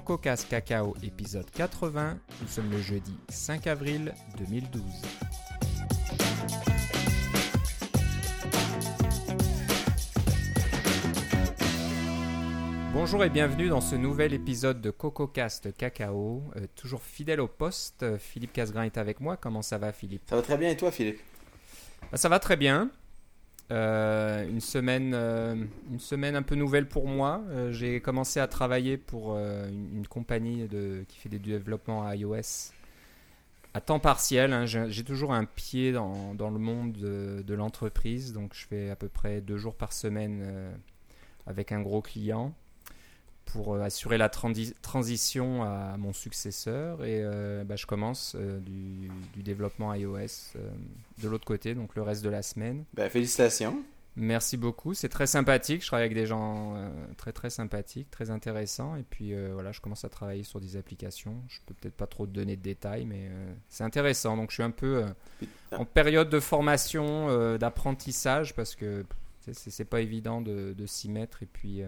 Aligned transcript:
CocoCast 0.00 0.48
Cacao 0.48 0.94
épisode 1.02 1.50
80. 1.50 2.18
Nous 2.40 2.46
sommes 2.46 2.70
le 2.70 2.80
jeudi 2.80 3.16
5 3.30 3.66
avril 3.66 4.14
2012. 4.38 4.80
Bonjour 12.92 13.24
et 13.24 13.28
bienvenue 13.28 13.68
dans 13.68 13.80
ce 13.80 13.96
nouvel 13.96 14.34
épisode 14.34 14.80
de 14.80 14.92
CocoCast 14.92 15.76
Cacao. 15.76 16.44
Euh, 16.54 16.66
toujours 16.76 17.02
fidèle 17.02 17.40
au 17.40 17.48
poste, 17.48 18.04
euh, 18.04 18.18
Philippe 18.18 18.52
Casgrain 18.52 18.84
est 18.84 18.98
avec 18.98 19.18
moi. 19.18 19.36
Comment 19.36 19.62
ça 19.62 19.78
va 19.78 19.90
Philippe? 19.92 20.22
Ça 20.30 20.36
va 20.36 20.42
très 20.42 20.58
bien 20.58 20.70
et 20.70 20.76
toi 20.76 20.92
Philippe? 20.92 21.18
Bah, 22.12 22.18
Ça 22.18 22.28
va 22.28 22.38
très 22.38 22.56
bien. 22.56 22.92
Euh, 23.70 24.48
une, 24.48 24.60
semaine, 24.60 25.12
euh, 25.14 25.54
une 25.90 26.00
semaine 26.00 26.36
un 26.36 26.42
peu 26.42 26.54
nouvelle 26.54 26.88
pour 26.88 27.06
moi. 27.06 27.42
Euh, 27.50 27.70
J'ai 27.72 28.00
commencé 28.00 28.40
à 28.40 28.46
travailler 28.46 28.96
pour 28.96 29.36
une, 29.36 30.06
compagnie 30.08 30.66
de, 30.68 31.04
qui 31.08 31.18
fait 31.18 31.28
des 31.28 31.38
développements 31.38 32.06
à 32.06 32.16
iOS 32.16 32.72
à 33.74 33.80
temps 33.82 34.00
partiel. 34.00 34.52
hein. 34.52 34.64
J'ai 34.66 35.04
toujours 35.04 35.34
un 35.34 35.44
pied 35.44 35.92
dans, 35.92 36.34
dans 36.34 36.50
le 36.50 36.58
monde 36.58 36.92
de, 36.92 37.42
de 37.46 37.54
l'entreprise. 37.54 38.32
Donc 38.32 38.54
je 38.54 38.66
fais 38.66 38.90
à 38.90 38.96
peu 38.96 39.08
près 39.08 39.40
deux 39.40 39.58
jours 39.58 39.74
par 39.74 39.92
semaine 39.92 40.72
avec 41.46 41.70
un 41.72 41.80
gros 41.82 42.00
client 42.00 42.54
pour 43.52 43.74
euh, 43.74 43.80
assurer 43.82 44.18
la 44.18 44.28
transi- 44.28 44.74
transition 44.82 45.62
à 45.62 45.96
mon 45.96 46.12
successeur. 46.12 47.04
Et 47.04 47.20
euh, 47.22 47.64
bah, 47.64 47.76
je 47.76 47.86
commence 47.86 48.34
euh, 48.36 48.58
du, 48.60 49.10
du 49.34 49.42
développement 49.42 49.92
iOS 49.94 50.16
euh, 50.16 50.70
de 51.22 51.28
l'autre 51.28 51.44
côté, 51.44 51.74
donc 51.74 51.96
le 51.96 52.02
reste 52.02 52.22
de 52.22 52.28
la 52.28 52.42
semaine. 52.42 52.84
Ben 52.94 53.08
félicitations. 53.10 53.82
Merci 54.20 54.56
beaucoup, 54.56 54.94
c'est 54.94 55.08
très 55.08 55.28
sympathique. 55.28 55.80
Je 55.82 55.86
travaille 55.86 56.06
avec 56.06 56.16
des 56.16 56.26
gens 56.26 56.74
très 57.16 57.32
très 57.32 57.50
sympathiques, 57.50 58.10
très 58.10 58.30
intéressants. 58.30 58.96
Et 58.96 59.04
puis 59.04 59.32
voilà, 59.52 59.70
je 59.70 59.80
commence 59.80 60.04
à 60.04 60.08
travailler 60.08 60.42
sur 60.42 60.60
des 60.60 60.76
applications. 60.76 61.36
Je 61.46 61.60
peux 61.66 61.74
peut-être 61.74 61.94
pas 61.94 62.08
trop 62.08 62.26
te 62.26 62.32
donner 62.32 62.56
de 62.56 62.62
détails, 62.62 63.04
mais 63.04 63.30
c'est 63.68 63.84
intéressant. 63.84 64.36
Donc 64.36 64.50
je 64.50 64.54
suis 64.54 64.62
un 64.64 64.72
peu 64.72 65.04
en 65.70 65.84
période 65.84 66.30
de 66.30 66.40
formation, 66.40 67.56
d'apprentissage, 67.58 68.56
parce 68.56 68.74
que 68.74 69.04
c'est 69.52 69.84
pas 69.84 70.00
évident 70.00 70.40
de, 70.40 70.74
de 70.76 70.86
s'y 70.86 71.08
mettre. 71.08 71.44
Et 71.44 71.46
puis 71.46 71.82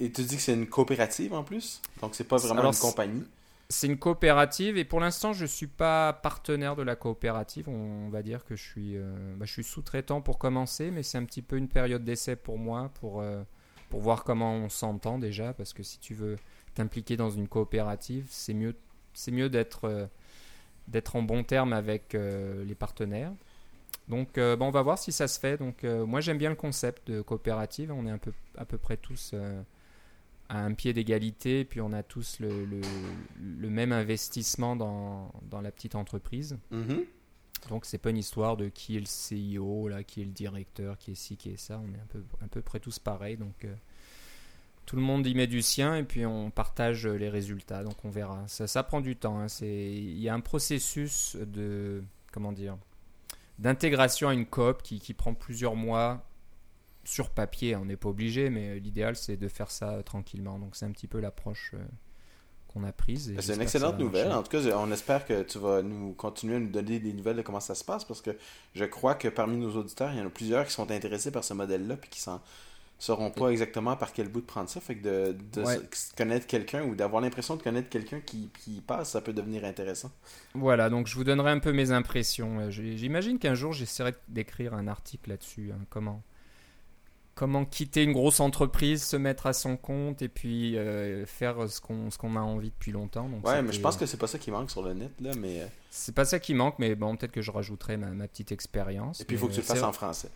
Et 0.00 0.10
tu 0.12 0.22
dis 0.24 0.36
que 0.36 0.42
c'est 0.42 0.54
une 0.54 0.68
coopérative 0.68 1.32
en 1.34 1.44
plus? 1.44 1.80
Donc 2.00 2.14
c'est 2.14 2.24
pas 2.24 2.38
vraiment 2.38 2.60
Alors, 2.60 2.72
une 2.72 2.78
compagnie? 2.78 3.24
c'est 3.68 3.88
une 3.88 3.98
coopérative 3.98 4.76
et 4.78 4.84
pour 4.84 5.00
l'instant 5.00 5.32
je 5.32 5.44
suis 5.44 5.66
pas 5.66 6.12
partenaire 6.12 6.76
de 6.76 6.82
la 6.82 6.96
coopérative. 6.96 7.68
On 7.68 8.08
va 8.10 8.22
dire 8.22 8.44
que 8.44 8.56
je 8.56 8.62
suis, 8.62 8.96
euh, 8.96 9.34
bah, 9.36 9.44
je 9.46 9.52
suis 9.52 9.64
sous-traitant 9.64 10.20
pour 10.20 10.38
commencer, 10.38 10.90
mais 10.90 11.02
c'est 11.02 11.18
un 11.18 11.24
petit 11.24 11.42
peu 11.42 11.56
une 11.56 11.68
période 11.68 12.04
d'essai 12.04 12.36
pour 12.36 12.58
moi 12.58 12.90
pour, 13.00 13.20
euh, 13.20 13.42
pour 13.90 14.00
voir 14.00 14.24
comment 14.24 14.54
on 14.54 14.68
s'entend 14.68 15.18
déjà. 15.18 15.52
Parce 15.52 15.72
que 15.72 15.82
si 15.82 15.98
tu 15.98 16.14
veux 16.14 16.36
t'impliquer 16.74 17.16
dans 17.16 17.30
une 17.30 17.48
coopérative, 17.48 18.26
c'est 18.30 18.54
mieux, 18.54 18.74
mieux 19.32 19.48
d'être, 19.48 19.84
euh, 19.84 20.06
d'être 20.88 21.16
en 21.16 21.22
bon 21.22 21.42
terme 21.42 21.72
avec 21.72 22.12
les 22.14 22.74
partenaires. 22.76 23.32
Donc 24.08 24.38
euh, 24.38 24.56
bon, 24.56 24.66
on 24.68 24.70
va 24.70 24.82
voir 24.82 24.98
si 24.98 25.10
ça 25.12 25.26
se 25.28 25.38
fait. 25.40 25.56
Donc 25.56 25.82
euh, 25.84 26.06
moi 26.06 26.20
j'aime 26.20 26.38
bien 26.38 26.50
le 26.50 26.56
concept 26.56 27.10
de 27.10 27.20
coopérative. 27.22 27.90
On 27.92 28.06
est 28.06 28.10
un 28.10 28.18
peu, 28.18 28.32
à 28.56 28.64
peu 28.64 28.78
près 28.78 28.96
tous 28.96 29.32
euh, 29.34 29.60
à 30.48 30.60
un 30.64 30.74
pied 30.74 30.92
d'égalité, 30.92 31.64
puis 31.64 31.80
on 31.80 31.92
a 31.92 32.02
tous 32.04 32.38
le, 32.38 32.64
le, 32.64 32.80
le 33.40 33.68
même 33.70 33.90
investissement 33.92 34.76
dans, 34.76 35.32
dans 35.50 35.60
la 35.60 35.72
petite 35.72 35.94
entreprise. 35.96 36.56
Mhm. 36.70 37.04
Donc 37.68 37.84
c'est 37.84 37.98
pas 37.98 38.10
une 38.10 38.18
histoire 38.18 38.56
de 38.56 38.68
qui 38.68 38.96
est 38.96 39.00
le 39.00 39.06
CIO, 39.06 39.88
là, 39.88 40.04
qui 40.04 40.20
est 40.22 40.24
le 40.24 40.30
directeur, 40.30 40.98
qui 40.98 41.12
est 41.12 41.14
ci, 41.16 41.36
qui 41.36 41.50
est 41.50 41.56
ça. 41.56 41.80
On 41.84 41.92
est 41.92 41.98
un 42.00 42.06
peu, 42.08 42.22
un 42.42 42.48
peu 42.48 42.62
près 42.62 42.78
tous 42.78 43.00
pareils. 43.00 43.36
Donc 43.36 43.64
euh, 43.64 43.74
tout 44.84 44.94
le 44.94 45.02
monde 45.02 45.26
y 45.26 45.34
met 45.34 45.48
du 45.48 45.62
sien 45.62 45.96
et 45.96 46.04
puis 46.04 46.24
on 46.26 46.52
partage 46.52 47.08
les 47.08 47.28
résultats. 47.28 47.82
Donc 47.82 48.04
on 48.04 48.10
verra. 48.10 48.44
Ça, 48.46 48.68
ça 48.68 48.84
prend 48.84 49.00
du 49.00 49.16
temps. 49.16 49.40
hein. 49.40 49.46
Il 49.62 50.20
y 50.20 50.28
a 50.28 50.34
un 50.34 50.38
processus 50.40 51.34
de 51.34 52.04
comment 52.30 52.52
dire 52.52 52.76
d'intégration 53.58 54.28
à 54.28 54.34
une 54.34 54.46
coop 54.46 54.82
qui, 54.82 54.98
qui 55.00 55.14
prend 55.14 55.34
plusieurs 55.34 55.76
mois 55.76 56.26
sur 57.04 57.30
papier. 57.30 57.76
On 57.76 57.84
n'est 57.84 57.96
pas 57.96 58.08
obligé, 58.08 58.50
mais 58.50 58.78
l'idéal 58.78 59.16
c'est 59.16 59.36
de 59.36 59.48
faire 59.48 59.70
ça 59.70 60.02
tranquillement. 60.02 60.58
Donc 60.58 60.76
c'est 60.76 60.84
un 60.84 60.90
petit 60.90 61.06
peu 61.06 61.20
l'approche 61.20 61.72
euh, 61.74 61.78
qu'on 62.68 62.84
a 62.84 62.92
prise. 62.92 63.32
Ben, 63.32 63.40
C'est 63.40 63.54
une 63.54 63.62
excellente 63.62 63.98
nouvelle. 63.98 64.30
En 64.32 64.42
tout 64.42 64.50
cas, 64.50 64.60
on 64.76 64.90
espère 64.92 65.24
que 65.24 65.42
tu 65.42 65.58
vas 65.58 65.82
nous 65.82 66.12
continuer 66.12 66.56
à 66.56 66.58
nous 66.58 66.70
donner 66.70 66.98
des 66.98 67.12
nouvelles 67.12 67.36
de 67.36 67.42
comment 67.42 67.60
ça 67.60 67.74
se 67.74 67.84
passe 67.84 68.04
parce 68.04 68.20
que 68.20 68.36
je 68.74 68.84
crois 68.84 69.14
que 69.14 69.28
parmi 69.28 69.56
nos 69.56 69.76
auditeurs, 69.76 70.12
il 70.12 70.18
y 70.18 70.20
en 70.20 70.26
a 70.26 70.30
plusieurs 70.30 70.66
qui 70.66 70.72
sont 70.72 70.90
intéressés 70.90 71.30
par 71.30 71.44
ce 71.44 71.54
modèle-là 71.54 71.96
puis 71.96 72.10
qui 72.10 72.20
s'en 72.20 72.40
sauront 72.98 73.30
pas 73.30 73.48
exactement 73.50 73.94
par 73.96 74.12
quel 74.12 74.28
bout 74.28 74.40
de 74.40 74.46
prendre 74.46 74.68
ça. 74.70 74.80
Fait 74.80 74.96
que 74.96 75.02
de, 75.02 75.36
de 75.52 75.62
Ouais. 75.62 75.78
s- 75.92 76.12
connaître 76.16 76.46
quelqu'un 76.46 76.82
ou 76.84 76.94
d'avoir 76.94 77.20
l'impression 77.20 77.56
de 77.56 77.62
connaître 77.62 77.88
quelqu'un 77.90 78.20
qui, 78.20 78.50
qui 78.62 78.76
y 78.76 78.80
passe, 78.80 79.10
ça 79.10 79.20
peut 79.20 79.32
devenir 79.34 79.64
intéressant. 79.64 80.10
Voilà, 80.54 80.88
donc 80.88 81.06
je 81.06 81.14
vous 81.14 81.24
donnerai 81.24 81.50
un 81.50 81.58
peu 81.58 81.72
mes 81.72 81.90
impressions. 81.90 82.60
Euh, 82.60 82.70
J'imagine 82.70 83.38
qu'un 83.38 83.54
jour 83.54 83.72
j'essaierai 83.74 84.14
d'écrire 84.28 84.72
un 84.74 84.88
article 84.88 85.28
là-dessus. 85.30 85.72
hein, 85.74 85.84
comment, 85.90 86.22
comment 87.34 87.66
quitter 87.66 88.02
une 88.02 88.12
grosse 88.12 88.40
entreprise, 88.40 89.02
se 89.04 89.16
mettre 89.16 89.46
à 89.46 89.52
son 89.52 89.76
compte 89.76 90.22
et 90.22 90.28
puis 90.28 90.78
euh, 90.78 91.26
faire 91.26 91.68
ce 91.68 91.80
qu'on 91.80 92.36
a 92.36 92.40
envie 92.40 92.70
depuis 92.70 92.92
longtemps. 92.92 93.28
Donc 93.28 93.46
Ouais, 93.46 93.60
mais 93.60 93.72
je 93.72 93.80
pense 93.80 93.98
que 93.98 94.06
c'est 94.06 94.16
pas 94.16 94.26
ça 94.26 94.38
qui 94.38 94.50
manque 94.50 94.70
sur 94.70 94.82
le 94.82 94.94
net, 94.94 95.12
là, 95.20 95.32
mais... 95.38 95.60
euh, 95.60 95.66
c'est 95.90 96.14
pas 96.14 96.24
ça 96.24 96.38
qui 96.38 96.54
manque, 96.54 96.78
mais 96.78 96.94
bon, 96.94 97.14
peut-être 97.16 97.32
que 97.32 97.42
je 97.42 97.50
rajouterai 97.50 97.98
ma, 97.98 98.06
ma 98.08 98.26
petite 98.26 98.52
expérience. 98.52 99.20
Et 99.20 99.24
puis 99.26 99.36
il 99.36 99.38
faut 99.38 99.48
que 99.48 99.52
tu 99.52 99.60
le 99.60 99.64
euh, 99.64 99.68
fasses 99.68 99.82
en 99.82 99.92
français. 99.92 100.30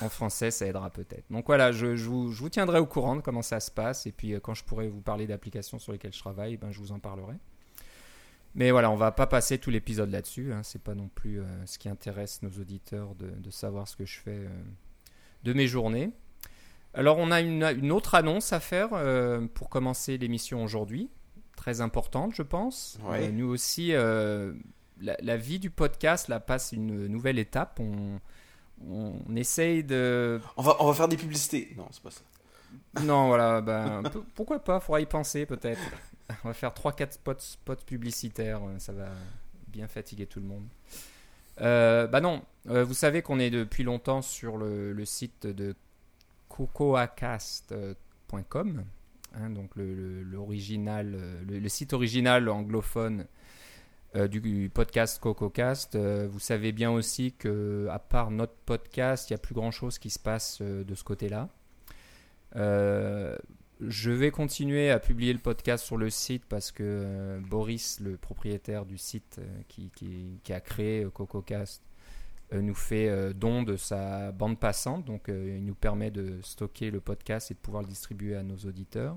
En 0.00 0.08
français, 0.08 0.50
ça 0.50 0.66
aidera 0.66 0.90
peut-être. 0.90 1.24
Donc 1.30 1.46
voilà, 1.46 1.72
je, 1.72 1.96
je 1.96 2.08
vous, 2.08 2.32
je 2.32 2.38
vous 2.38 2.48
tiendrai 2.48 2.78
au 2.78 2.86
courant 2.86 3.16
de 3.16 3.20
comment 3.20 3.42
ça 3.42 3.58
se 3.60 3.70
passe. 3.70 4.06
Et 4.06 4.12
puis 4.12 4.34
euh, 4.34 4.40
quand 4.40 4.54
je 4.54 4.64
pourrai 4.64 4.88
vous 4.88 5.00
parler 5.00 5.26
d'applications 5.26 5.78
sur 5.78 5.92
lesquelles 5.92 6.12
je 6.12 6.20
travaille, 6.20 6.56
ben, 6.56 6.70
je 6.70 6.78
vous 6.78 6.92
en 6.92 7.00
parlerai. 7.00 7.34
Mais 8.54 8.70
voilà, 8.70 8.90
on 8.90 8.96
va 8.96 9.12
pas 9.12 9.26
passer 9.26 9.58
tout 9.58 9.70
l'épisode 9.70 10.10
là-dessus. 10.10 10.52
Hein. 10.52 10.62
C'est 10.62 10.82
pas 10.82 10.94
non 10.94 11.08
plus 11.08 11.40
euh, 11.40 11.44
ce 11.66 11.78
qui 11.78 11.88
intéresse 11.88 12.42
nos 12.42 12.50
auditeurs 12.50 13.14
de, 13.14 13.30
de 13.30 13.50
savoir 13.50 13.86
ce 13.88 13.96
que 13.96 14.04
je 14.04 14.18
fais 14.18 14.38
euh, 14.38 14.48
de 15.44 15.52
mes 15.52 15.66
journées. 15.66 16.12
Alors 16.94 17.18
on 17.18 17.30
a 17.30 17.40
une, 17.40 17.62
une 17.62 17.92
autre 17.92 18.16
annonce 18.16 18.52
à 18.52 18.58
faire 18.58 18.88
euh, 18.92 19.46
pour 19.54 19.70
commencer 19.70 20.18
l'émission 20.18 20.64
aujourd'hui. 20.64 21.08
Très 21.56 21.80
importante, 21.80 22.34
je 22.34 22.42
pense. 22.42 22.98
Ouais. 23.04 23.30
Nous 23.30 23.46
aussi, 23.46 23.88
la, 23.92 25.16
la 25.20 25.36
vie 25.36 25.58
du 25.58 25.68
podcast 25.70 26.28
là, 26.28 26.40
passe 26.40 26.72
une 26.72 27.06
nouvelle 27.06 27.38
étape. 27.38 27.78
On, 27.80 28.18
on 28.88 29.14
essaye 29.36 29.84
de. 29.84 30.40
On 30.56 30.62
va, 30.62 30.76
on 30.80 30.86
va 30.86 30.94
faire 30.94 31.08
des 31.08 31.16
publicités. 31.16 31.74
Non, 31.76 31.86
c'est 31.90 32.02
pas 32.02 32.10
ça. 32.10 32.22
Non, 33.02 33.26
voilà, 33.28 33.60
ben, 33.60 34.02
pourquoi 34.34 34.58
pas, 34.62 34.80
faudra 34.80 35.00
y 35.00 35.06
penser 35.06 35.46
peut-être. 35.46 35.80
On 36.44 36.48
va 36.48 36.54
faire 36.54 36.70
3-4 36.72 37.12
spots, 37.12 37.34
spots 37.40 37.76
publicitaires, 37.84 38.60
euh, 38.64 38.78
ça 38.78 38.92
va 38.92 39.08
bien 39.68 39.88
fatiguer 39.88 40.26
tout 40.26 40.38
le 40.40 40.46
monde. 40.46 40.64
Euh, 41.60 42.06
bah 42.06 42.20
non, 42.20 42.42
euh, 42.68 42.84
vous 42.84 42.94
savez 42.94 43.22
qu'on 43.22 43.38
est 43.40 43.50
depuis 43.50 43.82
longtemps 43.82 44.22
sur 44.22 44.56
le, 44.56 44.92
le 44.92 45.04
site 45.04 45.46
de 45.46 45.74
cocoacast.com, 46.48 48.84
hein, 49.34 49.50
donc 49.50 49.74
le, 49.76 49.94
le- 49.94 50.22
l'original, 50.22 51.16
le, 51.48 51.58
le 51.58 51.68
site 51.68 51.92
original 51.92 52.48
anglophone 52.48 53.26
euh, 54.16 54.28
du 54.28 54.70
podcast 54.72 55.20
CocoCast. 55.20 55.94
Euh, 55.94 56.28
vous 56.30 56.38
savez 56.40 56.72
bien 56.72 56.90
aussi 56.90 57.32
que 57.32 57.86
à 57.90 57.98
part 57.98 58.30
notre 58.30 58.54
podcast, 58.66 59.30
il 59.30 59.32
n'y 59.32 59.36
a 59.36 59.38
plus 59.38 59.54
grand 59.54 59.70
chose 59.70 59.98
qui 59.98 60.10
se 60.10 60.18
passe 60.18 60.58
euh, 60.60 60.84
de 60.84 60.94
ce 60.94 61.04
côté-là. 61.04 61.48
Euh, 62.56 63.36
je 63.80 64.10
vais 64.10 64.30
continuer 64.30 64.90
à 64.90 64.98
publier 64.98 65.32
le 65.32 65.38
podcast 65.38 65.84
sur 65.84 65.96
le 65.96 66.10
site 66.10 66.44
parce 66.46 66.70
que 66.72 67.40
Boris, 67.48 68.00
le 68.00 68.16
propriétaire 68.16 68.84
du 68.84 68.98
site 68.98 69.40
qui, 69.68 69.90
qui- 69.94 70.52
a 70.52 70.60
créé 70.60 71.06
CocoCast, 71.14 71.82
nous 72.52 72.74
fait 72.74 73.32
don 73.32 73.62
de 73.62 73.76
sa 73.76 74.32
bande 74.32 74.58
passante. 74.58 75.06
Donc, 75.06 75.28
il 75.28 75.64
nous 75.64 75.74
permet 75.74 76.10
de 76.10 76.40
stocker 76.42 76.90
le 76.90 77.00
podcast 77.00 77.50
et 77.50 77.54
de 77.54 77.58
pouvoir 77.60 77.82
le 77.84 77.88
distribuer 77.88 78.36
à 78.36 78.42
nos 78.42 78.56
auditeurs. 78.56 79.16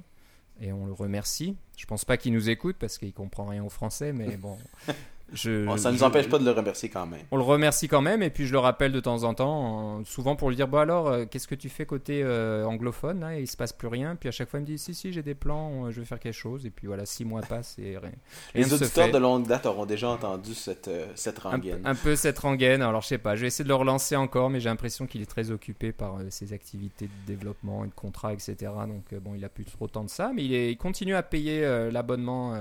Et 0.64 0.72
on 0.72 0.86
le 0.86 0.94
remercie. 0.94 1.58
Je 1.76 1.86
pense 1.86 2.06
pas 2.06 2.16
qu'il 2.16 2.32
nous 2.32 2.50
écoute 2.50 2.78
parce 2.80 2.98
qu'il 2.98 3.12
comprend 3.12 3.46
rien 3.46 3.66
au 3.66 3.70
français, 3.70 4.14
mais 4.14 4.38
bon. 4.38 4.58
Je, 5.34 5.66
Bon, 5.66 5.78
ça 5.78 5.90
ne 5.92 5.96
nous 5.98 6.04
empêche 6.04 6.30
pas 6.30 6.38
de 6.40 6.46
le 6.46 6.52
remercier 6.52 6.90
quand 6.90 7.06
même. 7.08 7.22
on 7.32 7.38
le 7.38 7.44
remercie 7.44 7.88
quand 7.88 8.02
même 8.02 8.22
et 8.24 8.30
puis 8.30 8.46
je 8.46 8.52
le 8.54 8.60
rappelle 8.60 8.92
de 8.92 9.00
temps 9.00 9.24
en 9.24 9.34
temps, 9.34 10.04
souvent 10.06 10.36
pour 10.36 10.50
lui 10.50 10.56
dire 10.56 10.68
bon 10.68 10.78
alors 10.78 11.08
euh, 11.08 11.26
qu'est-ce 11.26 11.48
que 11.48 11.56
tu 11.56 11.70
fais 11.70 11.86
côté 11.86 12.22
euh, 12.24 12.66
anglophone 12.66 13.20
là 13.22 13.40
Il 13.40 13.48
se 13.48 13.58
passe 13.58 13.74
plus 13.74 13.88
rien. 13.88 14.16
Puis 14.16 14.30
à 14.30 14.32
chaque 14.32 14.50
fois 14.50 14.60
il 14.60 14.64
me 14.64 14.68
dit 14.68 14.78
si 14.78 14.94
si 14.94 15.12
j'ai 15.12 15.24
des 15.24 15.34
plans, 15.36 15.86
euh, 15.88 15.92
je 15.92 16.00
vais 16.00 16.06
faire 16.06 16.20
quelque 16.20 16.34
chose. 16.34 16.66
Et 16.66 16.70
puis 16.70 16.88
voilà 16.88 17.06
six 17.06 17.26
mois 17.26 17.42
passent 17.42 17.76
et 17.80 17.98
rien. 17.98 18.12
Les 18.54 18.74
auditeurs 18.74 19.12
de 19.12 19.18
longue 19.18 19.48
date 19.48 19.66
auront 19.66 19.86
déjà 19.86 20.10
entendu 20.10 20.54
cette, 20.54 20.88
euh, 20.88 21.08
cette 21.16 21.40
rengaine. 21.40 21.82
un 21.86 21.96
peu 21.96 22.16
cette 22.16 22.38
rengaine. 22.40 22.82
Alors 22.82 23.02
je 23.02 23.08
sais 23.08 23.18
pas, 23.18 23.36
je 23.36 23.42
vais 23.42 23.48
essayer 23.48 23.64
de 23.64 23.70
le 23.70 23.76
relancer 23.76 24.16
encore, 24.16 24.50
mais 24.50 24.60
j'ai 24.60 24.70
l'impression 24.70 25.08
qu'il 25.08 25.22
est 25.22 25.26
très 25.30 25.50
occupé 25.52 25.92
par 25.92 26.18
euh, 26.18 26.26
ses 26.30 26.54
activités 26.54 27.06
de 27.08 27.26
développement 27.28 27.84
et 27.86 27.88
de 27.88 27.94
contrat, 27.94 28.34
etc. 28.34 28.56
Donc 28.88 29.20
bon, 29.22 29.34
il 29.36 29.44
a 29.44 29.50
plus 29.50 29.66
trop 29.66 29.88
temps 29.88 30.04
de 30.04 30.10
ça, 30.10 30.32
mais 30.34 30.44
il, 30.46 30.54
est- 30.54 30.72
il 30.72 30.78
continue 30.78 31.16
à 31.16 31.24
payer 31.24 31.62
l'abonnement 31.92 32.54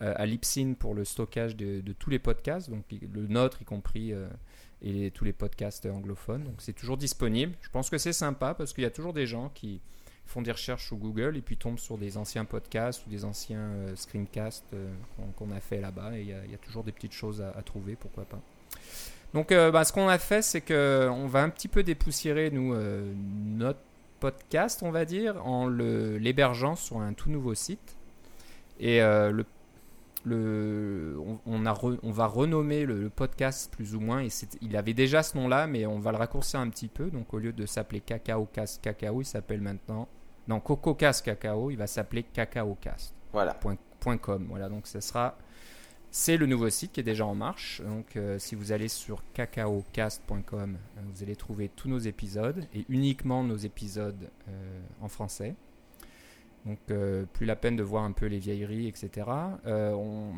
à 0.00 0.26
Lipsyn 0.26 0.74
pour 0.74 0.94
le 0.94 1.04
stockage 1.04 1.56
de, 1.56 1.92
tous 1.98 2.10
les 2.10 2.18
podcasts, 2.18 2.70
donc 2.70 2.84
le 2.90 3.26
nôtre 3.26 3.62
y 3.62 3.64
compris. 3.64 4.12
euh, 4.12 4.28
et 4.82 5.10
tous 5.10 5.24
les 5.24 5.32
podcasts 5.32 5.84
anglophones, 5.86 6.44
donc 6.44 6.54
c'est 6.58 6.72
toujours 6.72 6.96
disponible. 6.96 7.52
Je 7.60 7.68
pense 7.68 7.90
que 7.90 7.98
c'est 7.98 8.14
sympa 8.14 8.54
parce 8.54 8.72
qu'il 8.72 8.82
y 8.82 8.86
a 8.86 8.90
toujours 8.90 9.12
des 9.12 9.26
gens 9.26 9.50
qui 9.54 9.80
font 10.24 10.42
des 10.42 10.52
recherches 10.52 10.86
sur 10.86 10.96
Google 10.96 11.36
et 11.36 11.40
puis 11.40 11.56
tombent 11.56 11.78
sur 11.78 11.98
des 11.98 12.16
anciens 12.16 12.44
podcasts 12.44 13.04
ou 13.06 13.10
des 13.10 13.24
anciens 13.24 13.58
euh, 13.58 13.96
screencasts 13.96 14.72
euh, 14.72 14.88
qu'on 15.36 15.50
a 15.50 15.60
fait 15.60 15.80
là-bas. 15.80 16.16
Et 16.16 16.20
il 16.22 16.28
y, 16.28 16.32
a- 16.32 16.58
toujours 16.58 16.84
des 16.84 16.92
petites 16.92 17.12
choses 17.12 17.42
à, 17.42 17.60
trouver, 17.62 17.96
pourquoi 17.96 18.24
pas. 18.24 18.40
Donc, 19.34 19.52
euh, 19.52 19.70
bah, 19.70 19.84
ce 19.84 19.92
qu'on 19.92 20.08
a 20.08 20.18
fait, 20.18 20.42
c'est 20.42 20.60
qu'on 20.60 21.26
va 21.26 21.42
un 21.42 21.50
petit 21.50 21.68
peu 21.68 21.82
dépoussiérer, 21.82 22.50
nous, 22.50 22.74
euh, 22.74 23.12
notre 23.44 23.80
podcast, 24.20 24.82
on 24.82 24.90
va 24.90 25.04
dire, 25.04 25.44
en 25.46 25.68
l'hébergeant 25.68 26.76
sur 26.76 27.00
un 27.00 27.12
tout 27.12 27.30
nouveau 27.30 27.54
site. 27.54 27.96
Et 28.78 29.02
euh, 29.02 29.30
le, 29.30 29.44
le, 30.24 31.16
on, 31.24 31.38
on 31.46 31.66
a 31.66 31.72
re- 31.72 31.98
on 32.02 32.10
va 32.10 32.26
renommer 32.26 32.84
le, 32.86 33.00
le 33.00 33.10
podcast 33.10 33.72
plus 33.72 33.94
ou 33.94 34.00
moins. 34.00 34.20
Et 34.22 34.28
il 34.60 34.76
avait 34.76 34.94
déjà 34.94 35.22
ce 35.22 35.36
nom-là, 35.36 35.66
mais 35.66 35.86
on 35.86 35.98
va 35.98 36.12
le 36.12 36.18
raccourcir 36.18 36.60
un 36.60 36.68
petit 36.68 36.88
peu. 36.88 37.10
Donc, 37.10 37.32
au 37.34 37.38
lieu 37.38 37.52
de 37.52 37.66
s'appeler 37.66 38.00
Cacao 38.00 38.46
Cast 38.52 38.82
Cacao, 38.82 39.20
il 39.22 39.24
s'appelle 39.24 39.60
maintenant. 39.60 40.08
Non, 40.48 40.60
Coco 40.60 40.94
Cast 40.94 41.24
Cacao, 41.24 41.70
il 41.70 41.76
va 41.76 41.86
s'appeler 41.86 42.22
Cacao 42.24 42.76
Cast 42.80 43.14
Voilà. 43.32 43.54
point 43.54 43.76
.com. 44.18 44.46
Voilà, 44.48 44.68
donc 44.68 44.86
ce 44.86 45.00
sera. 45.00 45.36
C'est 46.12 46.36
le 46.36 46.46
nouveau 46.46 46.70
site 46.70 46.90
qui 46.92 47.00
est 47.00 47.04
déjà 47.04 47.24
en 47.24 47.36
marche. 47.36 47.80
Donc, 47.86 48.16
euh, 48.16 48.36
si 48.38 48.56
vous 48.56 48.72
allez 48.72 48.88
sur 48.88 49.22
cacaocast.com, 49.32 50.76
euh, 50.98 51.00
vous 51.14 51.22
allez 51.22 51.36
trouver 51.36 51.68
tous 51.68 51.88
nos 51.88 51.98
épisodes 51.98 52.64
et 52.74 52.84
uniquement 52.88 53.44
nos 53.44 53.56
épisodes 53.56 54.28
euh, 54.48 54.80
en 55.00 55.08
français. 55.08 55.54
Donc, 56.66 56.78
euh, 56.90 57.24
plus 57.32 57.46
la 57.46 57.56
peine 57.56 57.76
de 57.76 57.82
voir 57.82 58.04
un 58.04 58.12
peu 58.12 58.26
les 58.26 58.38
vieilleries, 58.38 58.86
etc. 58.86 59.26
Euh, 59.66 59.92
on, 59.92 60.32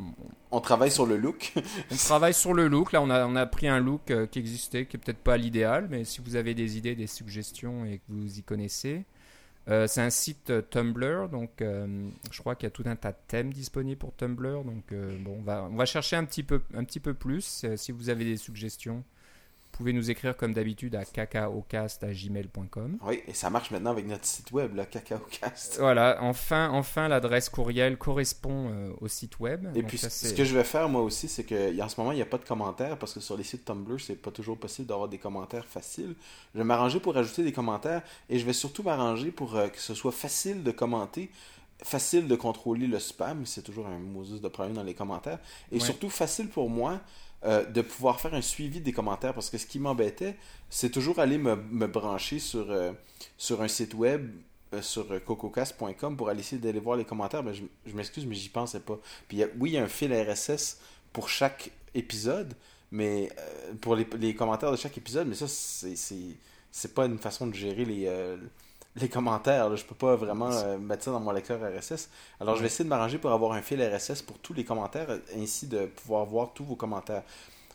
On 0.52 0.60
travaille 0.60 0.90
sur 0.90 1.04
le 1.04 1.16
look. 1.16 1.52
on 1.90 1.96
travaille 1.96 2.34
sur 2.34 2.54
le 2.54 2.68
look. 2.68 2.92
Là, 2.92 3.02
on 3.02 3.10
a, 3.10 3.26
on 3.26 3.34
a 3.34 3.46
pris 3.46 3.66
un 3.66 3.80
look 3.80 4.10
euh, 4.10 4.26
qui 4.26 4.38
existait, 4.38 4.86
qui 4.86 4.96
est 4.96 5.00
peut-être 5.00 5.22
pas 5.22 5.36
l'idéal, 5.36 5.88
mais 5.90 6.04
si 6.04 6.20
vous 6.20 6.36
avez 6.36 6.54
des 6.54 6.78
idées, 6.78 6.94
des 6.94 7.08
suggestions 7.08 7.84
et 7.84 7.98
que 7.98 8.04
vous 8.08 8.38
y 8.38 8.42
connaissez, 8.42 9.04
c'est 9.66 10.00
un 10.00 10.10
site 10.10 10.52
Tumblr, 10.70 11.28
donc 11.28 11.50
je 11.60 12.38
crois 12.40 12.56
qu'il 12.56 12.66
y 12.66 12.66
a 12.66 12.70
tout 12.70 12.82
un 12.86 12.96
tas 12.96 13.12
de 13.12 13.16
thèmes 13.28 13.52
disponibles 13.52 13.96
pour 13.96 14.12
Tumblr. 14.16 14.64
Donc 14.64 14.92
bon, 15.20 15.36
on 15.38 15.42
va, 15.42 15.68
on 15.70 15.76
va 15.76 15.86
chercher 15.86 16.16
un 16.16 16.24
petit 16.24 16.42
peu, 16.42 16.62
un 16.74 16.82
petit 16.82 16.98
peu 16.98 17.14
plus. 17.14 17.64
Si 17.76 17.92
vous 17.92 18.10
avez 18.10 18.24
des 18.24 18.36
suggestions, 18.36 19.04
pouvez 19.82 19.92
nous 19.92 20.10
écrire 20.10 20.36
comme 20.36 20.52
d'habitude 20.52 20.94
à 20.94 21.04
cacaocast@gmail.com. 21.04 22.98
Oui, 23.02 23.20
et 23.26 23.34
ça 23.34 23.50
marche 23.50 23.70
maintenant 23.70 23.90
avec 23.90 24.06
notre 24.06 24.24
site 24.24 24.50
web, 24.52 24.74
là, 24.74 24.86
CacaoCast. 24.86 25.78
Voilà, 25.78 26.18
enfin, 26.20 26.70
enfin 26.70 27.08
l'adresse 27.08 27.48
courriel 27.48 27.96
correspond 27.98 28.70
euh, 28.70 28.92
au 29.00 29.08
site 29.08 29.40
web. 29.40 29.66
Et 29.74 29.80
Donc 29.82 29.88
puis, 29.88 29.98
ça, 29.98 30.10
ce 30.10 30.32
que 30.32 30.44
je 30.44 30.54
vais 30.56 30.64
faire 30.64 30.88
moi 30.88 31.02
aussi, 31.02 31.28
c'est 31.28 31.44
qu'en 31.44 31.88
ce 31.88 32.00
moment, 32.00 32.12
il 32.12 32.16
n'y 32.16 32.22
a 32.22 32.26
pas 32.26 32.38
de 32.38 32.44
commentaires 32.44 32.98
parce 32.98 33.12
que 33.12 33.20
sur 33.20 33.36
les 33.36 33.44
sites 33.44 33.64
Tumblr, 33.64 34.00
c'est 34.00 34.14
pas 34.16 34.30
toujours 34.30 34.56
possible 34.58 34.88
d'avoir 34.88 35.08
des 35.08 35.18
commentaires 35.18 35.64
faciles. 35.66 36.14
Je 36.54 36.58
vais 36.58 36.64
m'arranger 36.64 37.00
pour 37.00 37.16
ajouter 37.16 37.42
des 37.42 37.52
commentaires 37.52 38.02
et 38.30 38.38
je 38.38 38.46
vais 38.46 38.52
surtout 38.52 38.82
m'arranger 38.82 39.30
pour 39.30 39.56
euh, 39.56 39.68
que 39.68 39.80
ce 39.80 39.94
soit 39.94 40.12
facile 40.12 40.62
de 40.62 40.70
commenter, 40.70 41.30
facile 41.82 42.28
de 42.28 42.36
contrôler 42.36 42.86
le 42.86 42.98
spam, 43.00 43.44
c'est 43.46 43.62
toujours 43.62 43.86
un 43.88 43.98
Moses 43.98 44.40
de 44.40 44.48
problème 44.48 44.74
dans 44.76 44.84
les 44.84 44.94
commentaires, 44.94 45.38
et 45.72 45.76
Ouais. 45.76 45.80
surtout 45.80 46.10
facile 46.10 46.48
pour 46.48 46.70
moi 46.70 47.00
euh, 47.44 47.64
de 47.64 47.82
pouvoir 47.82 48.20
faire 48.20 48.34
un 48.34 48.40
suivi 48.40 48.80
des 48.80 48.92
commentaires 48.92 49.34
parce 49.34 49.50
que 49.50 49.58
ce 49.58 49.66
qui 49.66 49.80
m'embêtait, 49.80 50.36
c'est 50.70 50.90
toujours 50.90 51.18
aller 51.18 51.38
me, 51.38 51.86
brancher 51.86 52.38
sur, 52.38 52.70
euh, 52.70 52.92
sur 53.36 53.62
un 53.62 53.68
site 53.68 53.94
web 53.94 54.30
euh, 54.72 54.80
sur 54.80 55.06
cococast.com 55.24 56.16
pour 56.16 56.28
aller 56.28 56.38
essayer 56.38 56.60
d'aller 56.62 56.78
voir 56.78 56.96
les 56.96 57.04
commentaires, 57.04 57.42
mais 57.42 57.52
je, 57.52 57.64
m'excuse, 57.94 58.26
mais 58.26 58.36
j'y 58.36 58.48
pensais 58.48 58.78
pas. 58.78 58.96
Puis 59.26 59.42
oui, 59.58 59.70
il 59.70 59.72
y 59.72 59.78
a 59.78 59.82
un 59.82 59.88
fil 59.88 60.14
RSS 60.14 60.78
pour 61.12 61.28
chaque 61.28 61.72
épisode, 61.94 62.54
mais 62.92 63.28
pour 63.80 63.96
les, 63.96 64.34
commentaires 64.36 64.70
de 64.70 64.76
chaque 64.76 64.96
épisode, 64.96 65.26
mais 65.26 65.34
ça, 65.34 65.48
c'est- 65.48 66.94
pas 66.94 67.06
une 67.06 67.18
façon 67.18 67.48
de 67.48 67.54
gérer 67.54 67.84
les, 67.84 68.08
les 68.96 69.08
commentaires. 69.08 69.68
là. 69.70 69.76
Je 69.76 69.84
peux 69.84 69.94
pas 69.94 70.16
vraiment 70.16 70.50
euh, 70.50 70.78
mettre 70.78 71.04
ça 71.04 71.10
dans 71.12 71.20
mon 71.20 71.30
lecteur 71.32 71.60
RSS. 71.60 72.10
Alors, 72.40 72.56
je 72.56 72.60
vais 72.60 72.66
essayer 72.66 72.84
de 72.84 72.88
m'arranger 72.90 73.18
pour 73.18 73.30
avoir 73.32 73.52
un 73.52 73.62
fil 73.62 73.82
RSS 73.82 74.22
pour 74.22 74.38
tous 74.38 74.52
les 74.54 74.64
commentaires, 74.64 75.10
euh, 75.10 75.18
ainsi 75.36 75.66
de 75.66 75.86
pouvoir 75.86 76.24
voir 76.26 76.52
tous 76.54 76.64
vos 76.64 76.76
commentaires. 76.76 77.22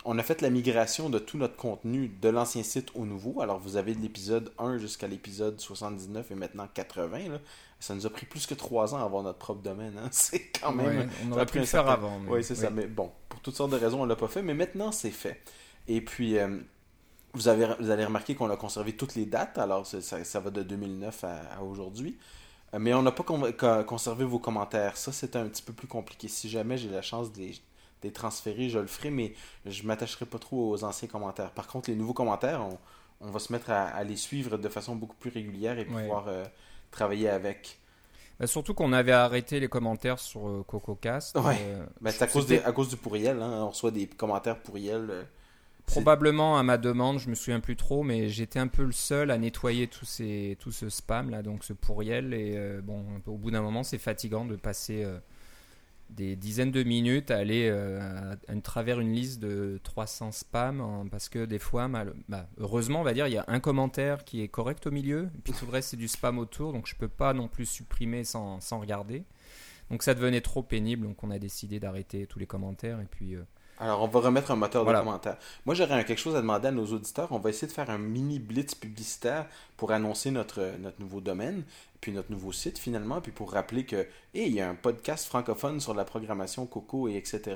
On 0.06 0.18
a 0.20 0.24
fait 0.24 0.42
la 0.42 0.50
migration 0.50 1.10
de 1.10 1.20
tout 1.20 1.38
notre 1.38 1.56
contenu 1.58 2.08
de 2.08 2.30
l'ancien 2.30 2.64
site 2.64 2.90
au 2.96 3.06
nouveau. 3.06 3.42
Alors, 3.42 3.60
vous 3.60 3.76
avez 3.76 3.94
de 3.94 4.00
l'épisode 4.00 4.54
1 4.58 4.78
jusqu'à 4.78 5.08
l'épisode 5.08 5.60
79 5.60 6.32
et 6.32 6.36
maintenant 6.36 6.68
80. 6.74 7.30
là. 7.30 7.40
Ça 7.80 7.94
nous 7.94 8.06
a 8.06 8.10
pris 8.10 8.26
plus 8.26 8.46
que 8.48 8.54
3 8.54 8.96
ans 8.96 9.00
à 9.00 9.04
avoir 9.04 9.22
notre 9.24 9.40
propre 9.40 9.62
domaine. 9.62 9.94
hein. 10.02 10.08
C'est 10.12 10.52
quand 10.62 10.72
même. 10.72 10.98
Ouais, 11.00 11.08
on 11.28 11.32
aurait 11.34 11.42
a 11.42 11.46
pu 11.46 11.50
pris 11.52 11.60
le 11.60 11.64
un 11.64 11.68
faire 11.68 11.86
certain- 11.86 11.94
avant. 12.06 12.20
mais- 12.20 12.32
Oui, 12.32 12.44
c'est 12.44 12.56
ça. 12.56 12.70
Mais 12.70 12.86
bon, 12.88 13.12
pour 13.28 13.42
toutes 13.42 13.56
sortes 13.56 13.72
de 13.72 13.76
raisons, 13.78 14.02
on 14.02 14.06
l'a 14.06 14.16
pas 14.16 14.28
fait. 14.28 14.42
Mais 14.42 14.54
maintenant, 14.54 14.92
c'est 14.92 15.12
fait. 15.12 15.42
Et 15.90 16.00
puis, 16.02 16.38
euh, 16.38 16.58
vous, 17.34 17.48
avez, 17.48 17.68
vous 17.80 17.90
allez 17.90 18.06
remarquer 18.06 18.36
qu'on 18.36 18.50
a 18.50 18.58
conservé 18.58 18.94
toutes 18.96 19.16
les 19.16 19.26
dates. 19.26 19.58
Alors, 19.58 19.86
ça, 19.86 20.02
ça 20.02 20.40
va 20.40 20.50
de 20.50 20.64
2009 20.64 21.24
à, 21.24 21.36
à 21.58 21.62
aujourd'hui. 21.62 22.18
Euh, 22.74 22.80
Mais 22.80 22.94
on 22.94 23.02
n'a 23.02 23.12
pas 23.12 23.24
con- 23.24 23.52
co- 23.58 23.84
conservé 23.84 24.26
vos 24.26 24.40
commentaires. 24.40 24.98
Ça, 24.98 25.12
c'est 25.12 25.36
un 25.36 25.48
petit 25.48 25.62
peu 25.62 25.74
plus 25.74 25.88
compliqué. 25.88 26.28
Si 26.28 26.50
jamais 26.50 26.78
j'ai 26.78 26.90
la 26.90 27.02
chance 27.02 27.32
de 27.32 27.40
les, 27.40 27.52
de 27.52 27.58
les 28.04 28.12
transférer, 28.12 28.70
je 28.70 28.80
le 28.80 28.88
ferai. 28.88 29.10
Mais 29.12 29.34
je 29.66 29.84
m'attacherai 29.84 30.26
pas 30.26 30.40
trop 30.40 30.72
aux 30.72 30.84
anciens 30.84 31.08
commentaires. 31.08 31.52
Par 31.52 31.68
contre, 31.68 31.90
les 31.90 31.96
nouveaux 31.96 32.14
commentaires, 32.14 32.62
on, 32.62 32.78
on 33.28 33.32
va 33.32 33.40
se 33.40 33.52
mettre 33.54 33.70
à, 33.72 33.84
à 33.88 34.04
les 34.04 34.16
suivre 34.18 34.58
de 34.58 34.70
façon 34.70 34.96
beaucoup 34.96 35.16
plus 35.16 35.30
régulière 35.32 35.78
et 35.80 35.86
Ouais. 35.88 36.02
pouvoir 36.04 36.28
euh, 36.28 36.46
travailler 36.92 37.30
avec. 37.30 37.78
Bah, 38.40 38.46
surtout 38.48 38.74
qu'on 38.76 38.94
avait 38.94 39.12
arrêté 39.14 39.60
les 39.60 39.68
commentaires 39.68 40.20
sur 40.20 40.48
euh, 40.48 40.64
CocoCast. 40.68 41.36
Ouais. 41.38 41.58
Euh, 41.60 41.86
Ben, 42.02 42.12
c'est 42.12 42.22
à 42.24 42.68
à 42.68 42.72
cause 42.72 42.90
du 42.90 42.98
pourriel. 42.98 43.42
hein. 43.42 43.64
On 43.64 43.70
reçoit 43.70 43.92
des 43.92 44.08
commentaires 44.08 44.60
pourriels. 44.60 45.26
Probablement 45.88 46.60
à 46.60 46.64
ma 46.64 46.78
demande, 46.78 47.18
je 47.18 47.30
me 47.30 47.36
souviens 47.36 47.62
plus 47.62 47.78
trop, 47.78 48.04
mais 48.04 48.28
j'étais 48.28 48.60
un 48.60 48.68
peu 48.68 48.84
le 48.84 48.92
seul 48.92 49.32
à 49.32 49.38
nettoyer 49.38 49.88
tout, 49.88 50.06
ce 50.06 50.90
spam 50.90 51.30
là, 51.30 51.42
donc 51.42 51.64
ce 51.64 51.72
pourriel. 51.72 52.34
Et 52.34 52.56
euh, 52.58 52.82
bon, 52.82 53.06
au 53.26 53.38
bout 53.38 53.52
d'un 53.52 53.62
moment, 53.62 53.84
c'est 53.84 53.98
fatigant 53.98 54.44
de 54.44 54.58
passer 54.58 55.06
euh, 55.06 55.18
des 56.10 56.36
dizaines 56.36 56.72
de 56.72 56.84
minutes 56.84 57.32
à 57.32 57.38
aller 57.38 57.70
euh, 57.72 58.36
à, 58.50 58.56
travers 58.62 59.00
une 59.00 59.14
liste 59.14 59.40
de 59.40 59.80
300 59.84 60.34
spams, 60.34 61.08
parce 61.10 61.30
que 61.30 61.46
des 61.46 61.58
fois, 61.58 61.90
bah, 62.28 62.50
heureusement, 62.58 63.00
on 63.00 63.04
va 63.04 63.14
dire, 63.14 63.28
il 63.28 63.34
y 63.34 63.38
a 63.38 63.46
un 63.48 63.62
commentaire 63.62 64.26
qui 64.26 64.42
est 64.42 64.50
correct 64.50 64.88
au 64.88 64.92
milieu, 64.92 65.30
et 65.36 65.42
puis 65.42 65.54
tout 65.54 65.66
le 65.66 65.72
reste 65.72 65.92
c'est 65.92 65.98
du 65.98 66.10
spam 66.10 66.38
autour, 66.38 66.74
donc 66.74 66.88
je 66.88 66.96
peux 66.96 67.08
pas 67.08 67.34
non 67.34 67.48
plus 67.48 67.66
supprimer 67.66 68.26
sans, 68.26 68.60
sans 68.60 68.82
regarder. 68.82 69.24
Donc 69.90 70.04
ça 70.04 70.14
devenait 70.14 70.42
trop 70.42 70.64
pénible, 70.64 71.08
donc 71.08 71.24
on 71.24 71.32
a 71.32 71.40
décidé 71.40 71.80
d'arrêter 71.80 72.28
tous 72.28 72.40
les 72.40 72.46
commentaires, 72.46 73.00
et 73.00 73.08
puis. 73.10 73.38
Alors, 73.80 74.02
on 74.02 74.08
va 74.08 74.20
remettre 74.22 74.50
un 74.52 74.56
moteur 74.56 74.84
Voilà. 74.84 75.00
de 75.00 75.04
commentaires. 75.06 75.38
Moi, 75.66 75.76
j'aurais 75.76 76.04
quelque 76.04 76.18
chose 76.18 76.36
à 76.36 76.42
demander 76.42 76.70
à 76.70 76.72
nos 76.72 76.88
auditeurs. 76.88 77.32
On 77.32 77.38
va 77.40 77.50
essayer 77.52 77.68
de 77.68 77.74
faire 77.74 77.90
un 77.92 78.00
mini 78.00 78.40
blitz 78.40 78.74
publicitaire 78.74 79.46
pour 79.78 79.92
annoncer 79.92 80.32
notre, 80.32 80.78
notre 80.80 81.00
nouveau 81.00 81.22
domaine, 81.22 81.64
puis 82.02 82.12
notre 82.12 82.32
nouveau 82.32 82.52
site 82.52 82.80
finalement, 82.80 83.22
puis 83.22 83.32
pour 83.32 83.52
rappeler 83.52 83.86
que, 83.86 84.08
hey, 84.34 84.48
il 84.48 84.54
y 84.54 84.62
a 84.62 84.70
un 84.70 84.74
podcast 84.76 85.28
francophone 85.28 85.80
sur 85.80 85.94
la 85.94 86.06
programmation 86.06 86.66
Coco 86.66 87.08
et 87.08 87.16
etc. 87.18 87.56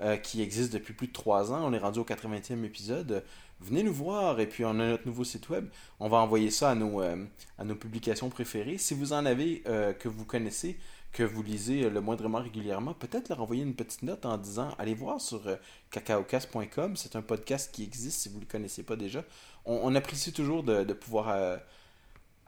euh, 0.00 0.16
qui 0.16 0.40
existe 0.42 0.72
depuis 0.72 0.94
plus 0.94 1.08
de 1.08 1.12
trois 1.12 1.52
ans. 1.52 1.60
On 1.64 1.72
est 1.74 1.78
rendu 1.78 1.98
au 1.98 2.04
80e 2.04 2.64
épisode. 2.64 3.22
Venez 3.60 3.82
nous 3.82 3.92
voir 3.92 4.38
et 4.40 4.46
puis 4.46 4.64
on 4.64 4.70
a 4.70 4.74
notre 4.86 5.06
nouveau 5.06 5.24
site 5.24 5.48
web. 5.50 5.68
On 6.00 6.08
va 6.08 6.18
envoyer 6.18 6.50
ça 6.50 6.70
à 6.70 6.74
nos, 6.74 7.02
euh, 7.02 7.16
à 7.58 7.64
nos 7.64 7.74
publications 7.74 8.30
préférées. 8.30 8.78
Si 8.78 8.94
vous 8.94 9.12
en 9.12 9.26
avez 9.26 9.62
euh, 9.66 9.92
que 9.92 10.08
vous 10.08 10.24
connaissez, 10.24 10.78
que 11.12 11.22
vous 11.22 11.42
lisez 11.42 11.84
euh, 11.84 11.90
le 11.90 12.00
moindrement 12.00 12.38
régulièrement, 12.38 12.94
peut-être 12.94 13.28
leur 13.28 13.40
envoyer 13.40 13.62
une 13.62 13.74
petite 13.74 14.02
note 14.02 14.26
en 14.26 14.36
disant 14.36 14.70
allez 14.78 14.94
voir 14.94 15.20
sur 15.20 15.46
euh, 15.46 15.56
cacaocast.com. 15.90 16.96
C'est 16.96 17.16
un 17.16 17.22
podcast 17.22 17.70
qui 17.72 17.82
existe 17.82 18.20
si 18.20 18.28
vous 18.28 18.36
ne 18.36 18.40
le 18.40 18.46
connaissez 18.46 18.82
pas 18.82 18.96
déjà. 18.96 19.24
On, 19.64 19.94
apprécie 19.94 20.32
toujours 20.32 20.62
de, 20.62 20.92
pouvoir 20.94 21.28
euh, 21.28 21.58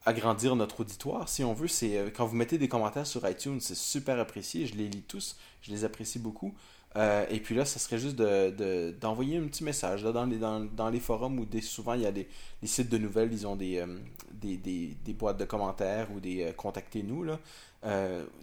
agrandir 0.06 0.56
notre 0.56 0.80
auditoire. 0.80 1.28
Si 1.28 1.44
on 1.44 1.52
veut, 1.52 1.68
c'est 1.68 2.10
quand 2.16 2.24
vous 2.24 2.36
mettez 2.36 2.56
des 2.56 2.68
commentaires 2.68 3.06
sur 3.06 3.28
iTunes, 3.28 3.60
c'est 3.60 3.76
super 3.76 4.18
apprécié. 4.18 4.66
Je 4.66 4.74
les 4.74 4.88
lis 4.88 5.02
tous, 5.02 5.36
je 5.60 5.70
les 5.70 5.84
apprécie 5.84 6.18
beaucoup. 6.18 6.54
Euh, 6.96 7.24
et 7.30 7.38
puis 7.38 7.54
là, 7.54 7.64
ça 7.64 7.78
serait 7.78 7.98
juste 7.98 8.16
de- 8.16 8.50
de- 8.50 8.94
d'envoyer 9.00 9.38
un 9.38 9.46
petit 9.46 9.62
message 9.62 10.02
dans, 10.02 10.24
les, 10.26 10.38
dans, 10.38 10.60
dans 10.60 10.90
les 10.90 10.98
forums 10.98 11.38
où 11.38 11.46
souvent 11.62 11.94
il 11.94 12.02
y 12.02 12.06
a 12.06 12.10
des 12.12 12.26
sites 12.64 12.88
de 12.88 12.98
nouvelles, 12.98 13.32
ils 13.32 13.46
ont 13.46 13.54
des, 13.56 13.78
euh, 13.78 13.86
des, 14.32 14.56
des, 14.56 14.96
des 15.04 15.12
boîtes 15.12 15.38
de 15.38 15.44
commentaires 15.44 16.08
ou 16.12 16.18
des 16.18 16.42
euh, 16.42 16.52
contactez-nous. 16.52 17.26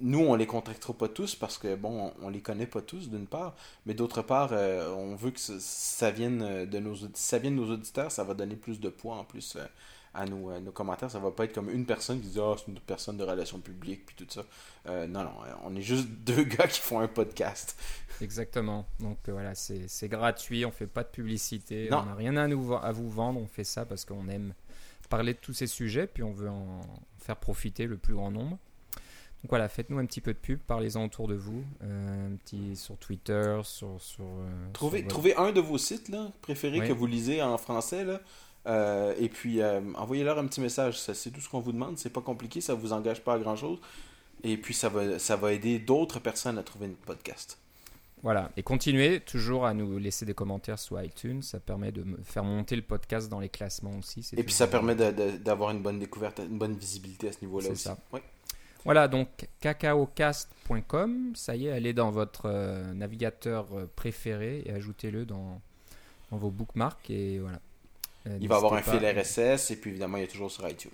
nous, 0.02 0.20
on 0.20 0.36
les 0.36 0.46
contactera 0.48 0.94
pas 0.94 1.10
tous 1.10 1.36
parce 1.36 1.58
que, 1.58 1.76
bon, 1.76 2.12
on, 2.22 2.30
les 2.30 2.42
connaît 2.42 2.68
pas 2.68 2.82
tous 2.82 3.10
d'une 3.10 3.28
part, 3.28 3.56
mais 3.86 3.94
d'autre 3.94 4.22
part, 4.22 4.52
on 4.54 5.16
veut 5.16 5.32
que 5.32 5.40
ça, 5.40 6.12
vienne 6.12 6.66
de 6.66 6.80
nos, 6.80 6.96
ça 7.14 7.38
vienne 7.40 7.56
de 7.56 7.62
nos 7.62 7.74
auditeurs, 7.74 8.12
ça 8.12 8.24
va 8.24 8.34
donner 8.34 8.56
plus 8.56 8.80
de 8.80 8.90
poids 8.90 9.16
en 9.18 9.24
plus 9.26 9.58
à 10.14 10.26
nos, 10.26 10.52
euh, 10.52 10.60
nos 10.60 10.72
commentaires. 10.72 11.12
Ça 11.12 11.20
va 11.20 11.32
pas 11.32 11.46
être 11.46 11.54
comme 11.54 11.70
une 11.70 11.86
personne 11.86 12.22
qui 12.22 12.28
dit 12.28 12.40
Ah, 12.40 12.56
c'est 12.58 12.72
une 12.72 12.80
personne 12.80 13.18
de 13.18 13.24
relations 13.24 13.60
publiques, 13.60 14.06
puis 14.06 14.16
tout 14.16 14.28
ça. 14.30 14.46
Euh, 14.88 15.08
non, 15.08 15.24
non, 15.24 15.34
euh, 15.46 15.54
on 15.64 15.76
est 15.76 15.82
juste 15.82 16.08
deux 16.26 16.44
gars 16.44 16.68
qui 16.68 16.80
font 16.80 17.00
un 17.00 17.08
podcast. 17.08 17.80
Exactement. 18.22 18.86
Donc 19.00 19.18
euh, 19.28 19.32
voilà, 19.32 19.56
c'est 19.56 19.88
c'est 19.88 20.08
gratuit, 20.08 20.66
on 20.66 20.72
fait 20.72 20.88
pas 20.88 21.04
de 21.04 21.10
publicité, 21.10 21.90
Non. 21.92 22.00
on 22.00 22.06
n'a 22.06 22.16
rien 22.16 22.38
à, 22.38 22.48
nous, 22.48 22.76
à 22.76 22.92
vous 22.92 23.10
vendre, 23.10 23.40
on 23.40 23.48
fait 23.48 23.64
ça 23.64 23.86
parce 23.86 24.06
qu'on 24.06 24.28
aime 24.30 24.54
parler 25.10 25.34
de 25.34 25.40
tous 25.40 25.54
ces 25.54 25.68
sujets, 25.68 26.08
puis 26.08 26.24
on 26.24 26.32
veut 26.32 26.50
en 26.50 26.82
faire 27.20 27.38
profiter 27.38 27.86
le 27.86 27.98
plus 27.98 28.14
grand 28.14 28.32
nombre. 28.32 28.58
Donc 29.44 29.50
voilà, 29.50 29.70
faites-nous 29.70 30.00
un 30.00 30.06
petit 30.06 30.20
peu 30.20 30.34
de 30.34 30.38
pub, 30.38 30.60
parlez-en 30.60 31.06
autour 31.06 31.28
de 31.28 31.36
vous, 31.36 31.64
euh, 31.84 32.28
un 32.28 32.36
petit 32.38 32.76
sur 32.76 32.98
Twitter, 32.98 33.60
sur... 33.64 34.02
sur 34.02 34.24
euh, 34.26 34.68
Trouvez, 34.74 35.00
sur 35.02 35.08
trouvez 35.10 35.36
un 35.36 35.52
de 35.52 35.62
vos 35.62 35.78
sites 35.78 36.10
là, 36.10 36.32
préférés 36.42 36.88
que 36.88 36.94
vous 36.94 37.06
lisez 37.06 37.42
en 37.44 37.58
français. 37.60 38.04
Là. 38.04 38.20
Euh, 38.68 39.14
et 39.18 39.30
puis, 39.30 39.62
euh, 39.62 39.80
envoyez-leur 39.96 40.38
un 40.38 40.46
petit 40.48 40.62
message. 40.62 41.00
C'est 41.00 41.32
tout 41.32 41.42
ce 41.42 41.50
qu'on 41.50 41.62
vous 41.62 41.72
demande. 41.72 41.98
C'est 41.98 42.10
pas 42.12 42.22
compliqué, 42.22 42.62
ça 42.62 42.74
vous 42.74 42.94
engage 42.94 43.24
pas 43.24 43.36
à 43.36 43.40
grand-chose. 43.40 43.80
Et 44.44 44.58
puis, 44.58 44.74
ça 44.74 44.90
va, 44.90 45.20
ça 45.20 45.36
va 45.36 45.54
aider 45.54 45.80
d'autres 45.80 46.20
personnes 46.20 46.58
à 46.58 46.64
trouver 46.64 46.88
notre 46.88 47.00
podcast. 47.02 47.58
Voilà, 48.24 48.52
et 48.58 48.64
continuez 48.64 49.20
toujours 49.20 49.66
à 49.68 49.76
nous 49.76 50.00
laisser 50.00 50.26
des 50.26 50.34
commentaires 50.34 50.80
sur 50.80 51.00
iTunes, 51.02 51.44
ça 51.44 51.60
permet 51.60 51.92
de 51.92 52.04
faire 52.24 52.44
monter 52.44 52.76
le 52.76 52.82
podcast 52.82 53.30
dans 53.30 53.40
les 53.40 53.48
classements 53.48 53.96
aussi. 54.00 54.28
Et 54.36 54.44
puis, 54.44 54.54
ça 54.54 54.66
permet 54.68 54.96
d'avoir 54.96 55.70
une 55.70 55.82
bonne 55.84 56.00
découverte, 56.00 56.40
une 56.40 56.58
bonne 56.58 56.76
visibilité 56.76 57.30
à 57.30 57.32
ce 57.32 57.38
niveau-là 57.42 57.68
C'est 57.68 57.72
aussi. 57.74 57.84
ça. 57.84 57.98
Oui. 58.12 58.20
Voilà, 58.86 59.08
donc 59.08 59.48
cacaocast.com, 59.60 61.34
ça 61.36 61.56
y 61.56 61.68
est, 61.68 61.72
allez 61.72 61.94
dans 61.94 62.10
votre 62.10 62.44
euh, 62.46 62.94
navigateur 62.94 63.68
préféré 63.96 64.64
et 64.66 64.72
ajoutez-le 64.72 65.26
dans, 65.26 65.62
dans 66.32 66.38
vos 66.38 66.50
bookmarks 66.50 67.10
et 67.10 67.40
voilà. 67.40 67.60
Euh, 68.28 68.38
Il 68.42 68.48
va 68.48 68.58
avoir 68.58 68.74
un 68.74 68.82
fil 68.82 69.06
RSS 69.06 69.72
et 69.72 69.76
puis 69.78 69.92
évidemment, 69.92 70.18
il 70.18 70.24
est 70.24 70.28
toujours 70.28 70.52
sur 70.52 70.68
iTunes. 70.68 70.92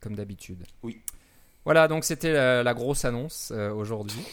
Comme 0.00 0.14
d'habitude. 0.16 0.64
Oui. 0.82 1.00
Voilà, 1.64 1.86
donc 1.88 2.04
c'était 2.04 2.32
la, 2.32 2.62
la 2.62 2.74
grosse 2.74 3.04
annonce 3.04 3.52
euh, 3.54 3.72
aujourd'hui. 3.72 4.24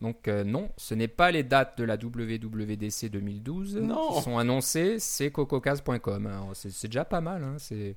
Donc 0.00 0.26
euh, 0.26 0.42
non, 0.42 0.70
ce 0.76 0.94
n'est 0.94 1.06
pas 1.08 1.30
les 1.30 1.42
dates 1.44 1.78
de 1.78 1.84
la 1.84 1.94
WWDC 1.96 3.08
2012 3.10 3.76
Non. 3.76 4.16
qui 4.16 4.22
sont 4.22 4.38
annoncées, 4.38 4.98
c'est 4.98 5.30
cococast.com. 5.30 6.26
Alors, 6.26 6.50
C'est 6.54 6.88
déjà 6.88 7.04
pas 7.04 7.20
mal, 7.20 7.44
hein, 7.44 7.54
c'est 7.58 7.94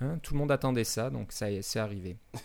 hein, 0.00 0.18
tout 0.22 0.34
le 0.34 0.38
monde 0.38 0.52
attendait 0.52 0.84
ça, 0.84 1.10
donc 1.10 1.32
ça 1.32 1.50
y 1.50 1.56
est, 1.56 1.62
c'est 1.62 1.78
arrivé. 1.80 2.16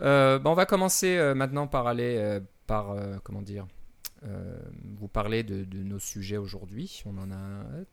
Euh, 0.00 0.38
bah, 0.38 0.50
on 0.50 0.54
va 0.54 0.64
commencer 0.64 1.16
euh, 1.16 1.34
maintenant 1.34 1.66
par 1.66 1.88
aller 1.88 2.14
euh, 2.18 2.38
par 2.68 2.92
euh, 2.92 3.16
comment 3.24 3.42
dire 3.42 3.66
euh, 4.24 4.56
vous 4.96 5.08
parler 5.08 5.42
de, 5.42 5.64
de 5.64 5.78
nos 5.78 5.98
sujets 5.98 6.36
aujourd'hui. 6.36 7.02
On 7.04 7.18
en 7.18 7.32
a 7.32 7.34
euh, 7.34 7.84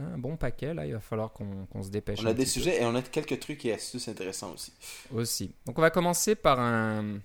un 0.00 0.18
bon 0.18 0.36
paquet 0.36 0.74
là, 0.74 0.86
il 0.86 0.92
va 0.92 1.00
falloir 1.00 1.32
qu'on 1.32 1.82
se 1.82 1.90
dépêche. 1.90 2.20
On 2.22 2.26
a 2.26 2.34
des 2.34 2.44
peu 2.44 2.48
sujets 2.48 2.82
et 2.82 2.84
on 2.84 2.94
a 2.94 3.02
quelques 3.02 3.38
trucs 3.40 3.64
et 3.64 3.72
astuces 3.72 4.08
intéressants 4.08 4.52
aussi. 4.52 4.72
aussi. 5.14 5.52
Donc 5.66 5.78
on 5.78 5.82
va 5.82 5.90
commencer 5.90 6.34
par 6.34 6.58
un... 6.60 7.18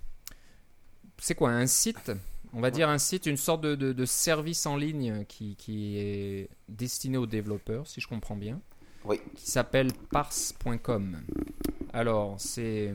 C'est 1.18 1.34
quoi 1.34 1.50
Un 1.50 1.66
site? 1.66 2.12
On 2.52 2.60
va 2.60 2.70
dire 2.70 2.88
un 2.88 2.98
site, 2.98 3.26
une 3.26 3.36
sorte 3.36 3.60
de, 3.62 3.74
de- 3.74 3.92
de 3.92 4.04
service 4.04 4.66
en 4.66 4.76
ligne 4.76 5.24
qui, 5.26 5.56
qui 5.56 5.98
est 5.98 6.48
destiné 6.68 7.18
aux 7.18 7.26
développeurs, 7.26 7.86
si 7.86 8.00
je 8.00 8.08
comprends 8.08 8.36
bien. 8.36 8.60
Oui. 9.04 9.20
Qui 9.34 9.50
s'appelle 9.50 9.92
parse.com. 10.10 11.20
Alors, 11.92 12.40
c'est... 12.40 12.94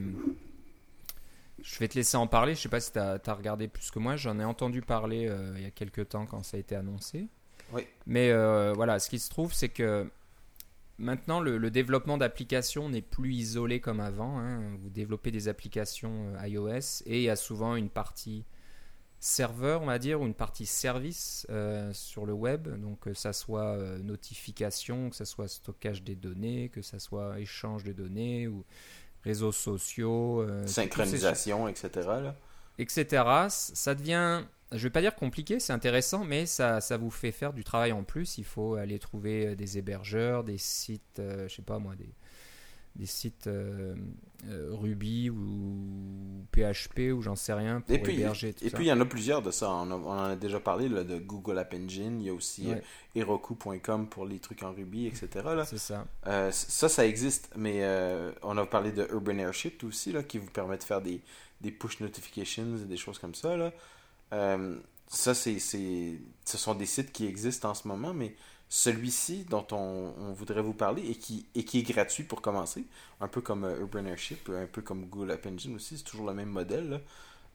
Je 1.63 1.77
vais 1.79 1.87
te 1.87 1.95
laisser 1.95 2.17
en 2.17 2.27
parler. 2.27 2.55
Je 2.55 2.61
sais 2.61 2.69
pas 2.69 2.79
si 2.79 2.91
tu 2.91 2.99
as, 2.99 3.19
regardé 3.33 3.67
plus 3.67 3.91
que 3.91 3.99
moi. 3.99 4.15
J'en 4.15 4.39
ai 4.39 4.43
entendu 4.43 4.81
parler 4.81 5.27
euh, 5.29 5.53
il 5.57 5.63
y 5.63 5.65
a 5.65 5.71
quelques 5.71 6.09
temps 6.09 6.25
quand 6.25 6.43
ça 6.43 6.57
a 6.57 6.59
été 6.59 6.75
annoncé. 6.75 7.27
Oui. 7.73 7.87
Mais 8.05 8.31
euh, 8.31 8.73
voilà, 8.75 8.99
ce 8.99 9.09
qui 9.09 9.19
se 9.19 9.29
trouve, 9.29 9.53
c'est 9.53 9.69
que 9.69 10.09
maintenant, 10.97 11.39
le, 11.39 11.57
le 11.57 11.71
développement 11.71 12.17
d'applications 12.17 12.89
n'est 12.89 13.01
plus 13.01 13.33
isolé 13.33 13.79
comme 13.79 13.99
avant. 13.99 14.39
hein. 14.39 14.75
Vous 14.79 14.89
développez 14.89 15.31
des 15.31 15.47
applications 15.47 16.33
euh, 16.35 16.47
iOS 16.47 17.03
et 17.05 17.17
il 17.17 17.23
y 17.23 17.29
a 17.29 17.35
souvent 17.35 17.75
une 17.75 17.89
partie 17.89 18.45
serveur, 19.19 19.83
on 19.83 19.85
va 19.85 19.99
dire, 19.99 20.19
ou 20.21 20.25
une 20.25 20.33
partie 20.33 20.65
service 20.65 21.45
euh, 21.51 21.93
sur 21.93 22.25
le 22.25 22.33
web. 22.33 22.67
Donc, 22.81 23.01
que 23.01 23.13
ça 23.13 23.33
soit 23.33 23.75
euh, 23.77 23.99
notification, 23.99 25.09
que 25.11 25.15
ça 25.15 25.25
soit 25.25 25.47
stockage 25.47 26.03
des 26.03 26.15
données, 26.15 26.69
que 26.69 26.81
ça 26.81 26.97
soit 26.99 27.39
échange 27.39 27.83
de 27.83 27.93
données 27.93 28.47
ou 28.47 28.63
réseaux 29.23 29.51
sociaux. 29.51 30.41
euh, 30.41 30.65
Synchronisation, 30.65 31.67
etc. 31.67 31.89
là. 32.07 32.35
etc. 32.79 33.23
Ça 33.49 33.93
devient, 33.93 34.43
je 34.71 34.83
vais 34.83 34.89
pas 34.89 35.01
dire 35.01 35.15
compliqué, 35.15 35.59
c'est 35.59 35.73
intéressant, 35.73 36.23
mais 36.23 36.45
ça, 36.45 36.81
ça 36.81 36.97
vous 36.97 37.09
fait 37.11 37.31
faire 37.31 37.53
du 37.53 37.63
travail 37.63 37.91
en 37.91 38.03
plus. 38.03 38.37
Il 38.37 38.45
faut 38.45 38.75
aller 38.75 38.99
trouver 38.99 39.47
euh, 39.47 39.55
des 39.55 39.77
hébergeurs, 39.77 40.43
des 40.43 40.57
sites, 40.57 41.19
euh, 41.19 41.47
je 41.47 41.55
sais 41.55 41.61
pas 41.61 41.79
moi, 41.79 41.95
des, 41.95 42.09
des 42.95 43.05
sites 43.05 43.47
euh, 43.47 43.95
euh, 44.49 44.69
Ruby 44.73 45.29
ou 45.29 46.45
PHP 46.51 47.13
ou 47.13 47.21
j'en 47.21 47.35
sais 47.37 47.53
rien 47.53 47.79
pour 47.81 47.95
Et 47.95 47.99
puis, 48.01 48.15
héberger 48.19 48.53
tout 48.53 48.65
et 48.65 48.69
ça. 48.69 48.75
puis, 48.77 48.85
il 48.85 48.89
y 48.89 48.91
en 48.91 48.99
a 48.99 49.05
plusieurs 49.05 49.41
de 49.41 49.49
ça. 49.51 49.69
On, 49.71 49.89
a- 49.91 49.95
on 49.95 50.09
en 50.11 50.23
a 50.23 50.35
déjà 50.35 50.59
parlé 50.59 50.89
là, 50.89 51.03
de 51.05 51.17
Google 51.17 51.57
App 51.59 51.73
Engine. 51.73 52.19
Il 52.19 52.25
y 52.27 52.29
a 52.29 52.33
aussi 52.33 52.67
Ouais. 52.67 52.81
Heroku.com 53.15 54.07
pour 54.09 54.25
les 54.25 54.39
trucs 54.39 54.63
en 54.63 54.73
Ruby, 54.73 55.07
etc. 55.07 55.29
c'est 55.65 55.77
ça. 55.77 56.05
Euh, 56.27 56.51
ça, 56.51 56.89
ça 56.89 57.05
existe, 57.05 57.49
mais 57.55 57.79
euh, 57.83 58.31
on 58.43 58.57
a 58.57 58.65
parlé 58.65 58.91
de 58.91 59.07
Urban 59.11 59.37
Airship 59.37 59.83
aussi, 59.85 60.11
là, 60.11 60.21
qui 60.23 60.37
vous 60.37 60.49
permet 60.51 60.77
de 60.77 60.83
faire 60.83 61.01
des, 61.01 61.21
des 61.61 61.71
push 61.71 61.99
notifications 62.01 62.77
et 62.77 62.85
des 62.85 62.97
choses 62.97 63.19
comme 63.19 63.35
ça. 63.35 63.55
Là. 63.55 63.71
Euh, 64.33 64.79
ça, 65.07 65.33
c'est, 65.33 65.59
ce 65.59 66.57
sont 66.57 66.75
des 66.75 66.85
sites 66.85 67.11
qui 67.11 67.25
existent 67.25 67.69
en 67.69 67.73
ce 67.73 67.87
moment, 67.87 68.13
mais 68.13 68.35
celui-ci 68.69 69.43
dont 69.49 69.67
on, 69.71 70.31
voudrait 70.31 70.61
vous 70.61 70.73
parler 70.73 71.01
et 71.09 71.15
qui, 71.15 71.45
et 71.55 71.65
qui 71.65 71.79
est 71.79 71.83
gratuit 71.83 72.23
pour 72.23 72.41
commencer, 72.41 72.85
un 73.19 73.27
peu 73.27 73.41
comme 73.41 73.65
euh, 73.65 73.79
Urban 73.81 74.05
Airship, 74.05 74.49
un 74.49 74.67
peu 74.67 74.81
comme 74.81 75.07
Google 75.07 75.31
App 75.31 75.45
Engine 75.45 75.75
aussi, 75.75 75.97
c'est 75.97 76.05
toujours 76.05 76.27
le 76.27 76.33
même 76.33 76.49
modèle. 76.49 77.01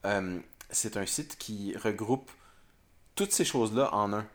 Euh, 0.05 0.39
c'est 0.71 0.99
un 0.99 1.07
site 1.07 1.39
qui 1.39 1.75
regroupe 1.77 2.31
toutes 3.15 3.33
ces 3.33 3.47
choses-là 3.47 3.95
en 3.95 4.13
un. 4.13 4.27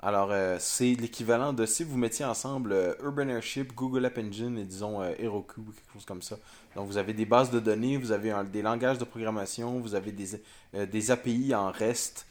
Alors, 0.00 0.30
euh, 0.30 0.56
c'est 0.60 0.94
l'équivalent 0.94 1.52
de 1.52 1.66
si 1.66 1.82
vous 1.82 1.96
mettiez 1.96 2.24
ensemble 2.24 2.72
euh, 2.72 2.94
Urban 3.02 3.28
Airship, 3.28 3.74
Google 3.74 4.04
App 4.06 4.16
Engine 4.18 4.56
et 4.56 4.64
disons 4.64 5.02
euh, 5.02 5.12
Heroku 5.18 5.60
ou 5.60 5.72
quelque 5.72 5.92
chose 5.92 6.04
comme 6.04 6.22
ça. 6.22 6.36
Donc, 6.76 6.86
vous 6.86 6.98
avez 6.98 7.14
des 7.14 7.24
bases 7.24 7.50
de 7.50 7.58
données, 7.58 7.96
vous 7.96 8.12
avez 8.12 8.32
des 8.52 8.62
langages 8.62 8.98
de 8.98 9.04
programmation, 9.04 9.80
vous 9.80 9.96
avez 9.96 10.12
des, 10.12 10.40
des 10.86 11.10
API 11.10 11.52
en 11.52 11.72
REST, 11.72 12.26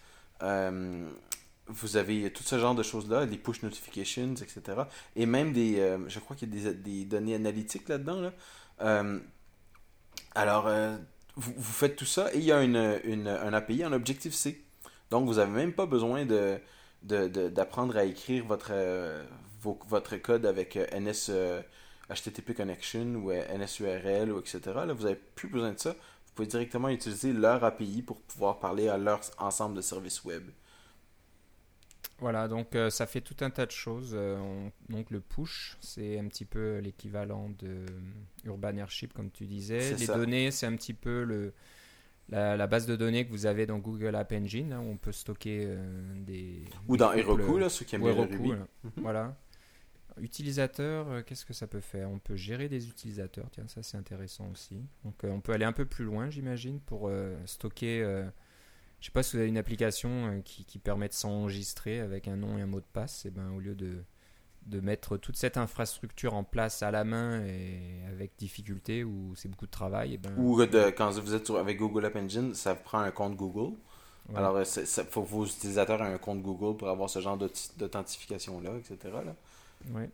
vous 1.67 1.97
avez 1.97 2.31
tout 2.31 2.43
ce 2.43 2.57
genre 2.57 2.73
de 2.73 2.83
choses-là, 2.83 3.25
des 3.25 3.37
push 3.37 3.61
notifications, 3.61 4.35
etc. 4.35 4.61
Et 5.17 5.25
même 5.25 5.51
des, 5.51 5.97
je 6.07 6.19
crois 6.19 6.37
qu'il 6.37 6.55
y 6.55 6.65
a 6.65 6.71
des, 6.71 6.73
des 6.73 7.03
données 7.03 7.35
analytiques 7.35 7.89
là-dedans. 7.89 8.21
Là. 8.21 9.03
Alors, 10.35 10.69
vous, 11.35 11.53
vous 11.57 11.73
faites 11.73 11.97
tout 11.97 12.05
ça 12.05 12.33
et 12.33 12.37
il 12.37 12.45
y 12.45 12.53
a 12.53 12.63
une, 12.63 13.01
une, 13.03 13.27
un 13.27 13.51
API 13.51 13.85
en 13.85 13.91
Objective-C. 13.91 14.63
Donc, 15.09 15.25
vous 15.27 15.35
n'avez 15.35 15.51
même 15.51 15.73
pas 15.73 15.85
besoin 15.85 16.25
de 16.25 16.61
de- 17.07 17.27
de- 17.27 17.49
d'apprendre 17.49 17.97
à 17.97 18.03
écrire 18.05 18.45
votre, 18.45 18.69
euh, 18.71 19.23
vos- 19.61 19.79
votre 19.87 20.17
code 20.17 20.45
avec 20.45 20.75
euh, 20.77 20.85
NS 20.91 21.29
euh, 21.29 21.61
HTTP 22.09 22.53
Connection 22.55 23.05
ou 23.15 23.31
euh, 23.31 23.57
NSURL 23.57 24.31
ou 24.31 24.39
etc. 24.39 24.59
Là, 24.65 24.93
vous 24.93 25.03
n'avez 25.03 25.19
plus 25.35 25.49
besoin 25.49 25.73
de 25.73 25.79
ça. 25.79 25.91
Vous 25.91 26.33
pouvez 26.35 26.47
directement 26.47 26.89
utiliser 26.89 27.33
leur 27.33 27.63
API 27.63 28.01
pour 28.03 28.21
pouvoir 28.21 28.59
parler 28.59 28.87
à 28.89 28.97
leur 28.97 29.21
ensemble 29.39 29.75
de 29.75 29.81
services 29.81 30.23
web. 30.23 30.43
Voilà, 32.19 32.47
donc 32.47 32.75
euh, 32.75 32.89
ça 32.89 33.05
fait 33.05 33.21
tout 33.21 33.35
un 33.41 33.51
tas 33.51 33.65
de 33.67 33.71
choses. 33.71 34.11
Euh, 34.15 34.37
on- 34.39 34.71
donc 34.91 35.11
le 35.11 35.19
push, 35.19 35.77
c'est 35.81 36.17
un 36.17 36.27
petit 36.27 36.45
peu 36.45 36.79
l'équivalent 36.79 37.49
de 37.59 37.67
euh, 37.67 37.85
Urban 38.45 38.75
Airship, 38.77 39.13
comme 39.13 39.29
tu 39.29 39.45
disais. 39.45 39.91
Les 39.93 40.05
ça. 40.07 40.15
données, 40.15 40.49
c'est 40.49 40.65
un 40.65 40.75
petit 40.75 40.95
peu 40.95 41.23
le, 41.23 41.53
la, 42.29 42.57
la 42.57 42.67
base 42.67 42.85
de 42.85 42.95
données 42.95 43.25
que 43.25 43.31
vous 43.31 43.45
avez 43.45 43.65
dans 43.65 43.77
Google 43.79 44.15
App 44.15 44.31
Engine, 44.33 44.73
hein, 44.73 44.79
où 44.81 44.89
on 44.91 44.97
peut 44.97 45.11
stocker 45.11 45.63
euh, 45.65 46.23
des... 46.25 46.63
Ou 46.87 46.93
des 46.93 46.99
dans 46.99 47.07
couples, 47.09 47.19
Heroku, 47.19 47.55
euh, 47.57 47.59
là, 47.59 47.69
ceux 47.69 47.85
qui 47.85 47.95
aiment 47.95 48.01
bien 48.01 48.11
Heroku, 48.11 48.31
Ruby. 48.33 48.47
voilà. 48.47 48.67
Mhm. 48.83 48.91
Voilà. 48.97 49.37
Utilisateur, 50.19 51.07
euh, 51.09 51.21
qu'est-ce 51.21 51.45
que 51.45 51.53
ça 51.53 51.67
peut 51.67 51.79
faire? 51.79 52.09
On 52.09 52.17
peut 52.17 52.35
gérer 52.35 52.69
des 52.69 52.87
utilisateurs, 52.89 53.49
tiens, 53.51 53.67
ça 53.67 53.83
c'est 53.83 53.97
intéressant 53.97 54.49
aussi. 54.51 54.81
Donc 55.03 55.23
euh, 55.23 55.29
on 55.29 55.41
peut 55.41 55.51
aller 55.53 55.65
un 55.65 55.73
peu 55.73 55.85
plus 55.85 56.05
loin, 56.05 56.29
j'imagine, 56.31 56.79
pour 56.79 57.07
euh, 57.07 57.35
stocker. 57.45 58.01
euh, 58.01 58.25
je 58.99 59.05
sais 59.05 59.11
pas 59.11 59.21
si 59.21 59.35
vous 59.35 59.41
avez 59.41 59.49
une 59.49 59.59
application 59.59 60.09
euh, 60.25 60.41
qui, 60.41 60.65
qui 60.65 60.79
permet 60.79 61.07
de 61.07 61.13
s'enregistrer 61.13 61.99
avec 61.99 62.27
un 62.27 62.35
nom 62.35 62.57
et 62.57 62.61
un 62.63 62.65
mot 62.65 62.79
de 62.79 62.85
passe, 62.91 63.27
et 63.27 63.29
ben 63.29 63.51
au 63.51 63.59
lieu 63.59 63.75
de, 63.75 64.03
de 64.67 64.79
mettre 64.79 65.17
toute 65.17 65.37
cette 65.37 65.57
infrastructure 65.57 66.33
en 66.33 66.43
place 66.43 66.83
à 66.83 66.91
la 66.91 67.03
main 67.03 67.41
et 67.45 68.01
avec 68.11 68.31
difficulté 68.37 69.03
ou 69.03 69.33
c'est 69.35 69.47
beaucoup 69.49 69.65
de 69.65 69.71
travail, 69.71 70.13
et 70.15 70.17
ben 70.17 70.31
Ou 70.37 70.65
de, 70.65 70.89
quand 70.91 71.09
vous 71.11 71.33
êtes 71.33 71.45
sur- 71.45 71.57
avec 71.57 71.77
Google 71.77 72.05
App 72.05 72.15
Engine, 72.15 72.53
ça 72.53 72.75
prend 72.75 72.99
un 72.99 73.11
compte 73.11 73.35
Google. 73.35 73.75
Alors, 74.35 74.59
il 74.59 74.65
faut 75.09 75.23
que 75.23 75.29
vos 75.29 75.45
utilisateurs 75.45 76.01
aient 76.03 76.13
un 76.13 76.17
compte 76.17 76.41
Google 76.41 76.77
pour 76.77 76.89
avoir 76.89 77.09
ce 77.09 77.19
genre 77.21 77.37
d'authentification-là, 77.77 78.71
etc. 78.77 79.21
Là. 79.25 79.35
Ouais. 79.91 80.09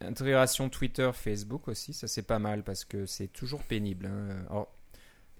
Intégration 0.00 0.68
Twitter, 0.68 1.10
Facebook 1.14 1.68
aussi, 1.68 1.94
ça 1.94 2.06
c'est 2.06 2.22
pas 2.22 2.38
mal 2.38 2.62
parce 2.64 2.84
que 2.84 3.06
c'est 3.06 3.28
toujours 3.28 3.62
pénible. 3.64 4.06
hein. 4.06 4.44
Alors, 4.50 4.68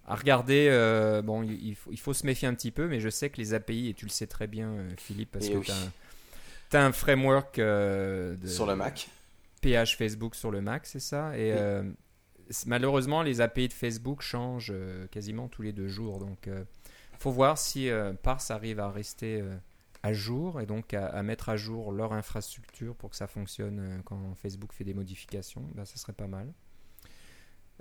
à 0.07 0.15
regarder, 0.17 0.69
euh, 0.71 1.23
bon, 1.23 1.43
il, 1.43 1.75
faut, 1.75 1.91
il 1.93 1.99
faut 1.99 2.15
se 2.15 2.27
méfier 2.27 2.49
un 2.49 2.55
petit 2.55 2.71
peu, 2.71 2.89
mais 2.89 3.01
je 3.01 3.09
sais 3.11 3.31
que 3.31 3.39
les 3.39 3.55
API, 3.55 3.89
et 3.89 3.95
tu 3.95 4.07
le 4.07 4.11
sais 4.11 4.27
très 4.29 4.47
bien, 4.47 4.69
euh, 4.71 4.95
Philippe, 4.99 5.33
parce 5.33 5.49
Et 5.49 5.51
que 5.51 5.59
oui. 5.59 5.65
tu 5.65 5.73
as, 5.73 5.93
un 6.75 6.93
framework 6.93 7.59
euh, 7.59 8.37
de 8.37 8.47
Sur 8.47 8.67
le 8.67 8.77
Mac. 8.77 9.09
PH 9.63 9.97
Facebook 9.97 10.35
sur 10.35 10.51
le 10.51 10.61
Mac, 10.61 10.87
c'est 10.87 11.01
ça. 11.01 11.37
Et 11.37 11.53
Oui. 11.53 11.59
euh, 11.59 11.93
malheureusement, 12.67 13.23
les 13.23 13.41
API 13.41 13.69
de 13.69 13.73
Facebook 13.73 14.21
changent 14.23 14.73
euh, 14.75 15.07
quasiment 15.09 15.49
tous 15.49 15.63
les 15.63 15.73
deux 15.73 15.89
jours. 15.89 16.19
Donc, 16.19 16.47
il 16.49 17.19
faut 17.19 17.31
voir 17.33 17.57
si 17.59 17.89
Parse 18.23 18.51
arrive 18.51 18.79
à 18.81 18.91
rester 18.91 19.43
à 20.03 20.13
jour 20.13 20.61
et 20.61 20.67
donc 20.67 20.93
à, 20.95 21.07
à 21.07 21.23
mettre 21.23 21.49
à 21.49 21.57
jour 21.57 21.91
leur 21.91 22.13
infrastructure 22.13 22.95
pour 22.95 23.11
que 23.11 23.17
ça 23.17 23.27
fonctionne 23.27 24.03
quand 24.05 24.35
Facebook 24.37 24.73
fait 24.73 24.85
des 24.85 24.95
modifications. 24.95 25.67
Ben, 25.75 25.85
ça 25.87 25.97
serait 25.97 26.13
pas 26.13 26.27
mal. 26.29 26.53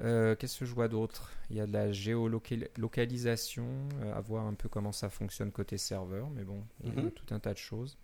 Euh, 0.01 0.36
Qu'est-ce 0.36 0.60
que 0.60 0.65
je 0.65 0.74
vois 0.74 0.88
d'autre? 0.88 1.32
Il 1.50 1.56
y 1.58 1.60
a 1.62 1.68
de 1.68 1.74
la 1.74 1.92
géolocalisation, 1.92 3.65
euh, 4.01 4.13
à 4.15 4.22
voir 4.22 4.46
un 4.46 4.54
peu 4.54 4.68
comment 4.70 4.92
ça 4.92 5.10
fonctionne 5.10 5.51
côté 5.51 5.77
serveur, 5.77 6.30
mais 6.30 6.44
bon, 6.44 6.63
il 6.84 6.94
y 6.94 6.98
a 6.98 7.01
Mhm. 7.04 7.12
tout 7.12 7.34
un 7.34 7.39
tas 7.39 7.54
de 7.54 7.58
choses. 7.58 7.98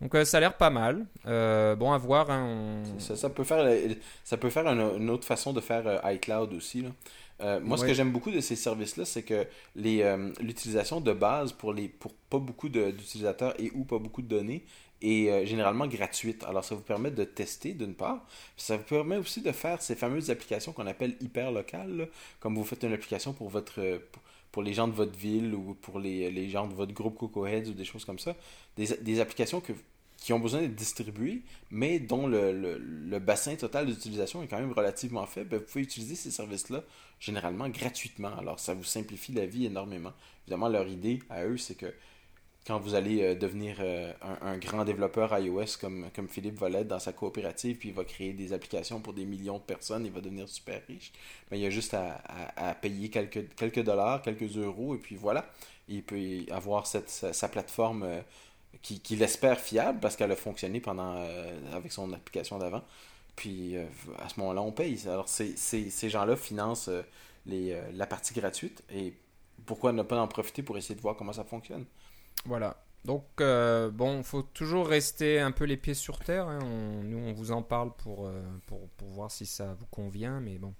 Donc 0.00 0.14
euh, 0.14 0.24
ça 0.24 0.36
a 0.36 0.40
l'air 0.40 0.56
pas 0.56 0.70
mal. 0.70 1.06
Euh, 1.26 1.74
bon, 1.74 1.92
à 1.92 1.98
voir. 1.98 2.30
hein, 2.30 2.82
on- 2.96 2.98
Ça, 3.00 3.16
ça 3.16 3.30
peut 3.30 3.44
faire, 3.44 3.66
ça 4.24 4.36
peut 4.36 4.50
faire 4.50 4.66
une, 4.66 5.08
autre 5.10 5.26
façon 5.26 5.52
de 5.52 5.60
faire 5.60 5.86
euh, 5.86 6.12
iCloud 6.12 6.52
aussi. 6.52 6.82
là. 6.82 6.90
Euh, 7.42 7.60
moi, 7.60 7.76
ce 7.76 7.82
que 7.84 7.94
j'aime 7.94 8.12
beaucoup 8.12 8.30
de 8.30 8.40
ces 8.40 8.56
services-là, 8.56 9.04
c'est 9.04 9.22
que 9.22 9.46
l'utilisation 10.40 11.00
de 11.00 11.12
base 11.12 11.52
pour, 11.52 11.72
les, 11.72 11.88
pour 11.88 12.12
pas 12.14 12.38
beaucoup 12.38 12.68
d'utilisateurs 12.68 13.54
et 13.60 13.70
ou 13.74 13.84
pas 13.84 13.98
beaucoup 13.98 14.22
de 14.22 14.28
données 14.28 14.64
est 15.02 15.44
généralement 15.44 15.86
gratuite. 15.86 16.44
Alors, 16.44 16.64
ça 16.64 16.74
vous 16.74 16.80
permet 16.80 17.10
de 17.10 17.24
tester 17.24 17.72
d'une 17.74 17.94
part. 17.94 18.24
Puis 18.56 18.64
ça 18.64 18.78
vous 18.78 18.84
permet 18.84 19.18
aussi 19.18 19.42
de 19.42 19.52
faire 19.52 19.82
ces 19.82 19.94
fameuses 19.94 20.30
applications 20.30 20.72
qu'on 20.72 20.86
appelle 20.86 21.14
hyper 21.20 21.52
locales, 21.52 21.94
là. 21.96 22.04
comme 22.40 22.54
vous 22.56 22.64
faites 22.64 22.82
une 22.82 22.94
application 22.94 23.34
pour 23.34 23.50
votre 23.50 23.74
pour- 24.12 24.22
pour 24.56 24.62
les 24.62 24.72
gens 24.72 24.88
de 24.88 24.94
votre 24.94 25.18
ville 25.18 25.54
ou 25.54 25.74
pour 25.74 25.98
les, 25.98 26.30
les 26.30 26.48
gens 26.48 26.66
de 26.66 26.72
votre 26.72 26.94
groupe 26.94 27.18
Coco 27.18 27.46
Heads 27.46 27.68
ou 27.68 27.74
des 27.74 27.84
choses 27.84 28.06
comme 28.06 28.18
ça. 28.18 28.34
Des, 28.78 28.86
des 29.02 29.20
applications 29.20 29.62
qui 30.16 30.32
ont 30.32 30.40
besoin 30.40 30.62
d'être 30.62 30.74
distribuées, 30.74 31.42
mais 31.70 32.00
dont 32.00 32.26
le, 32.26 32.52
le- 32.52 32.78
le 32.78 33.18
bassin 33.18 33.54
total 33.56 33.84
d'utilisation 33.84 34.42
est 34.42 34.46
quand 34.46 34.58
même 34.58 34.72
relativement 34.72 35.26
faible. 35.26 35.50
Ben, 35.50 35.58
vous 35.58 35.66
pouvez 35.66 35.84
utiliser 35.84 36.14
ces 36.14 36.30
services-là 36.30 36.82
généralement 37.20 37.68
gratuitement. 37.68 38.34
Alors, 38.38 38.58
ça 38.58 38.72
vous 38.72 38.82
simplifie 38.82 39.32
la 39.32 39.44
vie 39.44 39.66
énormément. 39.66 40.14
Évidemment, 40.46 40.70
leur 40.70 40.88
idée 40.88 41.18
à 41.28 41.44
eux, 41.44 41.58
c'est 41.58 41.74
que 41.74 41.92
quand 42.66 42.80
vous 42.80 42.94
allez 42.94 43.22
euh, 43.22 43.34
devenir 43.34 43.76
euh, 43.80 44.12
un, 44.42 44.58
grand 44.58 44.84
développeur 44.84 45.38
iOS 45.38 45.78
comme, 45.80 46.08
comme 46.14 46.28
Philippe 46.28 46.58
va 46.58 46.68
l'être 46.68 46.88
dans 46.88 46.98
sa 46.98 47.12
coopérative, 47.12 47.76
puis 47.76 47.90
il 47.90 47.94
va 47.94 48.04
créer 48.04 48.32
des 48.32 48.52
applications 48.52 49.00
pour 49.00 49.12
des 49.12 49.24
millions 49.24 49.58
de 49.58 49.62
personnes, 49.62 50.04
il 50.04 50.12
va 50.12 50.20
devenir 50.20 50.48
super 50.48 50.82
riche, 50.88 51.12
mais 51.50 51.58
il 51.58 51.62
y 51.62 51.66
a 51.66 51.70
juste 51.70 51.94
à, 51.94 52.20
à- 52.56 52.74
payer 52.74 53.08
quelques, 53.08 53.54
quelques 53.54 53.82
dollars, 53.82 54.20
quelques 54.22 54.56
euros, 54.56 54.94
et 54.96 54.98
puis 54.98 55.14
voilà. 55.16 55.46
Il 55.88 56.02
peut 56.02 56.18
avoir 56.50 56.86
cette, 56.86 57.08
sa, 57.08 57.48
plateforme 57.48 58.02
euh, 58.02 58.20
qui, 58.82 59.16
l'espère 59.16 59.60
fiable 59.60 60.00
parce 60.00 60.16
qu'elle 60.16 60.32
a 60.32 60.36
fonctionné 60.36 60.80
pendant 60.80 61.24
avec 61.72 61.92
son 61.92 62.12
application 62.12 62.58
d'avant. 62.58 62.82
Puis 63.36 63.76
à 63.76 64.28
ce 64.28 64.40
moment-là, 64.40 64.62
on 64.62 64.72
paye. 64.72 65.00
Alors 65.06 65.28
ces 65.28 66.08
gens-là 66.10 66.36
financent 66.36 66.90
les, 67.46 67.80
la 67.92 68.06
partie 68.06 68.34
gratuite 68.34 68.82
et 68.92 69.14
pourquoi 69.64 69.92
ne 69.92 70.02
pas 70.02 70.20
en 70.20 70.28
profiter 70.28 70.62
pour 70.62 70.76
essayer 70.76 70.96
de 70.96 71.00
voir 71.00 71.16
comment 71.16 71.32
ça 71.32 71.44
fonctionne? 71.44 71.84
Voilà. 72.44 72.82
Donc, 73.04 73.24
euh, 73.40 73.90
bon, 73.90 74.22
faut 74.22 74.42
toujours 74.42 74.88
rester 74.88 75.38
un 75.40 75.52
peu 75.52 75.64
les 75.64 75.76
pieds 75.76 75.94
sur 75.94 76.18
terre. 76.18 76.48
hein. 76.48 76.58
On- 76.62 77.02
nous, 77.04 77.18
on 77.18 77.32
vous 77.32 77.52
en 77.52 77.62
parle 77.62 77.92
pour, 77.96 78.26
euh, 78.26 78.42
pour, 78.66 78.88
pour 78.96 79.08
voir 79.08 79.30
si 79.30 79.46
ça 79.46 79.74
vous 79.78 79.86
convient, 79.86 80.40
mais 80.40 80.58
bon. 80.58 80.74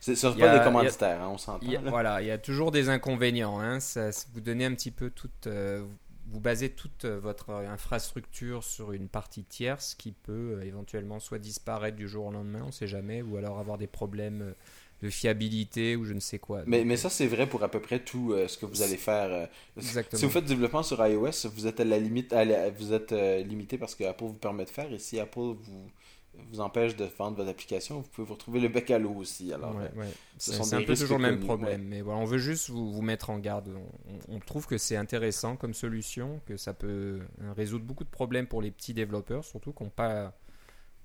C'est- 0.00 0.14
Ce 0.14 0.26
ne 0.26 0.32
sont 0.32 0.38
Il 0.38 0.40
y 0.40 0.44
a- 0.44 0.46
pas 0.48 0.54
des 0.54 0.60
a- 0.60 0.64
commanditaires, 0.64 1.22
hein, 1.22 1.28
on 1.32 1.38
s'entend. 1.38 1.66
A- 1.66 1.90
voilà, 1.90 2.22
il 2.22 2.28
y 2.28 2.30
a 2.30 2.38
toujours 2.38 2.70
des 2.70 2.88
inconvénients. 2.88 3.60
Hein. 3.60 3.80
Ça, 3.80 4.10
vous 4.32 4.40
donnez 4.40 4.64
un 4.64 4.74
petit 4.74 4.90
peu 4.90 5.10
toute. 5.10 5.46
euh, 5.46 5.84
vous- 6.28 6.40
basez 6.40 6.70
toute 6.70 7.04
euh, 7.04 7.18
votre 7.20 7.50
infrastructure 7.52 8.64
sur 8.64 8.92
une 8.92 9.08
partie 9.08 9.44
tierce 9.44 9.94
qui 9.94 10.12
peut 10.12 10.60
éventuellement 10.64 11.20
soit 11.20 11.38
disparaître 11.38 11.96
du 11.96 12.08
jour 12.08 12.26
au 12.26 12.32
lendemain, 12.32 12.60
on 12.62 12.66
ne 12.66 12.72
sait 12.72 12.88
jamais, 12.88 13.22
ou 13.22 13.36
alors 13.36 13.58
avoir 13.58 13.78
des 13.78 13.86
problèmes 13.86 14.54
de 15.02 15.10
fiabilité 15.10 15.94
ou 15.96 16.04
je 16.04 16.14
ne 16.14 16.20
sais 16.20 16.38
quoi. 16.38 16.62
Mais, 16.66 16.84
mais 16.84 16.96
ça, 16.96 17.10
c'est 17.10 17.26
vrai 17.26 17.46
pour 17.46 17.62
à 17.62 17.68
peu 17.70 17.80
près 17.80 17.98
tout 18.00 18.32
euh, 18.32 18.48
ce 18.48 18.56
que 18.58 18.66
vous 18.66 18.82
allez 18.82 18.96
faire. 18.96 19.30
euh, 19.32 19.46
Exactement. 19.76 20.18
Si 20.18 20.24
vous 20.24 20.30
faites 20.32 20.44
du 20.44 20.54
développement 20.54 20.82
sur 20.82 21.04
iOS, 21.06 21.48
vous 21.54 21.66
êtes 21.66 21.80
à 21.80 21.84
la 21.84 21.98
limite, 21.98 22.32
à 22.32 22.44
la- 22.44 22.70
vous 22.70 22.92
êtes 22.92 23.12
euh, 23.12 23.42
limité 23.42 23.76
parce 23.78 23.94
que 23.94 24.04
Apple 24.04 24.24
vous 24.24 24.32
permet 24.34 24.64
de 24.64 24.70
faire. 24.70 24.90
Et 24.92 24.98
si 24.98 25.20
Apple 25.20 25.38
vous, 25.40 25.90
vous 26.50 26.60
empêche 26.60 26.96
de 26.96 27.06
vendre 27.18 27.36
votre 27.38 27.48
application, 27.50 27.96
vous 28.00 28.08
pouvez 28.10 28.26
vous 28.26 28.34
retrouver 28.34 28.60
le 28.60 28.68
bec 28.68 28.90
à 28.90 28.98
l'eau 28.98 29.14
aussi. 29.16 29.52
Alors, 29.52 29.74
Ouais, 29.76 29.90
euh, 29.96 30.00
ouais. 30.00 30.08
ce 30.38 30.52
C'est 30.52 30.74
un 30.74 30.82
peu 30.82 30.94
toujours 30.94 31.18
le 31.18 31.22
même 31.30 31.40
problème. 31.40 31.82
Mais 31.84 32.00
voilà, 32.02 32.20
on 32.20 32.24
veut 32.26 32.38
juste 32.38 32.68
vous, 32.70 32.90
vous 32.92 33.02
mettre 33.02 33.30
en 33.30 33.38
garde. 33.38 33.68
On, 33.74 34.12
on- 34.34 34.36
on 34.36 34.38
trouve 34.40 34.66
que 34.66 34.76
c'est 34.78 34.96
intéressant 34.96 35.56
comme 35.56 35.72
solution, 35.74 36.40
que 36.46 36.56
ça 36.56 36.72
peut 36.74 37.20
euh, 37.42 37.52
résoudre 37.54 37.84
beaucoup 37.84 38.04
de 38.04 38.10
problèmes 38.10 38.46
pour 38.46 38.60
les 38.62 38.70
petits 38.70 38.92
développeurs, 38.94 39.44
surtout 39.44 39.72
qui 39.72 39.82
n'ont 39.82 39.88
pas, 39.90 40.34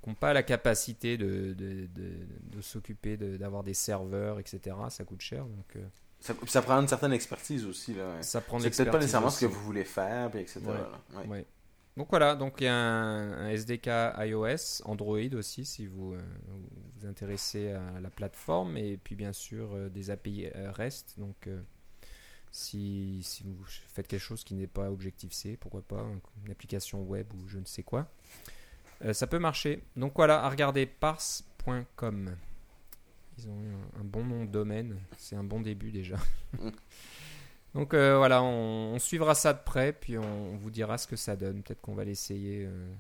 qui 0.04 0.10
n'ont 0.10 0.16
pas 0.16 0.34
la 0.34 0.44
capacité 0.44 1.18
de, 1.18 1.54
de, 1.54 1.88
de- 1.88 2.28
de 2.56 2.62
s'occuper 2.62 3.18
de- 3.18 3.38
d'avoir 3.38 3.64
des 3.64 3.74
serveurs, 3.74 4.40
etc. 4.40 4.76
Ça 4.90 5.04
coûte 5.04 5.22
cher. 5.22 5.46
Donc, 5.46 5.76
euh, 5.76 5.86
ça, 6.20 6.34
ça 6.48 6.62
prend 6.62 6.80
une 6.82 6.88
certaine 6.88 7.14
expertise 7.14 7.66
aussi. 7.66 7.94
Là, 7.94 8.16
ouais. 8.16 8.24
ça 8.24 8.42
prend 8.42 8.60
C'est 8.60 8.70
peut-être 8.70 8.92
pas 8.92 8.98
nécessairement 9.00 9.30
ce 9.30 9.42
que 9.42 9.46
vous 9.52 9.62
voulez 9.64 9.84
faire, 9.86 10.30
puis 10.32 10.42
etc. 10.42 10.60
Ouais. 11.16 11.28
Ouais. 11.28 11.46
Donc 11.98 12.08
voilà, 12.10 12.36
donc 12.36 12.56
il 12.62 12.64
y 12.64 12.68
a 12.68 12.74
un, 12.76 13.48
un 13.48 13.50
SDK 13.50 13.90
iOS, 14.20 14.82
Android 14.86 15.34
aussi 15.34 15.66
si 15.66 15.88
vous 15.88 16.14
euh, 16.14 16.22
vous 16.96 17.06
intéressez 17.06 17.72
à 17.72 18.00
la 18.00 18.10
plateforme 18.10 18.78
et 18.78 18.96
puis 18.96 19.16
bien 19.16 19.34
sûr 19.34 19.74
euh, 19.74 19.90
des 19.90 20.10
API 20.10 20.48
REST. 20.56 21.16
Donc 21.20 21.50
si, 22.52 23.22
si 23.24 23.44
vous 23.44 23.64
faites 23.66 24.08
quelque 24.08 24.22
chose 24.22 24.44
qui 24.44 24.54
n'est 24.56 24.68
pas 24.68 24.90
Objective-C, 24.90 25.58
pourquoi 25.60 25.82
pas 25.82 26.06
une 26.46 26.52
application 26.52 27.02
web 27.04 27.28
ou 27.34 27.48
je 27.48 27.58
ne 27.60 27.66
sais 27.66 27.84
quoi, 27.84 28.10
euh, 29.04 29.14
ça 29.14 29.28
peut 29.28 29.40
marcher. 29.40 29.84
Donc 29.96 30.14
voilà, 30.16 30.44
à 30.44 30.50
regarder 30.50 30.86
parse.com. 30.86 32.36
Ils 33.38 33.48
ont 33.48 33.60
eu 33.62 33.70
un, 33.70 34.02
un 34.02 34.04
bon 34.04 34.24
nom 34.24 34.46
de 34.46 34.52
domaine, 34.52 35.00
c'est 35.18 35.36
un 35.36 35.44
bon 35.44 35.62
début 35.62 35.92
déjà. 35.92 36.18
Donc 37.74 37.94
euh, 37.94 38.18
voilà, 38.18 38.44
on, 38.44 38.94
on 38.96 39.00
suivra 39.00 39.34
ça 39.34 39.54
de 39.54 39.60
près, 39.64 39.94
puis 39.94 40.18
on, 40.18 40.54
on 40.54 40.58
vous 40.58 40.70
dira 40.70 40.98
ce 40.98 41.08
que 41.08 41.16
ça 41.16 41.36
donne. 41.36 41.64
Peut-être 41.64 41.82
qu'on 41.82 41.96
va 41.96 42.04
l'essayer 42.04 42.66
euh, 42.66 42.92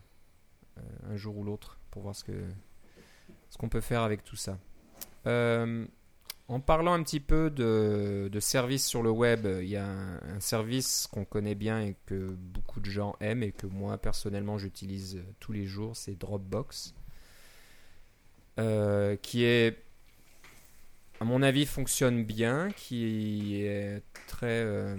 un 1.10 1.18
jour 1.18 1.38
ou 1.38 1.44
l'autre 1.44 1.78
pour 1.92 2.04
voir 2.04 2.16
ce 2.16 2.24
que 2.24 2.44
ce 3.50 3.58
qu'on 3.58 3.70
peut 3.70 3.82
faire 3.82 4.02
avec 4.02 4.24
tout 4.24 4.38
ça. 4.38 4.58
Euh, 5.28 5.86
en 6.52 6.60
parlant 6.60 6.94
un 6.94 7.02
petit 7.04 7.20
peu 7.22 7.50
de, 7.50 8.30
de 8.32 8.40
services 8.40 8.86
sur 8.86 9.02
le 9.04 9.10
web, 9.10 9.48
il 9.62 9.68
y 9.70 9.78
a 9.78 9.86
un, 9.86 10.16
un 10.36 10.40
service 10.40 11.08
qu'on 11.12 11.26
connaît 11.26 11.56
bien 11.56 11.82
et 11.82 11.96
que 12.06 12.28
beaucoup 12.30 12.80
de 12.80 12.90
gens 12.90 13.16
aiment 13.22 13.44
et 13.44 13.52
que 13.52 13.68
moi 13.68 13.98
personnellement 13.98 14.58
j'utilise 14.58 15.22
tous 15.40 15.52
les 15.54 15.66
jours, 15.66 15.96
c'est 15.96 16.18
Dropbox, 16.18 16.94
Euh, 18.60 19.16
qui 19.16 19.44
est 19.46 19.78
à 21.20 21.24
mon 21.24 21.42
avis, 21.42 21.66
fonctionne 21.66 22.24
bien, 22.26 22.70
qui 22.76 23.62
est 23.64 24.02
très. 24.28 24.48
euh, 24.66 24.96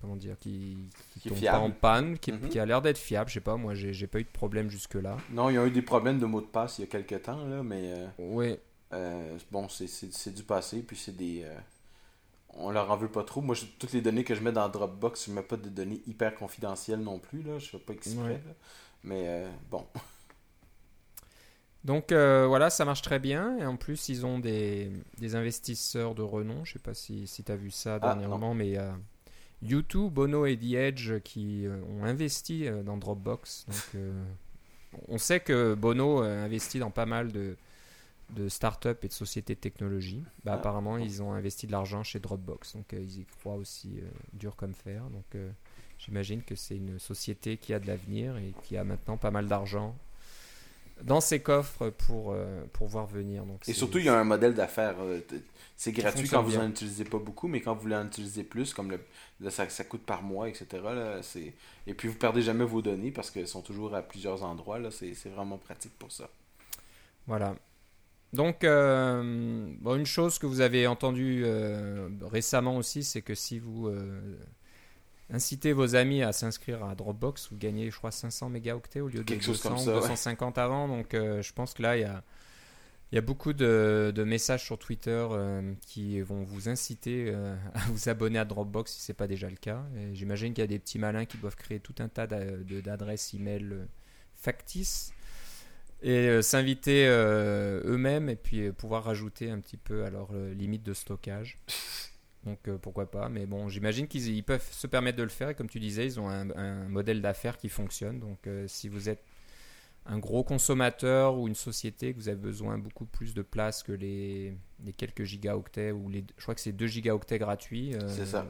comment 0.00 0.16
dire 0.16 0.36
Qui, 0.38 0.76
qui 1.12 1.20
Qui 1.20 1.28
est 1.28 1.30
tombe 1.32 1.44
pas 1.44 1.58
en 1.58 1.70
panne, 1.70 2.18
qui, 2.18 2.32
Mhm. 2.32 2.48
qui 2.48 2.58
a 2.58 2.66
l'air 2.66 2.80
d'être 2.82 2.98
fiable. 2.98 3.28
Je 3.28 3.34
sais 3.34 3.40
pas, 3.40 3.56
moi, 3.56 3.74
j'ai 3.74 4.06
pas 4.06 4.18
eu 4.20 4.24
de 4.24 4.28
problème 4.28 4.70
jusque-là. 4.70 5.18
Non, 5.30 5.50
ils 5.50 5.58
ont 5.58 5.66
eu 5.66 5.70
des 5.70 5.82
problèmes 5.82 6.18
de 6.18 6.26
mots 6.26 6.40
de 6.40 6.46
passe 6.46 6.78
il 6.78 6.82
y 6.82 6.84
a 6.84 6.86
quelques 6.88 7.22
temps, 7.22 7.44
là, 7.46 7.62
mais 7.62 7.92
euh, 7.96 8.06
Oui, 8.18 8.56
euh, 8.92 9.38
bon, 9.50 9.68
c'est- 9.68 10.34
du 10.34 10.42
passé, 10.42 10.82
puis 10.82 10.96
c'est 10.96 11.16
des. 11.16 11.42
euh, 11.44 11.54
on 12.50 12.70
leur 12.70 12.90
en 12.90 12.96
veut 12.96 13.10
pas 13.10 13.24
trop. 13.24 13.40
Moi, 13.42 13.54
je- 13.54 13.66
toutes 13.78 13.92
les 13.92 14.00
données 14.02 14.24
que 14.24 14.34
je 14.34 14.40
mets 14.42 14.52
dans 14.52 14.68
Dropbox, 14.68 15.26
je 15.28 15.32
mets 15.32 15.42
pas 15.42 15.56
de 15.56 15.68
données 15.68 16.02
hyper 16.06 16.34
confidentielles 16.34 17.00
non 17.00 17.18
plus, 17.18 17.42
là. 17.42 17.58
Je 17.58 17.70
fais 17.70 17.78
pas 17.78 17.92
exprès, 17.94 18.22
Ouais. 18.22 18.42
Mais 19.04 19.24
euh, 19.28 19.50
bon. 19.70 19.86
Donc 21.84 22.12
voilà, 22.12 22.70
ça 22.70 22.84
marche 22.84 23.02
très 23.02 23.18
bien. 23.18 23.58
Et 23.58 23.66
en 23.66 23.76
plus, 23.76 24.08
ils 24.08 24.24
ont 24.24 24.38
des, 24.38 24.90
des 25.18 25.34
investisseurs 25.36 26.14
de 26.14 26.22
renom. 26.22 26.64
Je 26.64 26.74
sais 26.74 26.78
pas 26.78 26.94
si, 26.94 27.26
si 27.26 27.44
tu 27.44 27.52
as 27.52 27.56
vu 27.56 27.70
ça 27.70 27.96
Ah, 27.96 28.14
dernièrement, 28.14 28.54
mais 28.54 28.68
il 28.68 28.72
y 28.72 28.76
a 28.78 28.96
YouTube, 29.62 30.12
Bono 30.12 30.46
et 30.46 30.56
The 30.56 30.74
Edge 30.74 31.20
qui 31.22 31.66
ont 32.00 32.04
investi 32.04 32.66
dans 32.84 32.96
Dropbox. 32.96 33.66
Donc 33.66 34.02
on 35.08 35.18
sait 35.18 35.40
que 35.40 35.74
Bono 35.74 36.18
investit 36.20 36.78
dans 36.78 36.90
pas 36.90 37.06
mal 37.06 37.32
de, 37.32 37.56
de 38.30 38.48
startups 38.48 38.88
et 39.02 39.08
de 39.08 39.12
sociétés 39.12 39.54
de 39.54 39.60
technologie. 39.60 40.22
Bah, 40.44 40.52
Ah. 40.52 40.56
apparemment, 40.56 40.98
ils 40.98 41.22
ont 41.22 41.32
investi 41.32 41.66
de 41.66 41.72
l'argent 41.72 42.02
chez 42.02 42.18
Dropbox. 42.20 42.74
Donc 42.76 42.92
euh, 42.94 43.00
ils 43.00 43.20
y 43.20 43.24
croient 43.24 43.54
aussi 43.56 43.98
euh, 44.00 44.06
dur 44.32 44.56
comme 44.56 44.74
fer. 44.74 45.02
Donc 45.10 45.24
euh, 45.34 45.50
j'imagine 45.98 46.42
que 46.42 46.54
c'est 46.54 46.76
une 46.76 46.98
société 46.98 47.56
qui 47.56 47.72
a 47.74 47.78
de 47.78 47.86
l'avenir 47.86 48.36
et 48.38 48.52
qui 48.64 48.76
a 48.76 48.84
maintenant 48.84 49.16
pas 49.16 49.30
mal 49.30 49.46
d'argent 49.46 49.96
dans 51.02 51.20
ses 51.20 51.40
coffres 51.40 51.90
pour, 51.90 52.36
pour 52.72 52.86
voir 52.86 53.06
venir. 53.06 53.44
Donc 53.44 53.68
Et 53.68 53.72
surtout, 53.72 53.98
il 53.98 54.04
y 54.04 54.08
a 54.08 54.16
un 54.18 54.22
modèle 54.24 54.54
d'affaires. 54.54 54.94
C'est 55.76 55.90
gratuit 55.90 56.28
quand 56.28 56.40
vous 56.42 56.50
bien. 56.50 56.64
en 56.66 56.68
utilisez 56.70 57.02
pas 57.04 57.18
beaucoup, 57.18 57.48
mais 57.48 57.60
quand 57.60 57.74
vous 57.74 57.80
voulez 57.80 57.96
en 57.96 58.06
utiliser 58.06 58.44
plus, 58.44 58.72
comme 58.72 58.92
le, 58.92 59.00
là, 59.40 59.50
ça, 59.50 59.68
ça 59.68 59.82
coûte 59.82 60.04
par 60.06 60.22
mois, 60.22 60.48
etc. 60.48 60.66
Là. 60.84 61.20
Et 61.88 61.94
puis, 61.94 62.06
vous 62.06 62.14
perdez 62.14 62.42
jamais 62.42 62.64
vos 62.64 62.80
données 62.80 63.10
parce 63.10 63.32
qu'elles 63.32 63.48
sont 63.48 63.60
toujours 63.62 63.92
à 63.96 64.02
plusieurs 64.02 64.44
endroits. 64.44 64.78
C'est 64.92 65.14
vraiment 65.30 65.58
pratique 65.58 65.98
pour 65.98 66.12
ça. 66.12 66.30
Voilà. 67.26 67.56
Donc, 68.34 68.64
euh, 68.64 69.66
bon, 69.80 69.96
une 69.96 70.06
chose 70.06 70.38
que 70.38 70.46
vous 70.46 70.60
avez 70.60 70.86
entendue 70.86 71.42
euh, 71.44 72.08
récemment 72.22 72.76
aussi, 72.76 73.04
c'est 73.04 73.22
que 73.22 73.34
si 73.34 73.58
vous 73.58 73.86
euh, 73.86 74.36
incitez 75.30 75.72
vos 75.72 75.94
amis 75.94 76.22
à 76.22 76.32
s'inscrire 76.32 76.84
à 76.84 76.94
Dropbox, 76.94 77.48
vous 77.50 77.56
gagnez, 77.56 77.90
je 77.90 77.96
crois, 77.96 78.10
500 78.10 78.50
mégaoctets 78.50 79.00
au 79.00 79.08
lieu 79.08 79.20
de 79.20 79.24
Quelque 79.24 79.44
chose 79.44 79.62
200 79.62 79.68
comme 79.68 79.78
ou 79.78 79.84
ça, 79.84 79.94
ouais. 79.94 80.00
250 80.00 80.58
avant. 80.58 80.88
Donc, 80.88 81.08
je 81.12 81.52
pense 81.52 81.74
que 81.74 81.82
là, 81.82 81.96
il 81.96 82.00
y 82.00 82.04
a, 82.04 82.24
il 83.12 83.14
y 83.14 83.18
a 83.18 83.20
beaucoup 83.20 83.52
de, 83.52 84.12
de 84.12 84.24
messages 84.24 84.64
sur 84.64 84.78
Twitter 84.78 85.26
qui 85.86 86.20
vont 86.20 86.42
vous 86.42 86.68
inciter 86.68 87.32
à 87.74 87.80
vous 87.88 88.08
abonner 88.08 88.40
à 88.40 88.44
Dropbox 88.44 88.92
si 88.92 89.00
ce 89.00 89.12
n'est 89.12 89.16
pas 89.16 89.28
déjà 89.28 89.48
le 89.48 89.56
cas. 89.56 89.84
J'imagine 90.12 90.52
qu'il 90.52 90.62
y 90.62 90.64
a 90.64 90.68
des 90.68 90.80
petits 90.80 90.98
malins 90.98 91.24
qui 91.24 91.38
doivent 91.38 91.56
créer 91.56 91.78
tout 91.78 91.94
un 92.00 92.08
tas 92.08 92.26
d'adresses 92.26 93.32
email 93.32 93.86
factices 94.34 95.13
et 96.04 96.28
euh, 96.28 96.42
s'inviter 96.42 97.06
euh, 97.08 97.80
eux-mêmes 97.86 98.28
et 98.28 98.36
puis 98.36 98.66
euh, 98.66 98.72
pouvoir 98.72 99.04
rajouter 99.04 99.50
un 99.50 99.58
petit 99.58 99.78
peu 99.78 100.04
à 100.04 100.10
leur 100.10 100.32
limite 100.54 100.82
de 100.82 100.92
stockage. 100.92 101.58
Donc 102.44 102.68
pourquoi 102.82 103.10
pas. 103.10 103.30
Mais 103.30 103.46
bon, 103.46 103.70
j'imagine 103.70 104.06
qu'ils 104.06 104.28
ils 104.28 104.42
peuvent 104.42 104.68
se 104.70 104.86
permettre 104.86 105.16
de 105.16 105.22
le 105.22 105.30
faire. 105.30 105.48
Et 105.48 105.54
comme 105.54 105.70
tu 105.70 105.80
disais, 105.80 106.04
ils 106.04 106.20
ont 106.20 106.28
un, 106.28 106.88
modèle 106.88 107.22
d'affaires 107.22 107.56
qui 107.56 107.70
fonctionne. 107.70 108.20
Donc 108.20 108.46
si 108.66 108.90
vous 108.90 109.08
êtes 109.08 109.24
un 110.04 110.18
gros 110.18 110.44
consommateur 110.44 111.38
ou 111.38 111.48
une 111.48 111.54
société 111.54 112.12
que 112.12 112.18
vous 112.18 112.28
avez 112.28 112.36
besoin 112.36 112.76
beaucoup 112.76 113.06
plus 113.06 113.32
de 113.32 113.40
place 113.40 113.82
que 113.82 113.92
les, 113.92 114.54
les 114.84 114.92
quelques 114.92 115.24
gigaoctets 115.24 115.92
ou 115.92 116.10
les 116.10 116.22
je 116.36 116.42
crois 116.42 116.54
que 116.54 116.60
c'est 116.60 116.72
2 116.72 116.86
gigaoctets 116.86 117.38
gratuits 117.38 117.94
C'est 118.08 118.26
ça. 118.26 118.46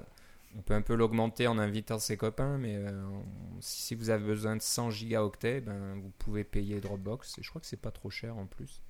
On 0.56 0.62
peut 0.62 0.74
un 0.74 0.82
peu 0.82 0.94
l'augmenter 0.94 1.46
en 1.46 1.58
invitant 1.58 1.98
ses 1.98 2.16
copains 2.16 2.58
mais 2.58 2.76
euh, 2.76 2.90
si 3.60 3.94
vous 3.94 4.10
avez 4.10 4.24
besoin 4.24 4.56
de 4.56 4.62
100 4.62 4.90
gigaoctets 4.90 5.60
ben 5.60 5.94
vous 6.00 6.10
pouvez 6.18 6.44
payer 6.44 6.80
Dropbox 6.80 7.38
et 7.38 7.42
je 7.42 7.48
crois 7.48 7.60
que 7.60 7.66
c'est 7.66 7.76
pas 7.80 7.90
trop 7.90 8.10
cher 8.10 8.36
en 8.36 8.46
plus. 8.46 8.80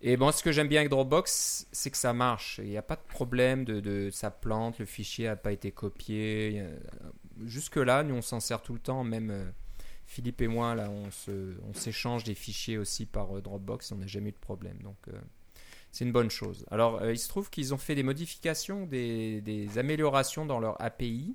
Et 0.00 0.16
bon 0.16 0.30
ce 0.32 0.42
que 0.42 0.52
j'aime 0.52 0.68
bien 0.68 0.80
avec 0.80 0.90
Dropbox 0.90 1.66
c'est 1.72 1.90
que 1.90 1.96
ça 1.96 2.12
marche. 2.12 2.60
Il 2.62 2.68
n'y 2.70 2.76
a 2.76 2.82
pas 2.82 2.96
de 2.96 3.02
problème 3.08 3.64
de, 3.64 3.80
de 3.80 4.10
ça 4.12 4.30
plante 4.30 4.78
le 4.78 4.84
fichier 4.86 5.26
n'a 5.26 5.36
pas 5.36 5.52
été 5.52 5.72
copié 5.72 6.48
Il 6.48 6.56
y 6.56 6.60
a- 6.60 6.68
jusque 7.46 7.76
là 7.76 8.02
nous 8.02 8.14
on 8.16 8.22
s'en 8.22 8.40
sert 8.40 8.62
tout 8.62 8.74
le 8.74 8.80
temps. 8.80 9.04
Même 9.04 9.30
euh, 9.30 9.44
Philippe 10.06 10.40
et 10.40 10.48
moi, 10.48 10.74
on 10.88 11.74
s'échange 11.74 12.24
des 12.24 12.34
fichiers 12.34 12.78
aussi 12.78 13.04
par 13.04 13.36
euh, 13.36 13.42
Dropbox, 13.42 13.92
on 13.92 13.96
n'a 13.96 14.06
jamais 14.06 14.30
eu 14.30 14.32
de 14.32 14.38
problème. 14.38 14.78
Donc, 14.82 14.96
euh, 15.08 15.12
c'est 15.92 16.04
une 16.04 16.12
bonne 16.12 16.30
chose. 16.30 16.64
Alors, 16.70 17.02
euh, 17.02 17.12
il 17.12 17.18
se 17.18 17.28
trouve 17.28 17.50
qu'ils 17.50 17.74
ont 17.74 17.78
fait 17.78 17.94
des 17.94 18.02
modifications, 18.02 18.86
des, 18.86 19.68
améliorations 19.76 20.46
dans 20.46 20.60
leur 20.60 20.80
API. 20.80 21.34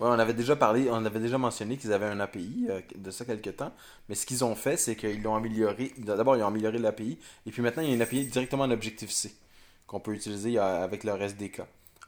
Ouais, 0.00 0.08
on 0.08 0.18
avait 0.18 0.34
déjà 0.34 0.56
parlé, 0.56 0.88
on 0.90 1.04
avait 1.04 1.20
déjà 1.20 1.38
mentionné 1.38 1.76
qu'ils 1.76 1.92
avaient 1.92 2.06
un 2.06 2.20
API 2.20 2.66
euh, 2.70 2.80
de 2.96 3.10
ça 3.10 3.24
quelques 3.24 3.56
temps, 3.56 3.72
mais 4.08 4.14
ce 4.14 4.26
qu'ils 4.26 4.44
ont 4.44 4.54
fait, 4.54 4.76
c'est 4.76 4.96
qu'ils 4.96 5.22
l'ont 5.22 5.34
amélioré. 5.34 5.92
D'abord, 5.98 6.36
ils 6.36 6.42
ont 6.42 6.48
amélioré 6.48 6.78
l'API, 6.78 7.18
et 7.46 7.50
puis 7.50 7.62
maintenant, 7.62 7.82
il 7.82 7.88
y 7.88 7.92
a 7.92 7.94
une 7.94 8.02
API 8.02 8.26
directement 8.26 8.64
en 8.64 8.70
Objective-C 8.70 9.34
qu'on 9.86 10.00
peut 10.00 10.14
utiliser 10.14 10.58
euh, 10.58 10.84
avec 10.84 11.04
leur 11.04 11.20
SDK. 11.20 11.62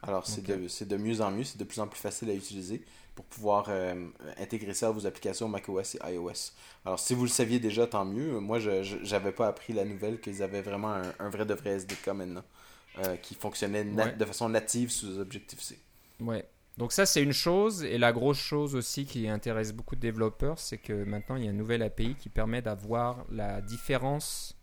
Alors, 0.07 0.27
c'est 0.27 0.43
de, 0.43 0.67
c'est 0.67 0.87
de 0.87 0.97
mieux 0.97 1.21
en 1.21 1.31
mieux, 1.31 1.43
c'est 1.43 1.57
de 1.57 1.63
plus 1.63 1.79
en 1.79 1.87
plus 1.87 1.99
facile 1.99 2.29
à 2.29 2.33
utiliser 2.33 2.83
pour 3.15 3.25
pouvoir 3.25 3.65
euh, 3.69 4.07
intégrer 4.37 4.73
ça 4.73 4.87
à 4.89 4.91
vos 4.91 5.05
applications 5.07 5.47
macOS 5.47 5.95
et 5.95 6.13
iOS. 6.13 6.51
Alors, 6.85 6.99
si 6.99 7.13
vous 7.15 7.23
le 7.23 7.29
saviez 7.29 7.59
déjà, 7.59 7.87
tant 7.87 8.05
mieux. 8.05 8.39
Moi, 8.39 8.59
je 8.59 8.83
j'avais 9.03 9.31
pas 9.31 9.47
appris 9.47 9.73
la 9.73 9.85
nouvelle 9.85 10.19
qu'ils 10.19 10.43
avaient 10.43 10.61
vraiment 10.61 10.93
un, 10.93 11.13
un 11.19 11.29
vrai 11.29 11.45
de 11.45 11.53
vrai 11.53 11.71
SDK 11.71 12.07
maintenant, 12.09 12.43
euh, 12.99 13.15
qui 13.17 13.35
fonctionnait 13.35 13.83
Ouais. 13.85 14.13
de 14.15 14.25
façon 14.25 14.49
native 14.49 14.89
sous 14.91 15.17
Objective-C. 15.19 15.79
Ouais. 16.19 16.45
Donc 16.77 16.91
ça, 16.91 17.05
c'est 17.05 17.23
une 17.23 17.31
chose. 17.31 17.83
Et 17.85 17.97
la 17.97 18.11
grosse 18.11 18.37
chose 18.37 18.75
aussi 18.75 19.05
qui 19.05 19.29
intéresse 19.29 19.71
beaucoup 19.71 19.95
de 19.95 20.01
développeurs, 20.01 20.59
c'est 20.59 20.77
que 20.77 21.05
maintenant, 21.05 21.37
il 21.37 21.45
y 21.45 21.47
a 21.47 21.51
une 21.51 21.57
nouvelle 21.57 21.81
API 21.83 22.15
qui 22.15 22.27
permet 22.27 22.61
d'avoir 22.61 23.25
la 23.31 23.61
différence, 23.61 24.57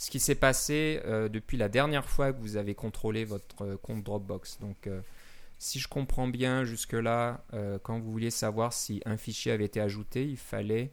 ce 0.00 0.10
qui 0.10 0.18
s'est 0.18 0.34
passé 0.34 1.02
euh, 1.04 1.28
depuis 1.28 1.58
la 1.58 1.68
dernière 1.68 2.08
fois 2.08 2.32
que 2.32 2.40
vous 2.40 2.56
avez 2.56 2.74
contrôlé 2.74 3.26
votre 3.26 3.60
euh, 3.60 3.76
compte 3.76 4.02
Dropbox. 4.02 4.58
Donc, 4.58 4.86
euh, 4.86 5.02
si 5.58 5.78
je 5.78 5.88
comprends 5.88 6.26
bien 6.26 6.64
jusque-là, 6.64 7.44
quand 7.82 8.00
vous 8.00 8.10
vouliez 8.10 8.30
savoir 8.30 8.72
si 8.72 9.02
un 9.04 9.18
fichier 9.18 9.52
avait 9.52 9.66
été 9.66 9.78
ajouté, 9.78 10.26
il 10.26 10.38
fallait 10.38 10.90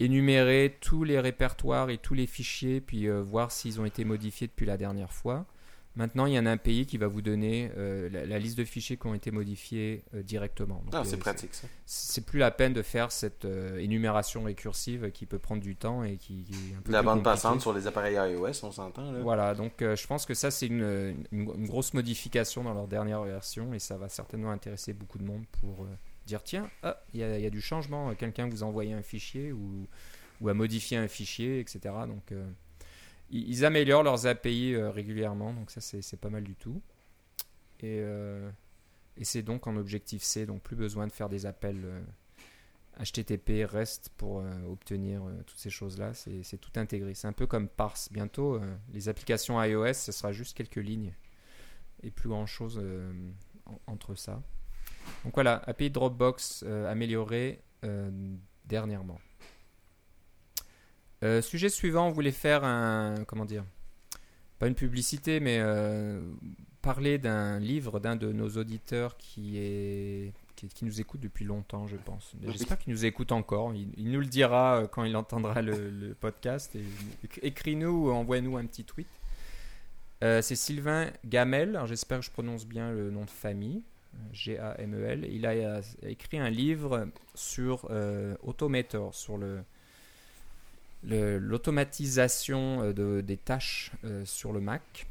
énumérer 0.00 0.78
tous 0.80 1.04
les 1.04 1.20
répertoires 1.20 1.90
et 1.90 1.98
tous 1.98 2.14
les 2.14 2.26
fichiers, 2.26 2.80
puis 2.80 3.06
voir 3.06 3.52
s'ils 3.52 3.82
ont 3.82 3.84
été 3.84 4.06
modifiés 4.06 4.46
depuis 4.46 4.64
la 4.64 4.78
dernière 4.78 5.12
fois. 5.12 5.44
Maintenant, 5.94 6.24
il 6.24 6.32
y 6.32 6.36
a 6.38 6.40
un 6.40 6.46
API 6.46 6.86
qui 6.86 6.96
va 6.96 7.06
vous 7.06 7.20
donner 7.20 7.70
euh, 7.76 8.08
la, 8.10 8.24
la 8.24 8.38
liste 8.38 8.56
de 8.56 8.64
fichiers 8.64 8.96
qui 8.96 9.06
ont 9.06 9.12
été 9.14 9.30
modifiés 9.30 10.04
euh, 10.14 10.22
directement. 10.22 10.76
Donc, 10.86 10.94
Ah, 10.94 11.00
euh, 11.00 11.04
c'est 11.04 11.18
pratique 11.18 11.52
ça. 11.54 11.66
C'est 11.84 12.24
plus 12.24 12.38
la 12.38 12.50
peine 12.50 12.72
de 12.72 12.80
faire 12.80 13.12
cette 13.12 13.44
euh, 13.44 13.76
énumération 13.78 14.42
récursive 14.44 15.10
qui 15.12 15.26
peut 15.26 15.38
prendre 15.38 15.60
du 15.60 15.76
temps 15.76 16.02
et 16.02 16.16
qui, 16.16 16.44
qui 16.44 16.52
est 16.72 16.76
un 16.76 16.80
peu 16.80 16.92
La 16.92 17.00
plus 17.00 17.04
bande 17.06 17.18
compliquée. 17.18 17.22
passante 17.34 17.60
sur 17.60 17.74
les 17.74 17.86
appareils 17.86 18.14
iOS, 18.16 18.64
on 18.64 18.72
s'entend. 18.72 19.10
là. 19.12 19.20
Voilà, 19.20 19.54
donc 19.54 19.72
je 19.80 20.06
pense 20.06 20.24
que 20.24 20.32
ça 20.32 20.50
c'est 20.50 20.66
une, 20.66 21.24
une- 21.30 21.50
une 21.52 21.66
grosse 21.66 21.92
modification 21.92 22.64
dans 22.64 22.72
leur 22.72 22.88
dernière 22.88 23.22
version 23.24 23.74
et 23.74 23.78
ça 23.78 23.98
va 23.98 24.08
certainement 24.08 24.50
intéresser 24.50 24.94
beaucoup 24.94 25.18
de 25.18 25.24
monde 25.24 25.44
pour 25.60 25.86
dire 26.26 26.42
tiens, 26.42 26.70
ah, 26.82 27.02
il 27.12 27.20
y, 27.20 27.22
a- 27.22 27.36
il 27.38 27.42
y 27.44 27.46
a 27.46 27.50
du 27.50 27.60
changement, 27.60 28.14
quelqu'un 28.14 28.48
vous 28.48 28.62
a 28.62 28.66
envoyé 28.66 28.94
un 28.94 29.02
fichier 29.02 29.52
ou, 29.52 29.86
ou 30.40 30.48
a 30.48 30.54
modifié 30.54 30.96
un 30.96 31.08
fichier, 31.08 31.60
etc. 31.60 31.80
Donc 32.06 32.32
ils, 33.32 33.64
améliorent 33.64 34.02
leurs 34.02 34.26
API 34.26 34.74
euh, 34.74 34.90
régulièrement, 34.90 35.52
donc 35.54 35.70
ça 35.70 35.80
c'est 35.80 36.20
pas 36.20 36.30
mal 36.30 36.44
du 36.44 36.54
tout. 36.54 36.80
Et, 37.80 37.98
euh, 38.00 38.50
et 39.16 39.24
c'est 39.24 39.42
donc 39.42 39.66
en 39.66 39.76
Objective-C, 39.76 40.46
donc 40.46 40.62
plus 40.62 40.76
besoin 40.76 41.06
de 41.06 41.12
faire 41.12 41.28
des 41.28 41.46
appels 41.46 41.82
euh, 41.84 42.00
HTTP, 43.02 43.64
REST 43.64 44.10
pour 44.16 44.40
euh, 44.40 44.50
obtenir 44.70 45.24
euh, 45.24 45.42
toutes 45.46 45.58
ces 45.58 45.70
choses-là. 45.70 46.12
C'est 46.14 46.58
tout 46.60 46.70
intégré. 46.76 47.14
C'est 47.14 47.26
un 47.26 47.32
peu 47.32 47.46
comme 47.46 47.68
Parse. 47.68 48.12
Bientôt, 48.12 48.56
euh, 48.56 48.76
les 48.92 49.08
applications 49.08 49.62
iOS, 49.62 49.94
ce 49.94 50.12
sera 50.12 50.32
juste 50.32 50.56
quelques 50.56 50.76
lignes 50.76 51.14
et 52.02 52.10
plus 52.10 52.28
grand-chose 52.28 52.78
euh, 52.82 53.12
en- 53.66 53.80
entre 53.86 54.14
ça. 54.14 54.42
Donc 55.24 55.34
voilà, 55.34 55.56
API 55.66 55.90
Dropbox 55.90 56.64
euh, 56.66 56.90
amélioré 56.90 57.62
euh, 57.84 58.10
dernièrement. 58.66 59.18
Euh, 61.22 61.40
sujet 61.40 61.68
suivant, 61.68 62.08
on 62.08 62.10
voulait 62.10 62.32
faire 62.32 62.64
un. 62.64 63.24
Comment 63.26 63.44
dire 63.44 63.64
Pas 64.58 64.66
une 64.66 64.74
publicité, 64.74 65.38
mais 65.40 65.58
euh, 65.60 66.20
parler 66.82 67.18
d'un 67.18 67.58
livre 67.60 68.00
d'un 68.00 68.16
de 68.16 68.32
nos 68.32 68.48
auditeurs 68.50 69.16
qui 69.16 69.58
est. 69.58 70.32
Qui, 70.56 70.68
qui 70.68 70.84
nous 70.84 71.00
écoute 71.00 71.20
depuis 71.20 71.44
longtemps, 71.44 71.86
je 71.88 71.96
pense. 71.96 72.34
J'espère 72.52 72.78
qu'il 72.78 72.92
nous 72.92 73.04
écoute 73.04 73.32
encore. 73.32 73.74
Il, 73.74 73.88
il 73.96 74.10
nous 74.12 74.20
le 74.20 74.26
dira 74.26 74.82
euh, 74.82 74.86
quand 74.86 75.02
il 75.04 75.16
entendra 75.16 75.60
le, 75.62 75.90
le 75.90 76.14
podcast. 76.14 76.76
Écris-nous 77.42 78.06
ou 78.08 78.10
envoie-nous 78.12 78.56
un 78.58 78.66
petit 78.66 78.84
tweet. 78.84 79.08
Euh, 80.22 80.40
c'est 80.42 80.54
Sylvain 80.54 81.10
Gamel. 81.24 81.80
J'espère 81.86 82.20
que 82.20 82.26
je 82.26 82.30
prononce 82.30 82.64
bien 82.66 82.92
le 82.92 83.10
nom 83.10 83.24
de 83.24 83.30
famille. 83.30 83.82
G-A-M-E-L. 84.32 85.26
Il 85.32 85.46
a 85.46 85.80
écrit 86.06 86.38
un 86.38 86.50
livre 86.50 87.08
sur 87.34 87.90
Automator, 88.42 89.14
sur 89.14 89.38
le- 89.38 89.62
l'automatisation 91.04 92.82
euh, 92.82 92.92
de, 92.92 93.20
des 93.20 93.36
tâches 93.36 93.92
euh, 94.04 94.24
sur 94.24 94.52
le 94.52 94.60
Mac. 94.60 95.06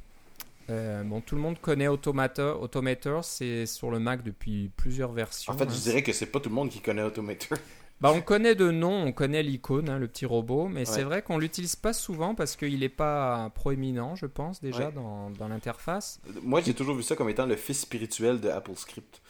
Euh, 0.70 1.04
bon, 1.04 1.22
tout 1.22 1.36
le 1.36 1.42
monde 1.42 1.60
connaît 1.60 1.88
Automator. 1.88 2.62
Automator, 2.62 3.26
c'est 3.26 3.66
sur 3.66 3.92
le 3.92 4.00
Mac 4.00 4.24
depuis 4.24 4.70
plusieurs 4.78 5.12
versions. 5.12 5.52
En 5.52 5.58
fait, 5.58 5.66
hein. 5.66 5.74
je 5.74 5.82
dirais 5.82 6.04
que 6.04 6.14
c'est 6.14 6.28
pas 6.28 6.40
tout 6.40 6.50
le 6.50 6.56
monde 6.56 6.70
qui 6.70 6.80
connaît 6.80 7.04
Automator. 7.04 7.58
Bah, 8.02 8.12
on 8.16 8.22
connaît 8.22 8.56
de 8.56 8.72
nom, 8.72 9.04
on 9.04 9.12
connaît 9.12 9.44
l'icône, 9.44 9.88
hein, 9.88 10.00
le 10.00 10.08
petit 10.08 10.26
robot, 10.26 10.68
mais 10.68 10.86
c'est 10.86 11.04
vrai 11.04 11.22
qu'on 11.22 11.38
l'utilise 11.38 11.76
pas 11.76 11.94
souvent 11.94 12.34
parce 12.34 12.56
qu'il 12.56 12.80
n'est 12.80 12.90
pas 12.90 13.52
proéminent, 13.54 14.16
je 14.16 14.26
pense, 14.26 14.60
déjà 14.60 14.88
Ouais. 14.88 14.92
dans, 14.92 15.30
dans 15.30 15.48
l'interface. 15.48 16.20
Moi, 16.42 16.62
j'ai 16.62 16.74
toujours 16.74 16.96
vu 16.96 17.04
ça 17.04 17.16
comme 17.16 17.30
étant 17.30 17.46
le 17.46 17.56
fils 17.56 17.82
spirituel 17.82 18.40
de 18.40 18.50
AppleScript. 18.50 19.22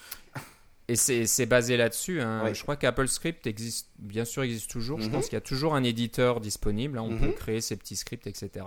Et 0.87 0.95
c'est 0.95 1.45
basé 1.45 1.77
là-dessus. 1.77 2.21
hein. 2.21 2.51
Je 2.53 2.61
crois 2.63 2.75
qu'AppleScript 2.75 3.47
existe, 3.47 3.89
bien 3.99 4.25
sûr, 4.25 4.43
existe 4.43 4.69
toujours. 4.69 4.99
Je 4.99 5.05
Mhm. 5.05 5.11
pense 5.13 5.25
qu'il 5.25 5.33
y 5.35 5.37
a 5.37 5.41
toujours 5.41 5.73
un 5.75 5.83
éditeur 5.83 6.41
disponible. 6.41 6.97
hein. 6.97 7.03
On 7.03 7.11
Mhm. 7.11 7.19
peut 7.19 7.31
créer 7.31 7.61
ses 7.61 7.77
petits 7.77 7.95
scripts, 7.95 8.27
etc. 8.27 8.65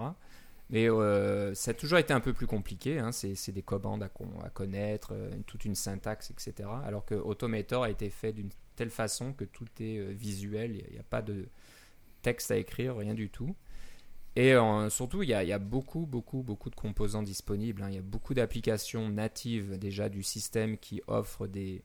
Mais 0.71 0.89
euh, 0.89 1.53
ça 1.55 1.73
a 1.73 1.75
toujours 1.75 1.99
été 1.99 2.15
un 2.15 2.21
peu 2.21 2.33
plus 2.33 2.47
compliqué. 2.47 2.99
hein. 2.99 3.13
C'est 3.13 3.53
des 3.53 3.63
commandes 3.63 4.03
à, 4.03 4.09
con- 4.09 4.41
à 4.43 4.49
connaître, 4.49 5.11
euh, 5.13 5.31
toute 5.47 5.67
une 5.67 5.75
syntaxe, 5.75 6.31
etc. 6.31 6.83
Alors 6.87 7.05
que 7.05 7.15
Automator 7.15 7.83
a 7.85 7.91
été 7.91 8.09
fait 8.09 8.33
d'une 8.33 8.49
telle 8.77 8.91
façon 8.91 9.35
que 9.35 9.45
tout 9.45 9.67
est 9.81 9.99
euh, 9.99 10.11
visuel. 10.13 10.83
Il 10.89 10.93
n'y 10.95 10.99
a, 10.99 11.03
pas 11.03 11.21
de 11.21 11.47
texte 12.23 12.51
à 12.51 12.57
écrire, 12.57 12.97
rien 12.97 13.13
du 13.15 13.29
tout. 13.29 13.55
Et 14.37 14.55
euh, 14.55 14.89
surtout, 14.89 15.23
il 15.23 15.29
y, 15.29 15.35
a, 15.35 15.43
il 15.45 15.49
y 15.49 15.53
a 15.53 15.59
beaucoup, 15.59 16.07
beaucoup, 16.07 16.43
beaucoup 16.43 16.71
de 16.71 16.75
composants 16.75 17.23
disponibles. 17.23 17.83
hein. 17.83 17.89
Il 17.91 17.95
y 17.97 17.99
a 17.99 18.03
beaucoup 18.03 18.33
d'applications 18.35 19.11
natives 19.11 19.79
déjà 19.79 20.09
du 20.09 20.23
système 20.23 20.79
qui 20.79 21.03
offrent 21.07 21.47
des, 21.47 21.83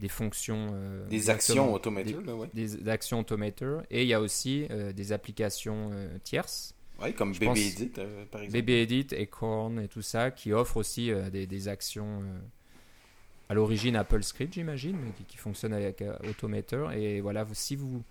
des 0.00 0.08
fonctions. 0.08 0.70
euh, 0.74 1.06
Des 1.08 1.30
actions 1.30 1.72
ouais. 1.72 2.48
Des, 2.52 2.66
des 2.76 2.88
actions 2.88 3.20
Automator. 3.20 3.82
Et 3.90 4.02
il 4.02 4.08
y 4.08 4.14
a 4.14 4.20
aussi 4.20 4.66
euh, 4.70 4.92
des 4.92 5.12
applications 5.12 5.90
euh, 5.92 6.18
tierces. 6.24 6.74
Ouais, 7.00 7.12
comme 7.12 7.32
Je 7.32 7.40
BB 7.40 7.46
pense- 7.46 7.58
Edit, 7.58 7.92
par 8.30 8.42
exemple. 8.42 8.62
BB 8.62 8.70
Edit, 8.70 9.06
Acorn 9.14 9.78
et 9.80 9.88
tout 9.88 10.02
ça, 10.02 10.30
qui 10.32 10.52
offrent 10.52 10.76
aussi 10.78 11.10
des, 11.32 11.46
des 11.46 11.68
actions 11.68 12.22
à 13.48 13.54
l'origine 13.54 13.96
Apple 13.96 14.22
Script, 14.22 14.54
j'imagine, 14.54 14.96
mais 15.02 15.10
qui, 15.12 15.24
qui 15.24 15.36
fonctionnent 15.36 15.72
avec 15.72 16.04
Automator. 16.28 16.92
Et 16.92 17.20
voilà, 17.20 17.42
vous- 17.42 17.54
si 17.54 17.74
vous, 17.74 18.02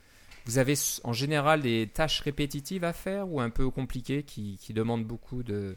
vous 0.46 0.58
avez 0.58 0.74
en 1.04 1.14
général 1.14 1.62
des 1.62 1.88
tâches 1.94 2.22
répétitives 2.22 2.84
à 2.84 2.94
faire 2.94 3.30
ou 3.32 3.40
un 3.40 3.50
peu 3.52 3.70
compliquées 3.70 4.24
qui, 4.24 4.58
qui 4.60 4.74
demandent 4.74 5.06
beaucoup 5.06 5.44
de, 5.44 5.76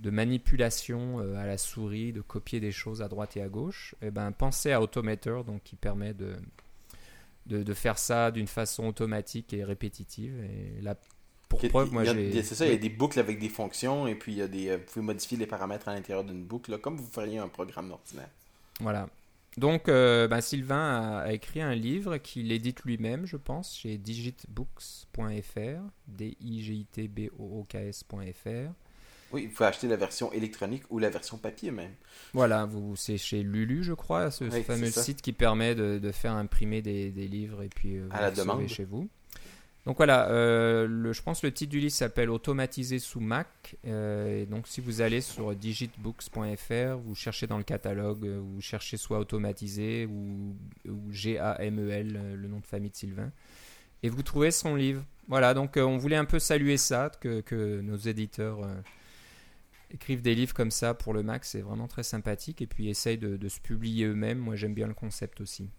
de 0.00 0.10
manipulation 0.10 1.20
euh, 1.20 1.36
à 1.36 1.46
la 1.46 1.58
souris, 1.58 2.12
de 2.12 2.20
copier 2.22 2.58
des 2.58 2.72
choses 2.72 3.02
à 3.02 3.08
droite 3.08 3.36
et 3.36 3.42
à 3.42 3.48
gauche, 3.48 3.94
eh 4.02 4.10
ben, 4.10 4.32
pensez 4.32 4.72
à 4.72 4.80
Automator, 4.80 5.44
donc 5.44 5.62
qui 5.62 5.76
permet 5.76 6.14
de, 6.14 6.36
de, 7.46 7.62
de 7.62 7.74
faire 7.74 7.98
ça 7.98 8.30
d'une 8.30 8.46
façon 8.46 8.86
automatique 8.86 9.52
et 9.52 9.62
répétitive. 9.62 10.34
Et 10.42 10.80
là, 10.80 10.96
pour 11.48 11.60
preuve, 11.68 11.92
moi 11.92 12.04
j'ai. 12.04 12.42
C'est 12.42 12.54
ça, 12.54 12.64
il 12.64 12.72
y 12.72 12.74
a 12.74 12.78
des 12.78 12.88
boucles 12.88 13.18
avec 13.18 13.38
des 13.38 13.48
fonctions, 13.48 14.06
et 14.06 14.14
puis 14.14 14.32
il 14.32 14.38
y 14.38 14.42
a 14.42 14.48
des, 14.48 14.68
euh, 14.68 14.76
vous 14.78 14.84
pouvez 14.84 15.04
modifier 15.04 15.36
les 15.36 15.46
paramètres 15.46 15.88
à 15.88 15.94
l'intérieur 15.94 16.24
d'une 16.24 16.44
boucle, 16.44 16.70
là, 16.70 16.78
comme 16.78 16.96
vous 16.96 17.08
feriez 17.10 17.38
un 17.38 17.48
programme 17.48 17.90
ordinaire. 17.90 18.30
Voilà. 18.80 19.08
Donc, 19.56 19.88
euh, 19.88 20.28
ben, 20.28 20.40
Sylvain 20.40 20.76
a, 20.76 21.18
a 21.22 21.32
écrit 21.32 21.60
un 21.60 21.74
livre 21.74 22.18
qu'il 22.18 22.52
édite 22.52 22.84
lui-même, 22.84 23.26
je 23.26 23.36
pense, 23.36 23.76
chez 23.76 23.98
digitbooks.fr, 23.98 25.82
d 26.06 26.36
i 26.40 26.62
g 26.62 26.72
i 26.74 26.84
t 26.86 27.08
b 27.08 27.28
o 27.38 27.60
o 27.60 27.66
k 27.68 27.74
s.fr. 27.74 28.72
Oui, 29.32 29.46
vous 29.46 29.52
pouvez 29.52 29.68
acheter 29.68 29.86
la 29.88 29.96
version 29.96 30.32
électronique 30.32 30.82
ou 30.90 30.98
la 30.98 31.10
version 31.10 31.38
papier 31.38 31.70
même. 31.70 31.92
Voilà, 32.32 32.64
vous, 32.64 32.96
c'est 32.96 33.16
chez 33.18 33.42
Lulu, 33.42 33.84
je 33.84 33.92
crois, 33.92 34.30
ce, 34.30 34.44
Oui, 34.44 34.62
fameux 34.62 34.90
site 34.90 35.22
qui 35.22 35.32
permet 35.32 35.74
de, 35.74 35.98
de 35.98 36.12
faire 36.12 36.32
imprimer 36.32 36.82
des, 36.82 37.10
des 37.10 37.28
livres 37.28 37.62
et 37.62 37.68
puis 37.68 37.96
euh, 37.96 38.06
vous 38.10 38.16
À 38.16 38.20
la 38.22 38.30
demande. 38.30 38.66
chez 38.66 38.84
vous. 38.84 39.08
Donc 39.86 39.96
voilà, 39.96 40.28
euh, 40.28 40.86
le, 40.86 41.12
je 41.14 41.22
pense 41.22 41.40
que 41.40 41.46
le 41.46 41.54
titre 41.54 41.70
du 41.70 41.80
livre 41.80 41.92
s'appelle 41.92 42.28
Automatisé 42.28 42.98
sous 42.98 43.20
Mac. 43.20 43.76
Euh, 43.86 44.42
et 44.42 44.46
donc 44.46 44.66
si 44.68 44.80
vous 44.80 45.00
allez 45.00 45.20
sur 45.22 45.54
digitbooks.fr, 45.54 46.96
vous 46.98 47.14
cherchez 47.14 47.46
dans 47.46 47.56
le 47.56 47.64
catalogue, 47.64 48.26
vous 48.26 48.60
cherchez 48.60 48.96
soit 48.96 49.18
automatisé 49.18 50.06
ou, 50.06 50.54
ou 50.86 51.10
G-A-M-E-L, 51.12 52.36
le 52.36 52.48
nom 52.48 52.58
de 52.58 52.66
famille 52.66 52.90
de 52.90 52.96
Sylvain, 52.96 53.32
et 54.02 54.08
vous 54.10 54.22
trouvez 54.22 54.50
son 54.50 54.74
livre. 54.74 55.02
Voilà, 55.28 55.54
donc 55.54 55.74
on 55.76 55.96
voulait 55.96 56.16
un 56.16 56.24
peu 56.26 56.38
saluer 56.38 56.76
ça, 56.76 57.10
que, 57.20 57.40
que 57.40 57.80
nos 57.80 57.96
éditeurs 57.96 58.58
écrivent 59.90 60.22
des 60.22 60.34
livres 60.34 60.54
comme 60.54 60.70
ça 60.70 60.94
pour 60.94 61.12
le 61.12 61.22
Mac, 61.22 61.44
c'est 61.44 61.60
vraiment 61.60 61.88
très 61.88 62.02
sympathique, 62.02 62.62
et 62.62 62.66
puis 62.66 62.88
essayent 62.88 63.18
de, 63.18 63.48
se 63.48 63.60
publier 63.60 64.06
eux-mêmes. 64.06 64.38
Moi 64.38 64.56
j'aime 64.56 64.74
bien 64.74 64.86
le 64.86 64.94
concept 64.94 65.40
aussi. 65.40 65.70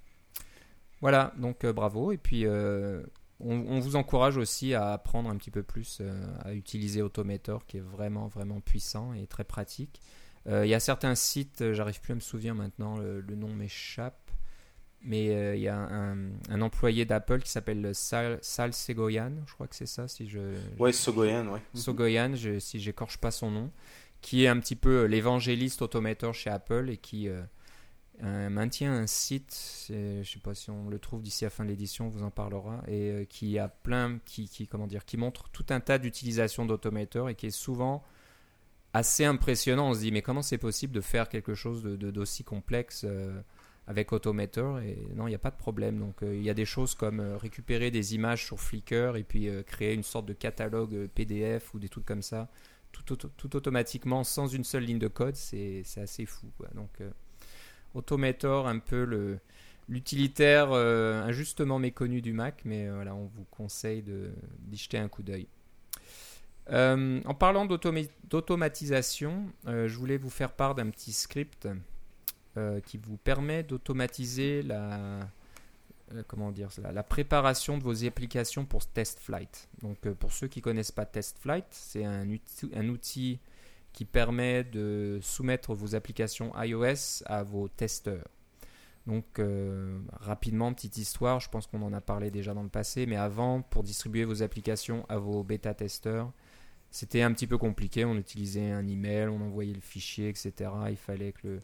Voilà, 1.02 1.34
donc 1.38 1.64
euh, 1.64 1.74
bravo, 1.74 2.12
et 2.12 2.18
puis 2.18 2.46
euh, 2.46 3.02
on, 3.40 3.80
vous 3.80 3.96
encourage 3.96 4.38
aussi 4.38 4.76
à 4.76 4.92
apprendre 4.92 5.30
un 5.30 5.36
petit 5.36 5.50
peu 5.50 5.64
plus 5.64 5.98
euh, 6.00 6.14
à 6.44 6.54
utiliser 6.54 7.02
Automator, 7.02 7.66
qui 7.66 7.78
est 7.78 7.82
vraiment, 7.82 8.28
vraiment 8.28 8.60
puissant 8.60 9.14
et 9.14 9.26
très 9.28 9.44
pratique. 9.44 10.02
Il 10.48 10.66
y 10.66 10.74
a 10.74 10.80
certains 10.80 11.14
sites, 11.14 11.72
j'arrive 11.72 12.02
plus 12.02 12.14
à 12.14 12.16
me 12.16 12.20
souvenir 12.20 12.56
maintenant, 12.56 12.98
le 12.98 13.36
nom 13.36 13.54
m'échappe, 13.54 14.31
mais 15.04 15.30
euh, 15.36 15.56
il 15.56 15.62
y 15.62 15.68
a 15.68 15.78
un, 15.78 16.18
un 16.50 16.62
employé 16.62 17.06
d'Apple 17.06 17.40
qui 17.42 17.50
s'appelle 17.52 17.94
Sal, 17.96 18.38
Sal 18.42 18.74
Segoyan, 18.74 19.32
je 19.48 19.54
crois 19.54 19.68
que 19.68 19.76
c'est 19.76 19.86
ça, 19.88 20.08
si 20.08 20.28
je, 20.30 20.40
Ouais, 20.80 20.94
Sogoyan, 20.94 21.48
ouais. 21.52 21.62
Sogoyan, 21.74 22.36
je- 22.36 22.60
si 22.60 22.80
j'écorche 22.80 23.18
pas 23.18 23.32
son 23.32 23.50
nom, 23.52 23.72
qui 24.22 24.44
est 24.44 24.48
un 24.48 24.60
petit 24.60 24.76
peu 24.76 25.06
l'évangéliste 25.06 25.82
Automator 25.82 26.34
chez 26.34 26.50
Apple 26.52 26.90
et 26.92 26.98
qui 26.98 27.28
euh, 27.28 27.42
euh, 28.24 28.50
maintient 28.52 28.94
un 28.94 29.08
site, 29.08 29.88
je 29.90 30.22
sais 30.24 30.40
pas 30.40 30.54
si 30.54 30.70
on 30.70 30.90
le 30.90 31.00
trouve 31.00 31.24
d'ici 31.24 31.44
à 31.44 31.48
la 31.48 31.50
fin 31.50 31.64
de 31.64 31.70
l'édition, 31.70 32.06
on 32.06 32.10
vous 32.10 32.22
en 32.24 32.30
parlera, 32.30 32.84
et 32.88 33.10
euh, 33.10 33.26
qui 33.26 33.58
a 33.58 33.68
plein, 33.68 34.20
qui, 34.26 34.48
qui, 34.48 34.68
comment 34.68 34.86
dire, 34.86 35.06
qui 35.06 35.18
montre 35.18 35.50
tout 35.50 35.66
un 35.70 35.80
tas 35.80 35.98
d'utilisations 35.98 36.66
d'Automator 36.68 37.30
et 37.30 37.36
qui 37.36 37.48
est 37.48 37.50
souvent 37.50 38.04
assez 38.94 39.26
impressionnant. 39.26 39.90
On 39.90 39.94
se 39.96 40.02
dit 40.02 40.12
mais 40.12 40.22
comment 40.22 40.42
c'est 40.44 40.58
possible 40.60 40.94
de 40.94 41.02
faire 41.02 41.30
quelque 41.30 41.56
chose 41.56 41.82
de- 41.82 41.96
de- 41.96 42.12
d'aussi 42.12 42.44
complexe 42.44 43.04
euh, 43.08 43.42
avec 43.88 44.14
Automator 44.14 44.80
et 44.80 44.98
non, 45.16 45.28
il 45.28 45.32
n'y 45.32 45.36
a 45.36 45.40
pas 45.40 45.52
de 45.52 45.58
problème. 45.58 46.00
Donc 46.00 46.24
euh, 46.24 46.36
il 46.36 46.44
y 46.44 46.50
a 46.50 46.54
des 46.54 46.66
choses 46.66 46.96
comme 46.96 47.20
euh, 47.20 47.38
récupérer 47.38 47.92
des 47.92 48.16
images 48.16 48.46
sur 48.46 48.60
Flickr 48.60 49.16
et 49.18 49.24
puis 49.24 49.50
euh, 49.50 49.64
créer 49.64 49.94
une 49.94 50.04
sorte 50.04 50.26
de 50.26 50.34
catalogue 50.34 51.08
PDF 51.16 51.74
ou 51.74 51.80
des 51.80 51.90
trucs 51.90 52.06
comme 52.06 52.22
ça, 52.22 52.50
tout, 52.92 53.12
auto- 53.14 53.32
tout 53.38 53.56
automatiquement 53.56 54.24
sans 54.24 54.48
une 54.48 54.64
seule 54.64 54.84
ligne 54.84 55.00
de 55.00 55.08
code, 55.08 55.36
c'est 55.36 55.84
assez 55.98 56.26
fou. 56.26 56.48
Donc 56.76 57.00
Automator, 57.94 58.68
un 58.68 58.80
peu 58.80 59.40
l'utilitaire 59.90 60.72
injustement 60.72 61.80
méconnu 61.80 62.22
du 62.22 62.32
Mac, 62.34 62.62
mais 62.66 62.90
on 62.90 63.26
vous 63.26 63.46
conseille 63.52 64.04
d'y 64.04 64.78
jeter 64.78 64.98
un 64.98 65.08
coup 65.10 65.24
d'œil. 65.24 65.48
En 66.70 67.34
parlant 67.34 67.66
d'automa- 67.66 68.08
d'automatisation, 68.26 69.46
je 69.66 69.94
voulais 69.98 70.18
vous 70.18 70.30
faire 70.30 70.54
part 70.54 70.76
d'un 70.76 70.90
petit 70.90 71.12
script 71.12 71.68
euh, 72.58 72.80
qui 72.82 72.98
vous 72.98 73.18
permet 73.18 73.64
d'automatiser 73.64 74.62
la, 74.62 75.20
euh, 76.14 76.24
comment 76.28 76.52
dire, 76.52 76.70
la, 76.94 77.04
préparation 77.04 77.78
de 77.78 77.84
vos 77.84 78.06
applications 78.06 78.66
pour 78.66 78.86
TestFlight. 78.86 79.70
Donc, 79.82 79.98
euh, 80.06 80.14
pour 80.14 80.34
ceux 80.34 80.48
qui 80.48 80.62
connaissent 80.62 80.92
pas 80.92 81.06
TestFlight, 81.06 81.66
c'est 81.72 82.04
un, 82.04 82.28
outil- 82.28 82.72
un 82.76 82.90
outil 82.90 83.40
qui 83.94 84.06
permet 84.06 84.64
de 84.64 85.20
soumettre 85.22 85.74
vos 85.74 85.96
applications 85.96 86.52
iOS 86.62 87.24
à 87.26 87.44
vos 87.44 87.68
testeurs. 87.68 88.28
Donc, 89.08 89.42
rapidement, 90.20 90.72
petite 90.74 90.98
histoire, 90.98 91.40
je 91.40 91.50
pense 91.50 91.66
qu'on 91.66 91.82
en 91.82 91.92
a 91.92 92.02
parlé 92.02 92.30
déjà 92.30 92.54
dans 92.54 92.62
le 92.62 92.70
passé, 92.70 93.08
mais 93.08 93.16
avant, 93.16 93.64
pour 93.64 93.82
distribuer 93.82 94.26
vos 94.26 94.44
applications 94.44 95.06
à 95.10 95.18
vos 95.18 95.44
bêta-testeurs, 95.44 96.32
c'était 96.92 97.22
un 97.22 97.34
petit 97.34 97.48
peu 97.48 97.58
compliqué. 97.58 98.06
On 98.06 98.16
utilisait 98.16 98.70
un 98.70 98.88
email, 98.88 99.30
on 99.30 99.42
envoyait 99.42 99.74
le 99.74 99.80
fichier, 99.80 100.28
etc. 100.30 100.70
Il 100.90 100.98
fallait 100.98 101.32
que 101.32 101.48
le. 101.48 101.62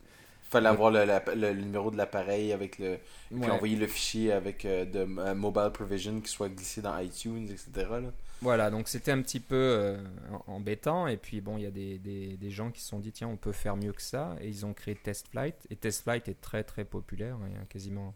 Fallait 0.49 0.69
avoir 0.69 0.91
le, 0.91 1.03
la- 1.03 1.23
le- 1.35 1.51
le 1.53 1.61
numéro 1.61 1.91
de 1.91 1.97
l'appareil 1.97 2.53
avec 2.53 2.79
le. 2.79 2.99
Puis 3.29 3.39
Ouais. 3.39 3.49
envoyer 3.49 3.75
le 3.75 3.87
fichier 3.87 4.31
avec 4.31 4.63
euh, 4.63 4.85
de 4.85 4.99
euh, 4.99 5.35
mobile 5.35 5.71
provision 5.73 6.21
qui 6.21 6.29
soit 6.31 6.47
glissé 6.49 6.81
dans 6.81 6.97
iTunes, 6.99 7.47
etc. 7.49 7.69
là. 7.75 8.13
Voilà, 8.41 8.69
donc 8.69 8.87
c'était 8.87 9.11
un 9.11 9.21
petit 9.21 9.39
peu 9.41 9.55
euh, 9.55 9.97
embêtant. 10.45 11.07
Et 11.07 11.17
puis 11.17 11.41
bon, 11.41 11.57
il 11.57 11.63
y 11.63 11.65
a 11.65 11.71
des, 11.71 11.97
des- 11.99 12.37
des 12.37 12.49
gens 12.49 12.71
qui 12.71 12.81
se 12.81 12.87
sont 12.87 12.99
dit, 12.99 13.11
tiens, 13.11 13.27
on 13.27 13.35
peut 13.35 13.51
faire 13.51 13.75
mieux 13.75 13.91
que 13.91 14.01
ça. 14.01 14.37
Et 14.39 14.47
ils 14.47 14.65
ont 14.65 14.73
créé 14.73 14.95
TestFlight. 14.95 15.55
Et 15.69 15.75
TestFlight 15.75 16.29
est 16.29 16.39
très 16.39 16.63
très 16.63 16.85
populaire. 16.85 17.35
A 17.61 17.65
quasiment, 17.65 18.13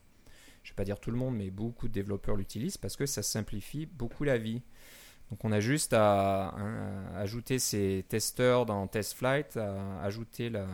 je 0.64 0.72
vais 0.72 0.76
pas 0.76 0.86
dire 0.86 1.00
tout 1.02 1.12
le 1.12 1.18
monde, 1.18 1.36
mais 1.36 1.50
beaucoup 1.50 1.88
de 1.90 1.94
développeurs 1.94 2.38
l'utilisent 2.38 2.78
parce 2.78 2.96
que 2.96 3.06
ça 3.08 3.24
simplifie 3.24 3.88
beaucoup 3.88 4.24
la 4.24 4.38
vie. 4.38 4.62
Donc 5.32 5.44
on 5.44 5.52
a 5.52 5.60
juste 5.60 5.92
à, 5.94 6.54
hein, 6.58 7.04
à 7.16 7.20
ajouter 7.20 7.58
ces 7.60 8.06
testeurs 8.08 8.66
dans 8.66 8.86
TestFlight, 8.88 9.58
à 9.58 10.02
ajouter 10.04 10.50
la, 10.50 10.66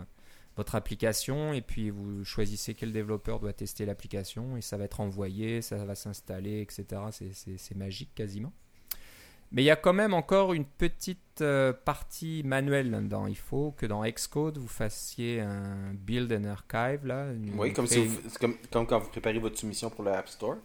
votre 0.57 0.75
application 0.75 1.53
et 1.53 1.61
puis 1.61 1.89
vous 1.91 2.25
choisissez 2.25 2.73
quel 2.73 2.91
développeur 2.91 3.39
doit 3.39 3.53
tester 3.53 3.85
l'application 3.85 4.57
et 4.57 4.61
ça 4.61 4.75
va 4.77 4.85
être 4.85 4.99
envoyé, 4.99 5.61
ça 5.61 5.77
va 5.85 5.95
s'installer, 5.95 6.61
etc. 6.61 6.85
C'est- 7.11 7.75
magique 7.75 8.13
quasiment. 8.15 8.51
Mais 9.53 9.61
il 9.61 9.65
y 9.65 9.69
a 9.71 9.77
quand 9.77 9.93
même 9.93 10.13
encore 10.13 10.53
une 10.53 10.65
petite 10.65 11.39
euh, 11.41 11.71
partie 11.71 12.41
manuelle 12.43 12.89
là-dedans. 12.91 13.27
Il 13.27 13.37
faut 13.37 13.71
que 13.71 13.85
dans 13.85 14.03
Xcode, 14.03 14.57
vous 14.57 14.67
fassiez 14.67 15.39
un 15.39 15.93
build 15.93 16.33
and 16.33 16.43
archive. 16.45 17.05
Là, 17.05 17.27
Oui, 17.55 17.71
comme, 17.71 17.87
si 17.87 18.03
vous- 18.05 18.19
comme, 18.41 18.55
comme 18.71 18.85
quand 18.85 18.99
vous 18.99 19.09
préparez 19.09 19.39
votre 19.39 19.57
soumission 19.57 19.89
pour 19.89 20.03
le 20.03 20.11
App 20.11 20.27
Store. 20.27 20.57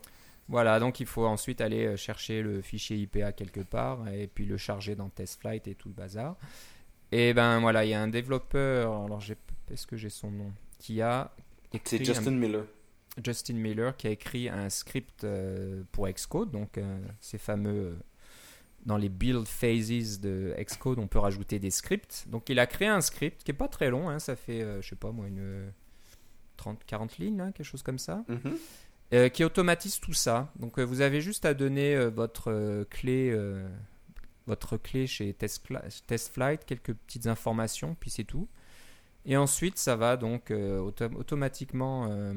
voilà, 0.48 0.81
donc 0.81 0.98
il 0.98 1.07
faut 1.07 1.26
ensuite 1.26 1.61
aller 1.61 1.87
euh, 1.87 1.96
chercher 1.96 2.42
le 2.42 2.61
fichier 2.61 2.96
IPA 2.96 3.31
quelque 3.33 3.61
part 3.61 4.09
et 4.09 4.26
puis 4.26 4.46
le 4.46 4.57
charger 4.57 4.96
dans 4.96 5.11
TestFlight 5.11 5.68
et 5.68 5.74
tout 5.76 5.88
le 5.88 5.94
bazar. 5.94 6.35
Et 7.12 7.35
ben 7.35 7.61
voilà, 7.61 7.85
il 7.85 7.90
y 7.90 7.94
a 7.94 8.00
un 8.02 8.09
développeur, 8.09 9.05
alors 9.05 9.20
j'ai- 9.20 9.37
est-ce 9.72 9.87
que 9.87 9.96
j'ai 9.96 10.11
son 10.11 10.30
nom, 10.30 10.52
qui 10.78 11.00
a 11.02 11.35
écrit 11.72 11.98
C'est 11.98 12.04
Justin 12.04 12.32
un- 12.35 12.37
Miller. 12.38 12.64
Justin 13.22 13.54
Miller 13.54 13.96
qui 13.96 14.06
a 14.06 14.11
écrit 14.11 14.48
un 14.48 14.70
script 14.70 15.24
euh, 15.24 15.82
pour 15.92 16.08
Xcode, 16.08 16.50
donc 16.50 16.78
euh, 16.78 16.98
ces 17.20 17.37
fameux 17.38 17.70
euh, 17.88 17.94
dans 18.87 18.96
les 18.96 19.08
build 19.11 19.46
phases 19.46 20.18
de 20.20 20.54
Xcode, 20.58 20.98
on 20.98 21.06
peut 21.06 21.18
rajouter 21.18 21.58
des 21.58 21.70
scripts. 21.70 22.24
Donc 22.28 22.48
il 22.48 22.58
a 22.58 22.66
créé 22.66 22.88
un 22.88 23.00
script 23.02 23.42
qui 23.44 23.50
est 23.50 23.54
pas 23.54 23.68
très 23.68 23.90
long, 23.90 24.08
hein, 24.08 24.18
ça 24.18 24.35
fait 24.35 24.80
je 24.80 24.88
sais 24.88 24.96
pas 24.96 25.12
moi 25.12 25.26
une 25.28 25.38
euh, 25.40 25.70
30 26.56 26.85
40 26.87 27.18
lignes, 27.18 27.40
hein, 27.40 27.52
quelque 27.52 27.66
chose 27.66 27.82
comme 27.82 27.98
ça. 27.98 28.24
Mhm. 28.28 28.56
Euh, 29.14 29.28
qui 29.28 29.44
automatise 29.44 30.00
tout 30.00 30.14
ça. 30.14 30.50
Donc 30.58 30.78
euh, 30.78 30.82
vous 30.85 31.02
avez 31.02 31.20
juste 31.20 31.44
à 31.44 31.52
donner 31.52 31.94
euh, 31.94 32.08
votre 32.08 32.85
clé, 32.88 33.30
votre 34.46 34.76
clé 34.78 35.06
chez 35.06 35.32
Testfla- 35.35 35.85
TestFlight, 36.06 36.64
quelques 36.64 36.94
petites 36.94 37.26
informations, 37.26 37.94
puis 38.00 38.11
c'est 38.11 38.24
tout. 38.24 38.48
Et 39.24 39.37
ensuite, 39.37 39.78
ça 39.78 39.94
va 39.96 40.16
donc 40.16 40.50
euh, 40.50 40.78
auto- 40.80 41.14
automatiquement 41.16 42.08
euh, 42.11 42.35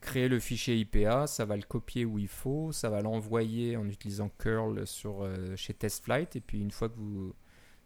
créer 0.00 0.28
le 0.28 0.38
fichier 0.38 0.76
IPA, 0.76 1.26
ça 1.26 1.46
va 1.46 1.56
le 1.56 1.62
copier 1.62 2.04
où 2.04 2.18
il 2.18 2.28
faut, 2.28 2.70
ça 2.72 2.90
va 2.90 3.00
l'envoyer 3.00 3.76
en 3.76 3.88
utilisant 3.88 4.28
curl 4.38 4.86
sur 4.86 5.22
euh, 5.22 5.56
chez 5.56 5.72
TestFlight, 5.72 6.36
et 6.36 6.40
puis 6.40 6.60
une 6.60 6.70
fois 6.70 6.90
que 6.90 6.96
vous, 6.96 7.34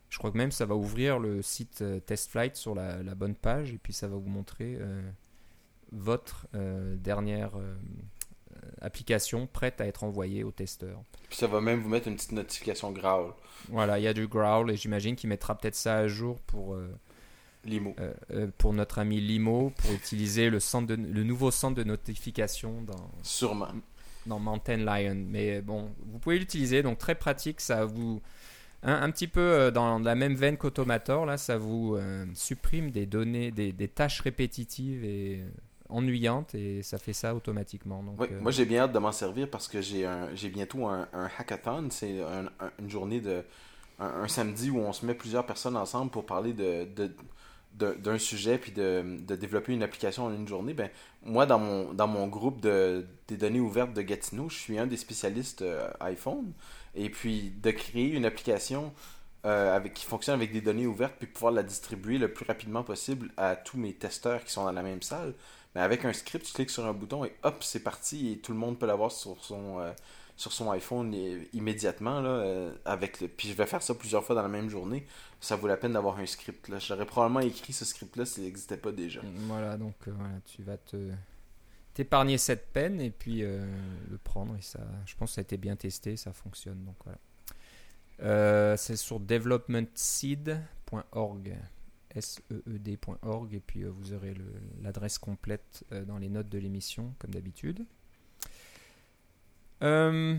je 0.08 0.18
crois 0.18 0.32
que 0.32 0.38
même 0.38 0.50
ça 0.50 0.66
va 0.66 0.74
ouvrir 0.74 1.20
le 1.20 1.40
site 1.42 1.84
TestFlight 2.06 2.56
sur 2.56 2.74
la, 2.74 3.02
la 3.04 3.14
bonne 3.14 3.36
page, 3.36 3.72
et 3.72 3.78
puis 3.78 3.92
ça 3.92 4.08
va 4.08 4.16
vous 4.16 4.28
montrer 4.28 4.78
votre 5.92 6.48
dernière 6.96 7.52
application 8.80 9.46
prête 9.46 9.80
à 9.80 9.86
être 9.86 10.02
envoyée 10.02 10.42
au 10.44 10.50
testeur. 10.50 11.00
Puis 11.28 11.38
ça 11.38 11.46
va 11.46 11.60
même 11.60 11.80
vous 11.80 11.88
mettre 11.88 12.08
une 12.08 12.16
petite 12.16 12.32
notification 12.32 12.90
growl. 12.90 13.32
Voilà, 13.68 13.98
il 13.98 14.02
y 14.02 14.08
a 14.08 14.14
du 14.14 14.26
growl 14.26 14.70
et 14.70 14.76
j'imagine 14.76 15.14
qu'il 15.14 15.28
mettra 15.28 15.56
peut-être 15.56 15.76
ça 15.76 15.96
à 15.96 16.08
jour 16.08 16.40
pour, 16.40 16.74
Limo. 17.68 17.94
euh, 18.00 18.12
euh, 18.32 18.46
pour 18.58 18.72
notre 18.72 18.98
ami 18.98 19.20
Limo 19.20 19.70
pour 19.76 19.92
utiliser 19.92 20.50
le, 20.50 20.60
centre 20.60 20.86
de- 20.88 20.94
le 20.96 21.22
nouveau 21.24 21.50
centre 21.50 21.76
de 21.76 21.84
notification 21.84 22.82
dans, 22.82 23.10
Sûrement. 23.22 23.68
dans 24.26 24.38
Mountain 24.38 24.78
Lion. 24.78 25.24
Mais 25.28 25.60
bon, 25.62 25.90
vous 26.06 26.18
pouvez 26.18 26.38
l'utiliser, 26.38 26.82
donc 26.82 26.98
très 26.98 27.14
pratique, 27.14 27.60
ça 27.60 27.84
vous... 27.84 28.20
Un, 28.84 29.02
un 29.02 29.10
petit 29.10 29.26
peu 29.26 29.40
euh, 29.40 29.70
dans 29.72 29.98
la 29.98 30.14
même 30.14 30.34
veine 30.36 30.56
qu'Automator, 30.56 31.26
là, 31.26 31.36
ça 31.36 31.58
vous 31.58 31.96
euh, 31.96 32.24
supprime 32.34 32.92
des 32.92 33.06
données, 33.06 33.50
des, 33.50 33.72
des 33.72 33.88
tâches 33.88 34.20
répétitives 34.20 35.04
et 35.04 35.42
ennuyantes 35.88 36.54
et 36.54 36.82
ça 36.82 36.98
fait 36.98 37.12
ça 37.12 37.34
automatiquement. 37.34 38.02
Donc, 38.04 38.20
Oui, 38.20 38.28
euh, 38.30 38.40
moi 38.40 38.52
j'ai 38.52 38.66
bien 38.66 38.82
hâte 38.82 38.92
de 38.92 38.98
m'en 38.98 39.10
servir 39.10 39.48
parce 39.50 39.66
que 39.66 39.80
j'ai 39.80 40.06
un, 40.06 40.32
j'ai 40.34 40.48
bientôt 40.48 40.86
un, 40.86 41.08
un 41.12 41.28
hackathon. 41.38 41.88
C'est 41.90 42.20
un- 42.22 42.46
un- 42.60 42.70
une 42.78 42.88
journée 42.90 43.20
de. 43.20 43.42
Un, 44.00 44.28
samedi 44.28 44.70
où 44.70 44.78
on 44.78 44.92
se 44.92 45.04
met 45.04 45.14
plusieurs 45.14 45.44
personnes 45.44 45.76
ensemble 45.76 46.12
pour 46.12 46.24
parler 46.24 46.52
de- 46.52 46.84
d'un 47.78 48.18
sujet 48.18 48.58
puis 48.58 48.72
de, 48.72 49.18
de 49.20 49.36
développer 49.36 49.72
une 49.72 49.82
application 49.82 50.26
en 50.26 50.34
une 50.34 50.48
journée. 50.48 50.74
Ben, 50.74 50.90
moi, 51.22 51.46
dans 51.46 51.58
mon, 51.58 51.92
dans 51.92 52.06
mon 52.08 52.26
groupe 52.26 52.60
de, 52.60 53.06
des 53.28 53.36
données 53.36 53.60
ouvertes 53.60 53.92
de 53.92 54.02
Gatineau, 54.02 54.48
je 54.48 54.56
suis 54.56 54.78
un 54.78 54.86
des 54.86 54.96
spécialistes 54.96 55.62
euh, 55.62 55.88
iPhone. 56.00 56.52
Et 56.94 57.10
puis 57.10 57.52
de 57.62 57.70
créer 57.70 58.08
une 58.08 58.24
application 58.24 58.92
euh, 59.46 59.76
avec, 59.76 59.94
qui 59.94 60.04
fonctionne 60.04 60.34
avec 60.34 60.52
des 60.52 60.60
données 60.60 60.86
ouvertes, 60.86 61.14
puis 61.18 61.28
pouvoir 61.28 61.52
la 61.52 61.62
distribuer 61.62 62.18
le 62.18 62.32
plus 62.32 62.44
rapidement 62.44 62.82
possible 62.82 63.30
à 63.36 63.54
tous 63.54 63.78
mes 63.78 63.92
testeurs 63.94 64.44
qui 64.44 64.52
sont 64.52 64.64
dans 64.64 64.72
la 64.72 64.82
même 64.82 65.02
salle. 65.02 65.34
Mais 65.74 65.80
avec 65.80 66.04
un 66.04 66.12
script, 66.12 66.44
tu 66.46 66.52
cliques 66.52 66.70
sur 66.70 66.86
un 66.86 66.92
bouton 66.92 67.24
et 67.24 67.32
hop, 67.44 67.62
c'est 67.62 67.82
parti, 67.82 68.32
et 68.32 68.38
tout 68.38 68.52
le 68.52 68.58
monde 68.58 68.78
peut 68.78 68.86
l'avoir 68.86 69.12
sur 69.12 69.36
son, 69.44 69.78
euh, 69.78 69.92
sur 70.38 70.52
son 70.52 70.70
iPhone 70.70 71.14
immédiatement. 71.52 72.22
Là, 72.22 72.30
euh, 72.30 72.74
avec 72.86 73.20
le... 73.20 73.28
Puis 73.28 73.48
je 73.48 73.54
vais 73.54 73.66
faire 73.66 73.82
ça 73.82 73.94
plusieurs 73.94 74.24
fois 74.24 74.34
dans 74.34 74.42
la 74.42 74.48
même 74.48 74.70
journée. 74.70 75.06
Ça 75.40 75.56
vaut 75.56 75.66
la 75.66 75.76
peine 75.76 75.92
d'avoir 75.92 76.18
un 76.18 76.24
script. 76.24 76.68
Là. 76.68 76.78
J'aurais 76.78 77.04
probablement 77.04 77.40
écrit 77.40 77.74
ce 77.74 77.84
script-là 77.84 78.24
s'il 78.24 78.44
n'existait 78.44 78.78
pas 78.78 78.92
déjà. 78.92 79.20
Voilà, 79.46 79.76
donc 79.76 79.94
voilà, 80.06 80.40
tu 80.46 80.62
vas 80.62 80.78
te 80.78 80.96
t'épargner 81.92 82.38
cette 82.38 82.72
peine 82.72 83.00
et 83.00 83.10
puis 83.10 83.40
le 83.40 84.18
prendre. 84.24 84.56
Et 84.56 84.62
ça, 84.62 84.80
je 85.04 85.14
pense 85.16 85.30
que 85.30 85.34
ça 85.34 85.40
a 85.40 85.42
été 85.42 85.58
bien 85.58 85.76
testé, 85.76 86.16
ça 86.16 86.32
fonctionne. 86.32 86.82
Donc 86.84 86.96
voilà. 87.04 87.18
Euh, 88.22 88.76
c'est 88.76 88.96
sur 88.96 89.20
developmentseed.org. 89.20 91.56
S-E-E-D.org. 92.14 93.54
Et 93.54 93.60
puis 93.60 93.82
euh, 93.82 93.90
vous 93.90 94.12
aurez 94.12 94.34
l'adresse 94.82 95.18
complète 95.18 95.84
euh, 95.92 96.04
dans 96.04 96.18
les 96.18 96.28
notes 96.28 96.48
de 96.48 96.58
l'émission, 96.58 97.14
comme 97.18 97.30
d'habitude. 97.30 97.86
On 99.80 100.38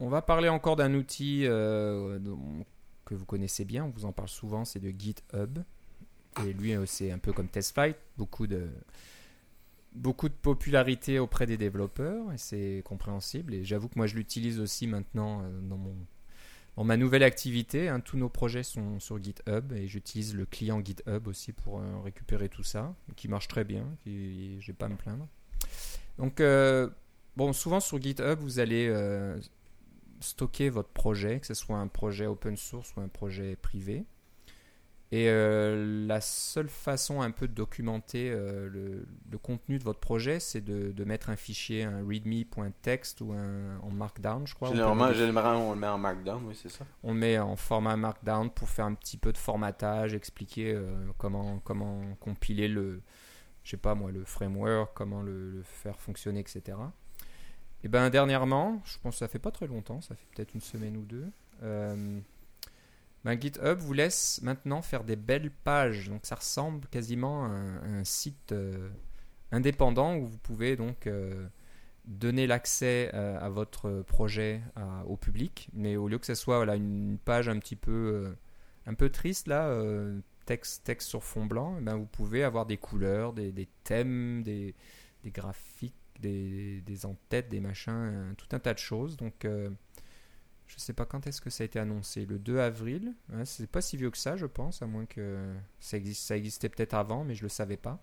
va 0.00 0.22
parler 0.22 0.48
encore 0.48 0.76
d'un 0.76 0.94
outil 0.94 1.42
que 1.44 3.14
vous 3.14 3.24
connaissez 3.26 3.64
bien, 3.64 3.84
on 3.84 3.90
vous 3.90 4.04
en 4.04 4.12
parle 4.12 4.28
souvent, 4.28 4.64
c'est 4.64 4.80
de 4.80 4.90
GitHub. 4.90 5.58
Et 6.44 6.52
lui, 6.52 6.74
c'est 6.86 7.12
un 7.12 7.18
peu 7.18 7.32
comme 7.32 7.46
TestFlight, 7.48 7.96
beaucoup 8.18 8.46
de, 8.48 8.68
beaucoup 9.92 10.28
de 10.28 10.34
popularité 10.34 11.20
auprès 11.20 11.46
des 11.46 11.56
développeurs, 11.56 12.32
et 12.32 12.38
c'est 12.38 12.82
compréhensible. 12.84 13.54
Et 13.54 13.64
j'avoue 13.64 13.88
que 13.88 13.96
moi, 13.96 14.06
je 14.06 14.16
l'utilise 14.16 14.58
aussi 14.58 14.86
maintenant 14.86 15.44
dans 15.62 15.76
mon 15.76 15.94
Bon, 16.76 16.82
ma 16.82 16.96
nouvelle 16.96 17.22
activité, 17.22 17.88
hein, 17.88 18.00
tous 18.00 18.16
nos 18.16 18.28
projets 18.28 18.64
sont 18.64 18.98
sur 18.98 19.22
GitHub 19.22 19.72
et 19.72 19.86
j'utilise 19.86 20.34
le 20.34 20.44
client 20.44 20.84
GitHub 20.84 21.28
aussi 21.28 21.52
pour 21.52 21.78
euh, 21.78 22.00
récupérer 22.02 22.48
tout 22.48 22.64
ça, 22.64 22.96
qui 23.14 23.28
marche 23.28 23.46
très 23.46 23.62
bien, 23.62 23.86
qui, 24.02 24.60
je 24.60 24.66
vais 24.68 24.72
pas 24.72 24.86
à 24.86 24.88
me 24.88 24.96
plaindre. 24.96 25.28
Donc, 26.18 26.40
euh, 26.40 26.90
bon, 27.36 27.52
souvent 27.52 27.80
sur 27.80 28.00
GitHub, 28.00 28.38
vous 28.38 28.58
allez 28.58 28.88
euh, 28.88 29.38
stocker 30.20 30.70
votre 30.70 30.90
projet, 30.90 31.40
que 31.40 31.46
ce 31.46 31.54
soit 31.54 31.76
un 31.76 31.88
projet 31.88 32.26
open 32.26 32.56
source 32.56 32.94
ou 32.96 33.00
un 33.00 33.08
projet 33.08 33.56
privé. 33.56 34.04
Et 35.12 35.28
euh, 35.28 36.06
la 36.08 36.20
seule 36.20 36.68
façon 36.68 37.20
un 37.20 37.30
peu 37.30 37.46
de 37.46 37.52
documenter 37.52 38.32
euh, 38.32 38.68
le, 39.30 39.38
contenu 39.38 39.78
de 39.78 39.84
votre 39.84 40.00
projet, 40.00 40.40
c'est 40.40 40.62
de, 40.62 41.04
mettre 41.04 41.28
un 41.28 41.36
fichier, 41.36 41.84
un 41.84 42.04
readme.txt 42.04 43.20
ou 43.20 43.32
un, 43.32 43.78
en 43.80 43.90
Markdown, 43.90 44.44
je 44.46 44.54
crois. 44.54 44.70
Généralement, 44.70 45.04
on 45.04 45.74
le 45.74 45.78
met 45.78 45.86
en 45.86 45.98
Markdown, 45.98 46.42
oui, 46.46 46.58
c'est 46.60 46.70
ça. 46.70 46.84
On 47.04 47.12
le 47.12 47.20
met 47.20 47.38
en 47.38 47.54
format 47.54 47.96
Markdown 47.96 48.50
pour 48.50 48.68
faire 48.68 48.86
un 48.86 48.94
petit 48.94 49.18
peu 49.18 49.32
de 49.32 49.38
formatage, 49.38 50.14
expliquer 50.14 50.76
comment, 51.18 51.60
comment 51.62 52.00
compiler 52.18 52.66
le, 52.66 53.00
je 53.62 53.70
sais 53.70 53.76
pas 53.76 53.94
moi, 53.94 54.10
le 54.10 54.24
framework, 54.24 54.92
comment 54.94 55.22
le, 55.22 55.62
faire 55.62 56.00
fonctionner, 56.00 56.40
etc. 56.40 56.76
Et 57.84 57.88
ben 57.88 58.10
dernièrement, 58.10 58.82
je 58.84 58.98
pense 58.98 59.14
que 59.14 59.18
ça 59.18 59.28
fait 59.28 59.38
pas 59.38 59.52
très 59.52 59.68
longtemps, 59.68 60.00
ça 60.00 60.16
fait 60.16 60.26
peut-être 60.34 60.54
une 60.54 60.60
semaine 60.60 60.96
ou 60.96 61.04
deux. 61.04 61.30
Ben, 63.24 63.40
GitHub 63.40 63.78
vous 63.78 63.94
laisse 63.94 64.40
maintenant 64.42 64.82
faire 64.82 65.02
des 65.02 65.16
belles 65.16 65.50
pages. 65.50 66.08
Donc 66.08 66.26
ça 66.26 66.34
ressemble 66.34 66.86
quasiment 66.88 67.46
à 67.46 67.48
un, 67.48 68.04
site 68.04 68.52
euh, 68.52 68.90
indépendant 69.50 70.16
où 70.16 70.26
vous 70.26 70.38
pouvez 70.38 70.76
donc 70.76 71.06
euh, 71.06 71.46
donner 72.04 72.46
l'accès 72.46 73.10
euh, 73.14 73.38
à 73.40 73.48
votre 73.48 74.02
projet 74.02 74.60
au 75.06 75.16
public. 75.16 75.68
Mais 75.72 75.96
au 75.96 76.08
lieu 76.08 76.18
que 76.18 76.26
ce 76.26 76.34
soit 76.34 76.62
une 76.74 77.18
page 77.24 77.48
un 77.48 77.58
petit 77.58 77.76
peu, 77.76 78.34
un 78.86 78.94
peu 78.94 79.08
triste 79.08 79.48
là, 79.48 79.74
texte, 80.44 81.00
sur 81.00 81.24
fond 81.24 81.46
blanc, 81.46 81.76
eh 81.78 81.82
ben, 81.82 81.96
vous 81.96 82.06
pouvez 82.06 82.44
avoir 82.44 82.66
des 82.66 82.76
couleurs, 82.76 83.32
des, 83.32 83.68
thèmes, 83.84 84.42
des 84.42 84.74
graphiques, 85.24 85.94
des, 86.20 86.80
des 86.82 87.06
en-têtes, 87.06 87.48
des 87.48 87.60
machins, 87.60 88.34
tout 88.36 88.48
un 88.52 88.58
tas 88.58 88.74
de 88.74 88.78
choses. 88.78 89.16
Donc 89.16 89.46
je 90.66 90.78
sais 90.78 90.92
pas 90.92 91.04
quand 91.04 91.26
est-ce 91.26 91.40
que 91.40 91.50
ça 91.50 91.62
a 91.62 91.66
été 91.66 91.78
annoncé. 91.78 92.24
Le 92.24 92.38
2 92.38 92.58
avril. 92.58 93.14
Hein, 93.32 93.44
c'est 93.44 93.70
pas 93.70 93.80
si 93.80 93.96
vieux 93.96 94.10
que 94.10 94.18
ça, 94.18 94.36
je 94.36 94.46
pense, 94.46 94.82
à 94.82 94.86
moins 94.86 95.06
que 95.06 95.54
ça, 95.80 95.96
existe, 95.96 96.26
ça 96.26 96.36
existait 96.36 96.68
peut-être 96.68 96.94
avant, 96.94 97.24
mais 97.24 97.34
je 97.34 97.42
le 97.42 97.48
savais 97.48 97.76
pas. 97.76 98.02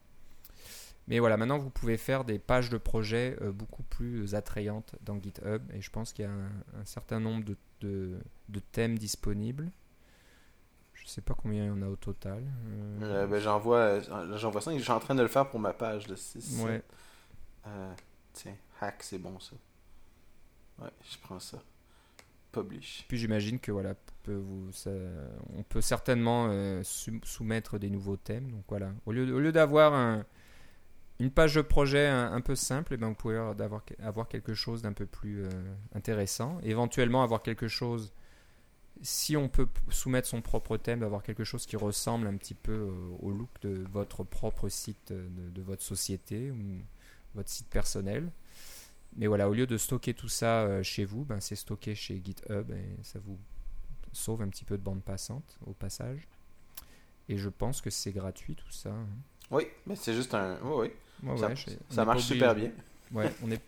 Mais 1.07 1.19
voilà, 1.19 1.35
maintenant 1.35 1.57
vous 1.57 1.71
pouvez 1.71 1.97
faire 1.97 2.23
des 2.23 2.37
pages 2.37 2.69
de 2.69 2.77
projet 2.77 3.35
euh, 3.41 3.51
beaucoup 3.51 3.83
plus 3.83 4.35
attrayantes 4.35 4.95
dans 5.01 5.19
GitHub. 5.19 5.63
Et 5.73 5.81
je 5.81 5.89
pense 5.89 6.13
qu'il 6.13 6.25
y 6.25 6.27
a 6.27 6.31
un, 6.31 6.85
certain 6.85 7.19
nombre 7.19 7.43
de, 7.43 8.19
de, 8.49 8.59
thèmes 8.71 8.97
disponibles. 8.97 9.71
Je 10.93 11.07
sais 11.07 11.21
pas 11.21 11.33
combien 11.33 11.63
il 11.63 11.67
y 11.67 11.71
en 11.71 11.81
a 11.81 11.87
au 11.87 11.95
total. 11.95 12.43
Euh, 12.67 12.99
euh, 13.01 13.27
ben, 13.27 13.39
j'en 13.39 13.59
vois, 13.59 13.99
j'en 13.99 14.51
vois 14.51 14.61
5. 14.61 14.77
Je 14.77 14.83
suis 14.83 14.91
en 14.91 14.99
train 14.99 15.15
de 15.15 15.23
le 15.23 15.27
faire 15.27 15.49
pour 15.49 15.59
ma 15.59 15.73
page. 15.73 16.05
de 16.05 16.15
6, 16.15 16.61
ouais. 16.63 16.83
Tiens, 18.33 18.55
hack, 18.79 19.03
c'est 19.03 19.19
bon 19.19 19.39
ça. 19.39 19.55
Ouais, 20.79 20.91
je 21.09 21.17
prends 21.19 21.39
ça 21.39 21.61
publish. 22.51 23.05
Puis 23.07 23.17
j'imagine 23.17 23.59
que 23.59 23.71
voilà, 23.71 23.95
on 24.27 25.63
peut 25.63 25.81
certainement 25.81 26.47
euh, 26.49 26.81
soumettre 26.83 27.79
des 27.79 27.89
nouveaux 27.89 28.17
thèmes. 28.17 28.51
Donc 28.51 28.63
voilà, 28.67 28.91
au 29.05 29.11
lieu, 29.11 29.51
d'avoir 29.51 29.93
un, 29.93 30.25
une 31.19 31.31
page 31.31 31.55
de 31.55 31.61
projet 31.61 32.07
un, 32.07 32.41
peu 32.41 32.55
simple, 32.55 32.93
et 32.93 32.95
eh 32.95 32.97
ben 32.97 33.07
vous 33.07 33.15
pouvez 33.15 33.37
avoir, 33.37 34.27
quelque 34.27 34.53
chose 34.53 34.81
d'un 34.81 34.93
peu 34.93 35.05
plus 35.05 35.45
euh, 35.45 35.49
intéressant. 35.95 36.59
Éventuellement 36.63 37.23
avoir 37.23 37.41
quelque 37.41 37.67
chose, 37.67 38.11
si 39.01 39.37
on 39.37 39.47
peut 39.49 39.67
soumettre 39.89 40.27
son 40.27 40.41
propre 40.41 40.77
thème, 40.77 41.03
avoir 41.03 41.23
quelque 41.23 41.43
chose 41.43 41.65
qui 41.65 41.77
ressemble 41.77 42.27
un 42.27 42.35
petit 42.35 42.55
peu 42.55 42.89
au 43.19 43.31
look 43.31 43.49
de 43.61 43.85
votre 43.91 44.23
propre 44.23 44.69
site, 44.69 45.11
de, 45.11 45.61
votre 45.61 45.83
société 45.83 46.51
votre 47.35 47.49
site 47.49 47.67
personnel. 47.67 48.29
Mais 49.17 49.27
voilà, 49.27 49.49
au 49.49 49.53
lieu 49.53 49.67
de 49.67 49.77
stocker 49.77 50.13
tout 50.13 50.29
ça 50.29 50.61
euh, 50.61 50.83
chez 50.83 51.03
vous, 51.03 51.25
ben, 51.25 51.39
c'est 51.41 51.55
stocké 51.55 51.95
chez 51.95 52.21
GitHub 52.23 52.71
et 52.71 53.03
ça 53.03 53.19
vous 53.19 53.37
sauve 54.13 54.41
un 54.41 54.47
petit 54.47 54.63
peu 54.63 54.77
de 54.77 54.83
bande 54.83 55.03
passante 55.03 55.57
au 55.65 55.73
passage. 55.73 56.27
Et 57.27 57.37
je 57.37 57.49
pense 57.49 57.81
que 57.81 57.89
c'est 57.89 58.11
gratuit 58.11 58.55
tout 58.55 58.71
ça. 58.71 58.89
Hein. 58.89 59.07
Oui, 59.51 59.67
mais 59.85 59.95
c'est 59.95 60.13
juste 60.13 60.33
un. 60.33 60.57
Oui, 60.63 60.91
oui. 61.23 61.39
ça, 61.89 62.05
marche 62.05 62.23
super 62.23 62.55
bien. 62.55 62.71
Ouais, 63.11 63.31
on 63.43 63.51
est. 63.51 63.61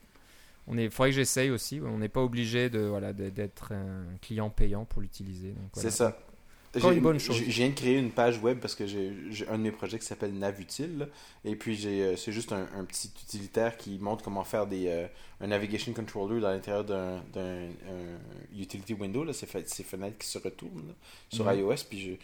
On 0.65 0.77
est, 0.77 0.89
faudrait 0.89 1.09
que 1.09 1.17
j'essaye 1.17 1.49
aussi. 1.49 1.81
On 1.81 1.97
n'est 1.97 2.07
pas 2.07 2.21
obligé 2.21 2.69
de 2.69 2.79
voilà 2.79 3.11
d'être 3.11 3.73
un 3.73 4.05
client 4.21 4.49
payant 4.49 4.85
pour 4.85 5.01
l'utiliser. 5.01 5.53
C'est 5.73 5.91
ça 5.91 6.17
une 6.75 6.99
bonne 6.99 7.19
chose. 7.19 7.37
Je 7.37 7.43
viens 7.43 7.69
de 7.69 7.73
créer 7.73 7.97
une 7.97 8.11
page 8.11 8.39
web 8.39 8.59
parce 8.59 8.75
que 8.75 8.85
j'ai 8.87 9.47
un 9.49 9.57
de 9.57 9.63
mes 9.63 9.71
projets 9.71 9.99
qui 9.99 10.05
s'appelle 10.05 10.33
Navutile. 10.33 11.09
Et 11.45 11.55
puis, 11.55 11.79
euh, 11.85 12.15
c'est 12.15 12.31
juste 12.31 12.51
un, 12.51 12.85
petit 12.85 13.11
utilitaire 13.23 13.77
qui 13.77 13.97
montre 13.99 14.23
comment 14.23 14.43
faire 14.43 14.65
des, 14.65 14.87
euh, 14.87 15.07
un 15.41 15.47
navigation 15.47 15.93
controller 15.93 16.41
dans 16.41 16.49
l'intérieur 16.49 16.83
d'un 16.83 17.21
utility 18.57 18.93
window. 18.93 19.23
Là, 19.23 19.33
ces, 19.33 19.47
ces 19.65 19.83
fenêtres 19.83 20.17
qui 20.17 20.27
se 20.27 20.37
retournent 20.37 20.93
sur 21.29 21.45
mhm. 21.45 21.59
iOS. 21.59 21.85
Puis, 21.89 22.17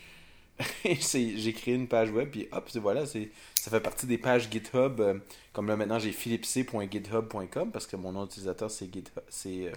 j'ai 0.84 1.54
créé 1.54 1.76
une 1.76 1.88
page 1.88 2.10
web. 2.12 2.30
Puis, 2.30 2.48
hop, 2.52 2.70
voilà, 2.76 3.06
ça 3.06 3.72
fait 3.72 3.80
partie 3.80 4.08
des 4.08 4.18
pages 4.18 4.50
GitHub. 4.50 5.00
Euh, 5.00 5.20
comme 5.54 5.68
là, 5.68 5.76
maintenant, 5.76 6.00
j'ai 6.00 6.12
philipc.github.com 6.12 7.72
parce 7.72 7.86
que 7.86 7.96
mon 7.96 8.12
nom 8.12 8.24
d'utilisateur, 8.24 8.72
c'est 8.72 8.90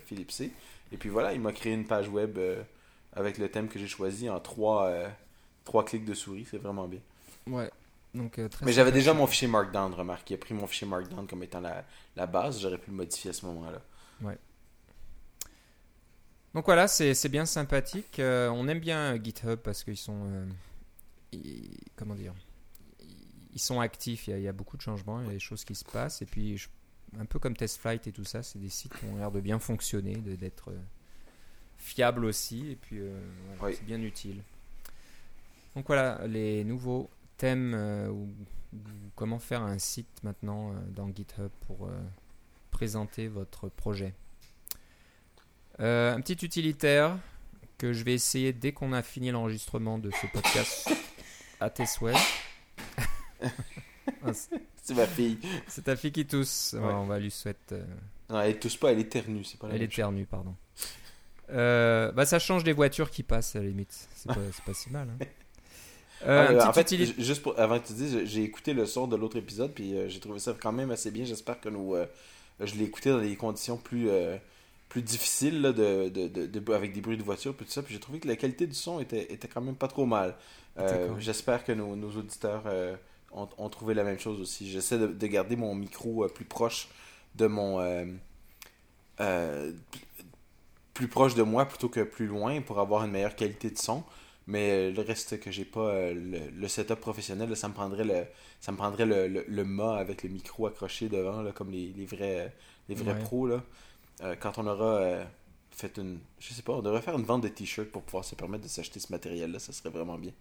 philipc. 0.06 0.40
Et 0.92 0.96
puis, 0.96 1.08
voilà, 1.08 1.35
il 1.35 1.40
m'a 1.40 1.52
créé 1.52 1.72
une 1.74 1.85
page 1.85 2.08
web 2.08 2.38
avec 3.14 3.38
le 3.38 3.51
thème 3.51 3.68
que 3.68 3.79
j'ai 3.79 3.87
choisi 3.87 4.29
en 4.31 4.40
trois, 4.40 4.87
euh, 4.87 5.09
trois 5.64 5.85
clics 5.85 6.05
de 6.05 6.14
souris. 6.14 6.46
C'est 6.51 6.59
vraiment 6.59 6.88
bien. 6.88 7.01
Ouais. 7.46 7.70
Donc, 8.14 8.38
euh, 8.38 8.48
Mais 8.62 8.72
j'avais 8.72 8.92
déjà 8.92 9.14
mon 9.14 9.27
fichier 9.27 9.48
Markdown, 9.48 9.92
remarque. 9.94 10.29
Il 10.31 10.35
a 10.35 10.38
pris 10.38 10.55
mon 10.55 10.66
fichier 10.66 10.87
Markdown 10.87 11.27
comme 11.27 11.42
étant 11.42 11.61
la, 11.61 11.85
la 12.16 12.27
base. 12.27 12.61
J'aurais 12.61 12.79
pu 12.79 12.90
le 12.90 12.96
modifier 12.96 13.31
à 13.31 13.33
ce 13.33 13.46
moment-là. 13.46 13.81
Ouais. 14.20 14.38
Donc 16.55 16.66
voilà, 16.66 16.87
c'est 16.88 17.29
bien 17.29 17.46
sympathique. 17.46 18.18
Euh, 18.18 18.51
on 18.51 18.68
aime 18.68 18.81
bien 18.81 19.22
GitHub 19.22 19.59
parce 19.61 19.85
qu'ils 19.85 19.96
sont. 19.96 20.46
comment 21.96 22.14
dire 22.14 22.35
Ils 23.55 23.61
sont 23.61 23.81
actifs. 23.81 24.29
Il 24.29 24.40
y, 24.40 24.48
a, 24.48 24.53
beaucoup 24.53 24.77
de 24.77 24.83
changements. 24.83 25.20
Il 25.20 25.27
y 25.27 25.31
a 25.31 25.33
des 25.33 25.38
choses 25.38 25.64
qui 25.64 25.75
se 25.75 25.85
passent. 25.85 26.20
Et 26.20 26.27
puis, 26.27 26.62
un 27.18 27.25
peu 27.25 27.38
comme 27.38 27.57
TestFlight 27.57 28.07
et 28.07 28.12
tout 28.12 28.25
ça, 28.25 28.42
c'est 28.42 28.59
des 28.59 28.68
sites 28.68 28.92
qui 28.98 29.07
ont 29.07 29.16
l'air 29.16 29.31
de 29.31 29.40
bien 29.40 29.59
fonctionner, 29.59 30.17
d'être 30.17 30.71
fiable 31.83 32.24
aussi, 32.24 32.70
et 32.70 32.76
puis 32.76 33.00
euh, 33.00 33.18
c'est 33.60 33.85
bien 33.85 34.00
utile. 34.00 34.42
Donc 35.74 35.87
voilà, 35.87 36.20
les 36.26 36.64
nouveaux 36.64 37.10
thèmes 37.37 37.74
euh, 37.74 38.08
ou, 38.08 38.28
comment 39.16 39.38
faire 39.38 39.62
un 39.62 39.78
site 39.78 40.22
maintenant 40.22 40.70
euh, 40.70 40.74
dans 40.90 41.08
GitHub 41.08 41.50
pour 41.66 41.90
présenter 42.70 43.28
votre 43.28 43.68
projet. 43.68 44.14
un 45.78 46.20
petit 46.20 46.44
utilitaire 46.44 47.18
que 47.78 47.92
je 47.92 48.04
vais 48.04 48.14
essayer 48.14 48.52
dès 48.52 48.72
qu'on 48.72 48.92
a 48.92 49.02
fini 49.02 49.33
l'enregistrement 49.33 49.98
de 49.98 50.10
ce 50.10 50.26
podcast 50.33 50.90
à 51.60 51.68
tes 51.68 51.87
souhaits. 51.87 52.16
c'est 54.33 54.94
ma 54.94 55.06
fille. 55.06 55.38
C'est 55.66 55.83
ta 55.83 55.96
fille 55.96 56.12
qui 56.12 56.26
tousse. 56.26 56.76
on 56.78 57.06
va 57.06 57.18
lui 57.18 57.30
souhaiter. 57.30 57.80
Non, 58.30 58.40
elle 58.40 58.58
tousse 58.60 58.76
pas, 58.76 58.92
elle 58.92 59.00
éternue. 59.00 59.42
C'est 59.42 59.58
pas 59.58 59.68
elle 59.70 59.83
éternue, 59.83 60.26
pardon. 60.26 60.54
Euh, 61.51 62.13
bah, 62.13 62.25
ça 62.27 62.38
change 62.38 62.65
des 62.65 62.73
voitures 62.73 63.11
qui 63.11 63.23
passent 63.23 63.57
à 63.57 63.61
la 63.61 63.67
limite. 63.67 64.09
C'est 64.15 64.31
pas, 64.33 64.40
pas 64.65 64.75
si 64.75 64.90
mal. 64.90 65.09
hein. 65.11 65.21
Ah, 66.35 66.49
Euh, 66.53 66.63
en 66.65 66.73
fait, 66.73 66.95
j- 66.97 67.15
juste 67.19 67.43
pour, 67.43 67.59
avant 67.59 67.81
que 67.81 67.87
tu 67.88 67.95
dises, 67.95 68.21
j'ai 68.25 68.43
écouté 68.45 68.75
le 68.75 68.87
son 68.87 69.07
de 69.09 69.17
l'autre 69.17 69.37
épisode, 69.37 69.73
puis 69.75 69.97
euh, 69.97 70.09
j'ai 70.09 70.21
trouvé 70.21 70.38
ça 70.38 70.55
quand 70.61 70.73
même 70.73 70.90
assez 70.90 71.11
bien. 71.11 71.25
J'espère 71.25 71.61
que 71.61 71.69
nous, 71.69 71.95
euh, 71.95 72.07
je 72.61 72.75
l'ai 72.77 72.85
écouté 72.85 73.11
dans 73.11 73.21
des 73.21 73.37
conditions 73.37 73.77
plus, 73.77 74.09
plus 74.88 75.03
difficiles, 75.03 75.61
là, 75.63 75.73
de, 75.73 76.09
de, 76.11 76.29
de- 76.29 76.73
avec 76.73 76.93
des 76.93 77.01
bruits 77.01 77.17
de 77.17 77.23
voiture, 77.25 77.55
puis 77.57 77.67
tout 77.67 77.73
ça. 77.73 77.83
Puis 77.83 77.95
j'ai 77.95 78.01
trouvé 78.01 78.21
que 78.21 78.29
la 78.29 78.37
qualité 78.37 78.67
du 78.67 78.75
son 78.75 79.01
était, 79.01 79.33
était 79.33 79.49
quand 79.49 79.61
même 79.63 79.77
pas 79.77 79.88
trop 79.88 80.07
mal. 80.07 80.37
J'espère 81.19 81.65
que 81.65 81.73
nos, 81.73 81.97
nos 81.97 82.11
auditeurs 82.17 82.65
ont, 83.33 83.49
ont 83.59 83.69
trouvé 83.69 83.95
la 83.95 84.05
même 84.05 84.19
chose 84.19 84.40
aussi. 84.40 84.71
J'essaie 84.71 84.99
de, 84.99 85.07
de 85.09 85.27
garder 85.27 85.57
mon 85.57 85.75
micro 85.75 86.27
plus 86.29 86.45
proche 86.45 86.88
de 87.35 87.47
mon. 87.47 87.81
euh, 89.21 89.73
plus 90.95 91.09
proche 91.09 91.35
de 91.35 91.43
moi 91.43 91.65
plutôt 91.67 91.88
que 91.88 92.01
plus 92.03 92.27
loin 92.27 92.61
pour 92.61 92.79
avoir 92.81 93.05
une 93.05 93.11
meilleure 93.13 93.37
qualité 93.37 93.71
de 93.71 93.79
son. 93.79 94.05
Mais 94.49 94.90
euh, 94.90 94.93
le 94.93 95.03
reste 95.03 95.38
que 95.40 95.51
j'ai 95.53 95.65
pas 95.65 95.81
euh, 95.88 96.15
le, 96.15 96.51
le 96.51 96.69
setup 96.69 96.97
professionnel, 97.01 97.57
ça 97.57 97.69
me 97.69 97.75
prendrait 97.75 98.05
le 98.05 98.25
ça 98.61 98.73
me 98.73 98.77
prendrait 98.77 99.07
le, 99.07 99.29
le, 99.29 99.45
le 99.49 99.65
mât 99.65 99.97
avec 99.97 100.23
le 100.25 100.29
micro 100.31 100.67
accroché 100.67 101.09
devant, 101.09 101.43
là, 101.43 101.53
comme 101.53 101.71
les, 101.71 101.93
les 101.97 102.07
vrais 102.07 102.40
euh, 102.47 102.49
les 102.88 102.95
vrais 102.97 103.15
Ouais. 103.15 103.19
pros 103.19 103.47
là. 103.47 103.63
Euh, 104.23 104.35
quand 104.38 104.59
on 104.59 104.67
aura 104.67 104.97
euh, 104.97 105.25
fait 105.71 105.97
une 105.99 106.19
je 106.40 106.53
sais 106.55 106.63
pas, 106.63 106.73
on 106.75 106.83
devrait 106.83 107.03
faire 107.03 107.17
une 107.19 107.25
vente 107.25 107.43
de 107.43 107.49
t-shirts 107.49 107.90
pour 107.90 108.03
pouvoir 108.03 108.25
se 108.25 108.35
permettre 108.35 108.65
de 108.65 108.69
s'acheter 108.69 108.99
ce 109.01 109.13
matériel 109.13 109.53
là, 109.53 109.59
ça 109.61 109.73
serait 109.73 109.90
vraiment 109.90 110.19
bien. 110.19 110.33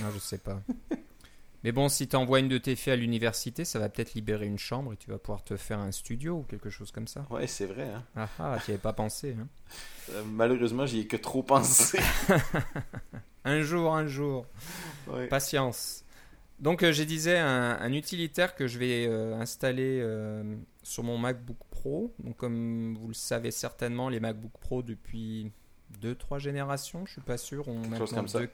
Non, 0.00 0.10
je 0.14 0.18
sais 0.18 0.38
pas. 0.38 0.60
Mais 1.64 1.72
bon, 1.72 1.88
si 1.88 2.06
tu 2.08 2.16
envoies 2.16 2.40
une 2.40 2.48
de 2.48 2.58
tes 2.58 2.76
filles 2.76 2.92
à 2.92 2.96
l'université, 2.96 3.64
ça 3.64 3.78
va 3.78 3.88
peut-être 3.88 4.14
libérer 4.14 4.46
une 4.46 4.58
chambre 4.58 4.92
et 4.92 4.96
tu 4.96 5.10
vas 5.10 5.18
pouvoir 5.18 5.42
te 5.42 5.56
faire 5.56 5.78
un 5.78 5.92
studio 5.92 6.38
ou 6.38 6.42
quelque 6.42 6.70
chose 6.70 6.90
comme 6.92 7.08
ça. 7.08 7.26
Ouais, 7.30 7.46
c'est 7.46 7.66
vrai 7.66 7.90
hein. 7.90 8.04
Ah 8.14 8.28
ah, 8.38 8.58
tu 8.64 8.70
avais 8.70 8.78
pas 8.78 8.92
pensé. 8.92 9.36
Hein. 9.38 9.48
Euh, 10.12 10.22
malheureusement, 10.24 10.86
j'y 10.86 11.00
ai 11.00 11.06
que 11.06 11.16
trop 11.16 11.42
pensé. 11.42 11.98
Un 13.46 13.62
jour, 13.62 13.94
un 13.94 14.08
jour. 14.08 14.44
Ouais. 15.06 15.28
Patience. 15.28 16.04
Donc, 16.58 16.82
euh, 16.82 16.92
je 16.92 17.04
disais 17.04 17.38
un, 17.38 17.78
un 17.80 17.92
utilitaire 17.92 18.56
que 18.56 18.66
je 18.66 18.76
vais 18.76 19.06
euh, 19.06 19.36
installer 19.36 20.00
euh, 20.02 20.56
sur 20.82 21.04
mon 21.04 21.16
MacBook 21.16 21.58
Pro. 21.70 22.12
Donc, 22.18 22.36
comme 22.36 22.96
vous 22.98 23.06
le 23.08 23.14
savez 23.14 23.52
certainement, 23.52 24.08
les 24.08 24.18
MacBook 24.18 24.50
Pro 24.60 24.82
depuis 24.82 25.52
2-3 26.02 26.40
générations, 26.40 27.06
je 27.06 27.12
suis 27.12 27.20
pas 27.20 27.36
sûr, 27.36 27.68
ont 27.68 27.82
chose 27.82 27.90
maintenant 27.90 28.16
comme 28.16 28.28
ça. 28.28 28.40
deux, 28.40 28.50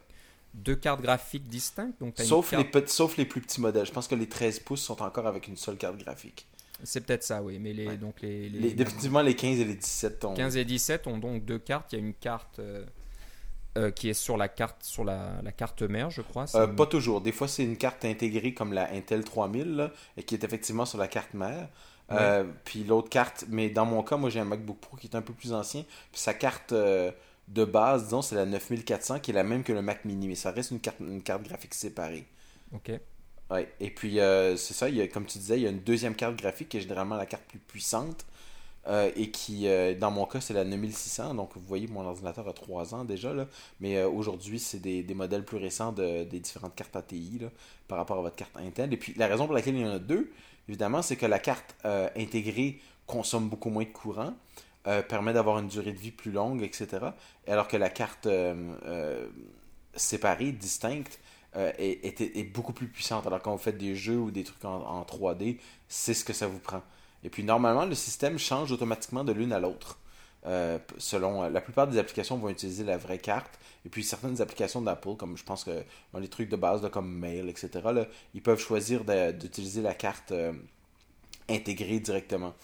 deux 0.54 0.76
cartes 0.76 1.00
graphiques 1.00 1.46
distinctes. 1.48 1.98
Donc, 2.00 2.14
Sauf, 2.18 2.50
carte- 2.50 2.62
les 2.64 2.70
petits, 2.70 2.94
sauf 2.94 3.16
les 3.16 3.24
plus 3.24 3.40
petits 3.40 3.60
modèles. 3.60 3.86
Je 3.86 3.92
pense 3.92 4.08
que 4.08 4.14
les 4.14 4.28
13 4.28 4.60
pouces 4.60 4.82
sont 4.82 5.00
encore 5.02 5.26
avec 5.26 5.48
une 5.48 5.56
seule 5.56 5.76
carte 5.76 5.96
graphique. 5.98 6.46
C'est 6.84 7.06
peut-être 7.06 7.22
ça, 7.22 7.42
oui. 7.42 7.58
Mais 7.60 7.72
les, 7.72 7.86
Ouais. 7.88 7.96
donc 7.96 8.20
les, 8.22 8.48
les- 8.48 8.58
Les, 8.60 8.72
définitivement, 8.74 9.22
les 9.22 9.36
15 9.36 9.58
et 9.60 9.64
les 9.64 9.74
17 9.74 10.24
ont. 10.24 10.34
15 10.34 10.56
et 10.56 10.64
17 10.64 11.06
ont 11.06 11.18
donc 11.18 11.44
deux 11.44 11.58
cartes. 11.58 11.92
Il 11.92 11.98
y 11.98 12.02
a 12.02 12.04
une 12.04 12.14
carte 12.14 12.58
euh, 12.58 12.84
euh, 13.78 13.90
qui 13.90 14.08
est 14.10 14.14
sur 14.14 14.36
la 14.36 14.48
carte, 14.48 14.82
sur 14.82 15.04
la, 15.04 15.40
la 15.42 15.52
carte 15.52 15.82
mère, 15.82 16.10
je 16.10 16.22
crois. 16.22 16.44
Euh, 16.56 16.66
une- 16.66 16.76
pas 16.76 16.86
toujours. 16.86 17.20
Des 17.20 17.32
fois, 17.32 17.46
c'est 17.48 17.62
une 17.64 17.76
carte 17.76 18.04
intégrée 18.04 18.52
comme 18.52 18.72
la 18.72 18.90
Intel 18.92 19.24
3000 19.24 19.76
là, 19.76 19.92
et 20.16 20.22
qui 20.24 20.34
est 20.34 20.44
effectivement 20.44 20.84
sur 20.84 20.98
la 20.98 21.08
carte 21.08 21.34
mère. 21.34 21.68
Euh, 22.10 22.44
Puis 22.64 22.84
l'autre 22.84 23.08
carte, 23.08 23.46
mais 23.48 23.70
dans 23.70 23.86
mon 23.86 24.02
cas, 24.02 24.16
moi 24.18 24.28
j'ai 24.28 24.40
un 24.40 24.44
MacBook 24.44 24.76
Pro 24.80 24.96
qui 24.98 25.06
est 25.06 25.16
un 25.16 25.22
peu 25.22 25.32
plus 25.32 25.54
ancien. 25.54 25.82
Puis 26.10 26.20
sa 26.20 26.34
carte 26.34 26.72
de 27.48 27.64
base, 27.64 28.04
disons, 28.04 28.22
c'est 28.22 28.34
la 28.36 28.46
9400 28.46 29.20
qui 29.20 29.30
est 29.30 29.34
la 29.34 29.44
même 29.44 29.64
que 29.64 29.72
le 29.72 29.82
Mac 29.82 30.04
Mini, 30.04 30.28
mais 30.28 30.34
ça 30.34 30.50
reste 30.52 30.70
une 30.72 30.80
carte, 30.80 31.00
une 31.00 31.22
carte 31.22 31.42
graphique 31.44 31.74
séparée. 31.74 32.26
Ok. 32.72 32.90
Ouais. 33.50 33.68
Et 33.80 33.90
puis, 33.90 34.18
euh, 34.20 34.56
c'est 34.56 34.72
ça, 34.74 34.88
il 34.88 34.96
y 34.96 35.02
a, 35.02 35.08
comme 35.08 35.26
tu 35.26 35.38
disais, 35.38 35.58
il 35.58 35.62
y 35.62 35.66
a 35.66 35.70
une 35.70 35.80
deuxième 35.82 36.14
carte 36.14 36.36
graphique 36.36 36.70
qui 36.70 36.78
est 36.78 36.80
généralement 36.80 37.16
la 37.16 37.26
carte 37.26 37.44
plus 37.44 37.58
puissante. 37.58 38.24
euh, 38.88 39.10
et 39.16 39.30
qui, 39.30 39.68
euh, 39.68 39.94
dans 39.94 40.10
mon 40.10 40.26
cas, 40.26 40.40
c'est 40.40 40.54
la 40.54 40.64
9600. 40.64 41.34
Donc, 41.34 41.50
vous 41.56 41.62
voyez, 41.62 41.88
mon 41.88 42.06
ordinateur 42.06 42.48
a 42.48 42.54
3 42.54 42.94
ans 42.94 43.04
déjà. 43.04 43.34
Là, 43.34 43.46
mais 43.80 44.02
aujourd'hui, 44.04 44.58
c'est 44.60 44.80
des, 44.80 45.02
des 45.04 45.14
modèles 45.14 45.44
plus 45.44 45.58
récents 45.58 45.92
de, 45.92 46.24
des 46.24 46.40
différentes 46.40 46.74
cartes 46.76 46.96
ATI 46.96 47.38
là, 47.40 47.48
par 47.88 47.98
rapport 47.98 48.18
à 48.18 48.22
votre 48.22 48.36
carte 48.36 48.56
Intel. 48.58 48.92
Et 48.94 48.96
puis, 48.98 49.14
la 49.16 49.26
raison 49.28 49.46
pour 49.46 49.54
laquelle 49.54 49.76
il 49.76 49.82
y 49.82 49.86
en 49.86 49.92
a 49.92 49.98
deux, 50.00 50.32
évidemment, 50.68 51.02
c'est 51.02 51.16
que 51.16 51.26
la 51.26 51.38
carte 51.40 51.76
intégrée 52.16 52.80
consomme 53.06 53.48
beaucoup 53.50 53.70
moins 53.70 53.84
de 53.84 53.90
courant, 53.90 54.34
euh, 54.88 55.00
permet 55.00 55.32
d'avoir 55.32 55.60
une 55.60 55.68
durée 55.68 55.92
de 55.92 55.98
vie 55.98 56.10
plus 56.10 56.32
longue, 56.32 56.60
etc. 56.64 57.06
Alors 57.46 57.68
que 57.68 57.76
la 57.76 57.88
carte 57.88 58.26
euh, 58.26 58.74
euh, 58.84 59.28
séparée, 59.94 60.50
distincte, 60.50 61.20
est, 61.54 62.52
beaucoup 62.52 62.72
plus 62.72 62.88
puissante. 62.88 63.26
Alors 63.26 63.40
quand 63.40 63.52
vous 63.52 63.62
faites 63.62 63.78
des 63.78 63.94
jeux 63.94 64.16
ou 64.16 64.30
des 64.32 64.42
trucs 64.42 64.64
en, 64.64 64.80
en 64.80 65.02
3D, 65.02 65.58
c'est 65.86 66.14
ce 66.14 66.24
que 66.24 66.32
ça 66.32 66.48
vous 66.48 66.58
prend. 66.58 66.82
Et 67.22 67.30
puis 67.30 67.44
normalement, 67.44 67.84
le 67.84 67.94
système 67.94 68.38
change 68.38 68.72
automatiquement 68.72 69.22
de 69.22 69.32
l'une 69.32 69.52
à 69.52 69.60
l'autre. 69.60 69.98
Selon 70.98 71.48
la 71.48 71.60
plupart 71.60 71.86
des 71.86 71.98
applications 71.98 72.36
vont 72.36 72.48
utiliser 72.48 72.82
la 72.82 72.96
vraie 72.96 73.18
carte 73.18 73.60
et 73.86 73.88
puis 73.88 74.02
certaines 74.02 74.40
applications 74.40 74.82
d'Apple 74.82 75.14
comme 75.16 75.36
je 75.36 75.44
pense 75.44 75.62
que 75.62 75.84
les 76.18 76.26
trucs 76.26 76.48
de 76.48 76.56
base 76.56 76.88
comme 76.90 77.16
Mail 77.16 77.48
etc 77.48 77.80
ils 78.34 78.42
peuvent 78.42 78.58
choisir 78.58 79.04
d'utiliser 79.04 79.82
la 79.82 79.94
carte 79.94 80.32
intégrée 81.48 82.00
directement 82.00 82.54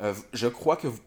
Euh, 0.00 0.12
je 0.32 0.48
crois 0.48 0.76
que 0.76 0.88
vous, 0.88 1.00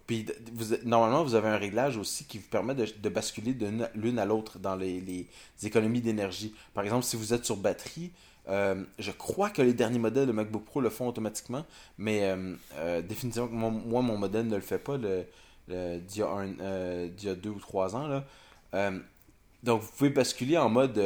normalement 0.86 1.22
vous 1.22 1.36
avez 1.36 1.50
un 1.50 1.58
réglage 1.58 1.98
aussi 1.98 2.24
qui 2.24 2.38
vous 2.38 2.48
permet 2.48 2.74
de, 2.74 3.10
basculer 3.10 3.54
de 3.54 3.68
l'une- 3.96 4.18
à 4.18 4.26
l'autre 4.26 4.60
dans 4.60 4.78
les, 4.78 5.28
économies 5.62 6.00
d'énergie 6.00 6.56
par 6.74 6.86
exemple 6.86 7.04
si 7.04 7.18
vous 7.18 7.34
êtes 7.34 7.44
sur 7.44 7.58
batterie 7.58 8.12
euh, 8.48 8.82
je 8.98 9.12
crois 9.12 9.50
que 9.50 9.62
les 9.62 9.74
derniers 9.74 10.00
modèles 10.00 10.26
de 10.26 10.32
MacBook 10.32 10.64
Pro 10.64 10.80
le 10.80 10.90
font 10.90 11.06
automatiquement, 11.06 11.66
mais 11.98 12.34
euh, 12.78 13.02
définitivement, 13.02 13.50
moi, 13.50 13.70
moi, 13.72 14.02
mon 14.02 14.18
modèle 14.18 14.48
ne 14.48 14.56
le 14.56 14.62
fait 14.62 14.80
pas 14.80 14.96
le, 14.96 15.26
d'il 15.68 16.20
y, 16.20 16.22
a 16.22 16.46
y 16.46 17.28
a 17.28 17.36
deux 17.36 17.50
ou 17.50 17.60
trois 17.60 17.98
ans. 17.98 18.24
Donc, 19.64 19.82
vous 19.82 19.92
pouvez 19.98 20.12
basculer 20.12 20.58
en 20.58 20.70
mode 20.70 20.98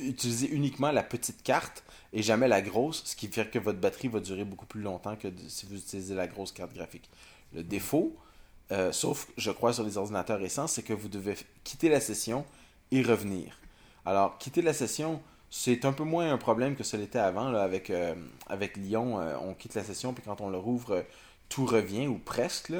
utiliser 0.00 0.50
uniquement 0.50 0.92
la 0.92 1.02
petite 1.02 1.42
carte 1.42 1.82
et 2.12 2.22
jamais 2.22 2.48
la 2.48 2.60
grosse, 2.60 3.02
ce 3.04 3.16
qui 3.16 3.28
fait 3.28 3.50
que 3.50 3.58
votre 3.58 3.78
batterie 3.78 4.08
va 4.08 4.20
durer 4.20 4.44
beaucoup 4.44 4.66
plus 4.66 4.82
longtemps 4.82 5.16
que 5.16 5.28
si 5.48 5.66
vous 5.66 5.76
utilisez 5.76 6.14
la 6.14 6.26
grosse 6.26 6.52
carte 6.52 6.74
graphique. 6.74 7.08
Le 7.54 7.62
défaut, 7.62 8.16
euh, 8.72 8.92
sauf 8.92 9.28
je 9.36 9.50
crois 9.50 9.72
sur 9.72 9.84
les 9.84 9.96
ordinateurs 9.96 10.40
récents, 10.40 10.66
c'est 10.66 10.82
que 10.82 10.92
vous 10.92 11.08
devez 11.08 11.36
quitter 11.62 11.88
la 11.88 12.00
session 12.00 12.44
et 12.90 13.02
revenir. 13.02 13.58
Alors, 14.04 14.38
quitter 14.38 14.62
la 14.62 14.72
session, 14.72 15.20
c'est 15.50 15.84
un 15.84 15.92
peu 15.92 16.04
moins 16.04 16.32
un 16.32 16.38
problème 16.38 16.74
que 16.74 16.84
ce 16.84 16.96
l'était 16.96 17.18
avant. 17.18 17.50
Là, 17.50 17.62
avec, 17.62 17.90
euh, 17.90 18.14
avec 18.48 18.76
Lyon, 18.76 19.20
euh, 19.20 19.36
on 19.42 19.54
quitte 19.54 19.74
la 19.74 19.84
session, 19.84 20.12
puis 20.12 20.22
quand 20.24 20.40
on 20.40 20.50
le 20.50 20.58
rouvre, 20.58 21.04
tout 21.48 21.66
revient, 21.66 22.08
ou 22.08 22.18
presque. 22.18 22.72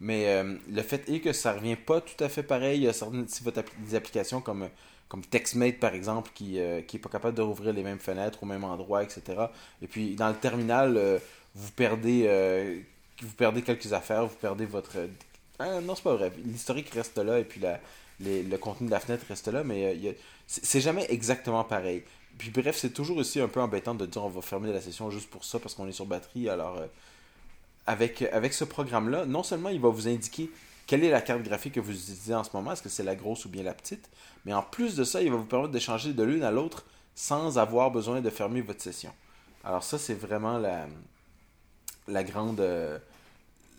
Mais 0.00 0.42
le 0.42 0.82
fait 0.82 1.08
est 1.08 1.20
que 1.20 1.32
ça 1.32 1.52
revient 1.52 1.76
pas 1.76 2.00
tout 2.00 2.22
à 2.22 2.28
fait 2.28 2.42
pareil. 2.42 2.80
Il 2.80 2.82
y 2.82 2.88
a 2.88 2.92
certaines 2.92 3.28
si 3.28 3.42
votre 3.44 3.62
des 3.78 3.94
applications 3.94 4.40
comme, 4.40 4.68
comme 5.08 5.22
TextMate, 5.24 5.78
par 5.78 5.94
exemple, 5.94 6.30
qui 6.34 6.54
n'est 6.54 6.82
pas 7.00 7.08
capable 7.08 7.36
de 7.36 7.42
rouvrir 7.42 7.72
les 7.72 7.82
mêmes 7.82 7.98
fenêtres 7.98 8.42
au 8.42 8.46
même 8.46 8.64
endroit, 8.64 9.02
etc. 9.02 9.22
Et 9.82 9.86
puis, 9.86 10.14
dans 10.16 10.28
le 10.28 10.34
terminal, 10.36 10.96
euh, 10.96 11.18
vous 11.54 11.70
perdez... 11.72 12.24
euh, 12.26 12.80
vous 13.22 13.32
perdez 13.34 13.62
quelques 13.62 13.92
affaires, 13.92 14.26
vous 14.26 14.34
perdez 14.36 14.66
votre... 14.66 14.96
Ah, 15.58 15.80
non, 15.80 15.94
c'est 15.94 16.02
pas 16.02 16.14
vrai. 16.16 16.32
L'historique 16.44 16.90
reste 16.90 17.16
là, 17.18 17.38
et 17.38 17.44
puis 17.44 17.60
la, 17.60 17.80
le 18.20 18.56
contenu 18.56 18.86
de 18.86 18.90
la 18.92 19.00
fenêtre 19.00 19.24
reste 19.28 19.48
là, 19.48 19.62
mais 19.62 19.84
euh, 20.04 20.10
a- 20.10 20.14
c'est 20.46 20.80
jamais 20.80 21.06
exactement 21.10 21.62
pareil. 21.64 22.02
Puis 22.38 22.50
bref, 22.50 22.76
c'est 22.76 22.90
toujours 22.92 23.18
aussi 23.18 23.40
un 23.40 23.46
peu 23.48 23.60
embêtant 23.60 23.94
de 23.94 24.04
dire 24.06 24.24
on 24.24 24.28
va 24.28 24.42
fermer 24.42 24.72
la 24.72 24.80
session 24.80 25.10
juste 25.10 25.30
pour 25.30 25.44
ça 25.44 25.60
parce 25.60 25.74
qu'on 25.74 25.86
est 25.88 25.92
sur 25.92 26.06
batterie. 26.06 26.48
Alors, 26.48 26.78
euh, 26.78 26.86
avec, 27.86 28.22
avec 28.22 28.52
ce 28.54 28.64
programme-là, 28.64 29.26
non 29.26 29.42
seulement 29.42 29.68
il 29.68 29.80
va 29.80 29.88
vous 29.90 30.08
indiquer 30.08 30.50
quelle 30.86 31.04
est 31.04 31.10
la 31.10 31.20
carte 31.20 31.42
graphique 31.42 31.74
que 31.74 31.80
vous 31.80 31.92
utilisez 31.92 32.34
en 32.34 32.44
ce 32.44 32.50
moment, 32.54 32.72
est-ce 32.72 32.82
que 32.82 32.88
c'est 32.88 33.02
la 33.02 33.14
grosse 33.14 33.44
ou 33.44 33.48
bien 33.48 33.62
la 33.62 33.74
petite, 33.74 34.08
mais 34.44 34.52
en 34.52 34.62
plus 34.62 34.96
de 34.96 35.04
ça, 35.04 35.22
il 35.22 35.30
va 35.30 35.36
vous 35.36 35.44
permettre 35.44 35.72
de 35.72 35.78
changer 35.78 36.12
de 36.12 36.22
l'une 36.22 36.42
à 36.42 36.50
l'autre 36.50 36.84
sans 37.14 37.58
avoir 37.58 37.90
besoin 37.90 38.20
de 38.20 38.30
fermer 38.30 38.60
votre 38.60 38.82
session. 38.82 39.12
Alors 39.64 39.82
ça, 39.82 39.98
c'est 39.98 40.14
vraiment 40.14 40.58
la, 40.58 42.24
grande... 42.24 42.60
euh, 42.60 42.98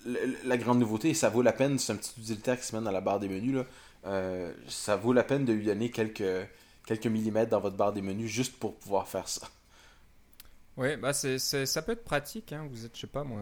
la, 0.05 0.57
grande 0.57 0.79
nouveauté, 0.79 1.09
et 1.09 1.13
ça 1.13 1.29
vaut 1.29 1.41
la 1.41 1.53
peine, 1.53 1.77
c'est 1.77 1.93
un 1.93 1.97
petit 1.97 2.13
utilitaire 2.19 2.59
qui 2.59 2.65
se 2.65 2.75
met 2.75 2.81
dans 2.81 2.91
la 2.91 3.01
barre 3.01 3.19
des 3.19 3.29
menus. 3.29 3.63
Euh, 4.05 4.51
ça 4.67 4.95
vaut 4.95 5.13
la 5.13 5.23
peine 5.23 5.45
de 5.45 5.53
lui 5.53 5.65
donner 5.65 5.91
quelques, 5.91 6.47
quelques 6.85 7.07
millimètres 7.07 7.51
dans 7.51 7.59
votre 7.59 7.75
barre 7.75 7.93
des 7.93 8.01
menus 8.01 8.31
juste 8.31 8.57
pour 8.57 8.75
pouvoir 8.75 9.07
faire 9.07 9.27
ça. 9.27 9.47
Oui, 10.77 10.97
bah 10.97 11.13
c'est, 11.13 11.37
ça 11.39 11.81
peut 11.81 11.93
être 11.93 12.03
pratique. 12.03 12.51
hein. 12.51 12.67
Vous 12.69 12.85
êtes, 12.85 12.95
je 12.95 13.01
sais 13.01 13.07
pas 13.07 13.23
moi, 13.23 13.41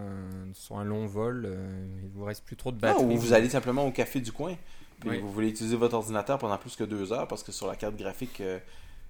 sur 0.54 0.78
un 0.78 0.84
long 0.84 1.08
vol, 1.08 1.46
euh, 1.48 2.00
il 2.04 2.10
vous 2.10 2.26
reste 2.26 2.44
plus 2.46 2.56
trop 2.56 2.72
de 2.72 2.76
Non, 2.76 2.82
batterie. 2.82 3.06
ou 3.06 3.18
vous 3.18 3.34
allez 3.34 3.50
simplement 3.50 3.88
au 3.88 3.92
café 3.92 4.22
du 4.22 4.32
coin, 4.32 4.56
puis 5.00 5.10
Oui. 5.10 5.20
vous 5.20 5.32
voulez 5.32 5.50
utiliser 5.50 5.76
votre 5.76 5.96
ordinateur 5.96 6.38
pendant 6.38 6.58
plus 6.60 6.76
que 6.76 6.84
deux 6.84 7.12
heures, 7.12 7.28
parce 7.28 7.42
que 7.42 7.52
sur 7.52 7.66
la 7.68 7.76
carte 7.76 7.96
graphique, 7.96 8.40
euh, 8.42 8.60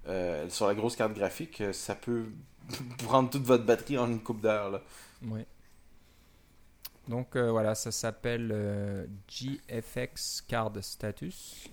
euh, 0.07 0.49
sur 0.49 0.67
la 0.67 0.74
grosse 0.76 0.95
carte 0.95 1.13
graphique, 1.13 1.59
euh, 1.59 1.74
ça 1.74 1.95
peut 1.95 2.28
prendre 3.03 3.30
toute 3.30 3.43
votre 3.43 3.65
batterie 3.65 3.97
en 3.97 4.09
une 4.09 4.21
coupe 4.21 4.39
d'heures. 4.39 4.69
là. 4.71 4.82
Ouais. 5.24 5.45
Donc 7.09 7.36
voilà, 7.36 7.76
ça 7.76 7.91
s'appelle 7.91 9.09
GFX 9.28 10.41
Card 10.47 10.71
Status. 10.82 11.65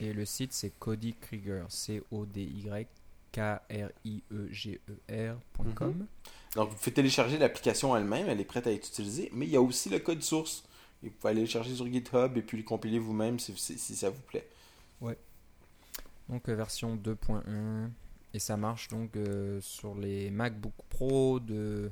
Et 0.00 0.12
le 0.12 0.26
site 0.26 0.52
c'est 0.52 0.70
Cody 0.78 1.14
Krieger, 1.14 1.64
C-O-D-Y-K-R-I-E-G-E-R.com. 3.34 6.06
Donc, 6.56 6.70
vous 6.70 6.76
pouvez 6.76 6.92
télécharger 6.92 7.38
l'application 7.38 7.96
elle-même, 7.96 8.28
elle 8.28 8.40
est 8.40 8.44
prête 8.44 8.66
à 8.66 8.72
être 8.72 8.86
utilisée, 8.86 9.30
mais 9.32 9.46
il 9.46 9.52
y 9.52 9.56
a 9.56 9.62
aussi 9.62 9.88
le 9.88 9.98
code 9.98 10.22
source. 10.22 10.64
Et 11.02 11.08
vous 11.08 11.14
pouvez 11.14 11.32
aller 11.32 11.42
le 11.42 11.46
chercher 11.46 11.74
sur 11.74 11.86
GitHub 11.86 12.36
et 12.36 12.42
puis 12.42 12.56
le 12.56 12.62
compiler 12.62 12.98
vous-même 12.98 13.38
si, 13.38 13.54
si, 13.56 13.78
si 13.78 13.96
ça 13.96 14.08
vous 14.08 14.22
plaît. 14.22 14.48
Donc 16.28 16.48
euh, 16.48 16.54
version 16.54 16.96
2.1 16.96 17.90
et 18.32 18.38
ça 18.38 18.56
marche 18.56 18.88
donc 18.88 19.16
euh, 19.16 19.60
sur 19.60 19.94
les 19.94 20.30
MacBook 20.30 20.74
Pro 20.88 21.38
de, 21.38 21.90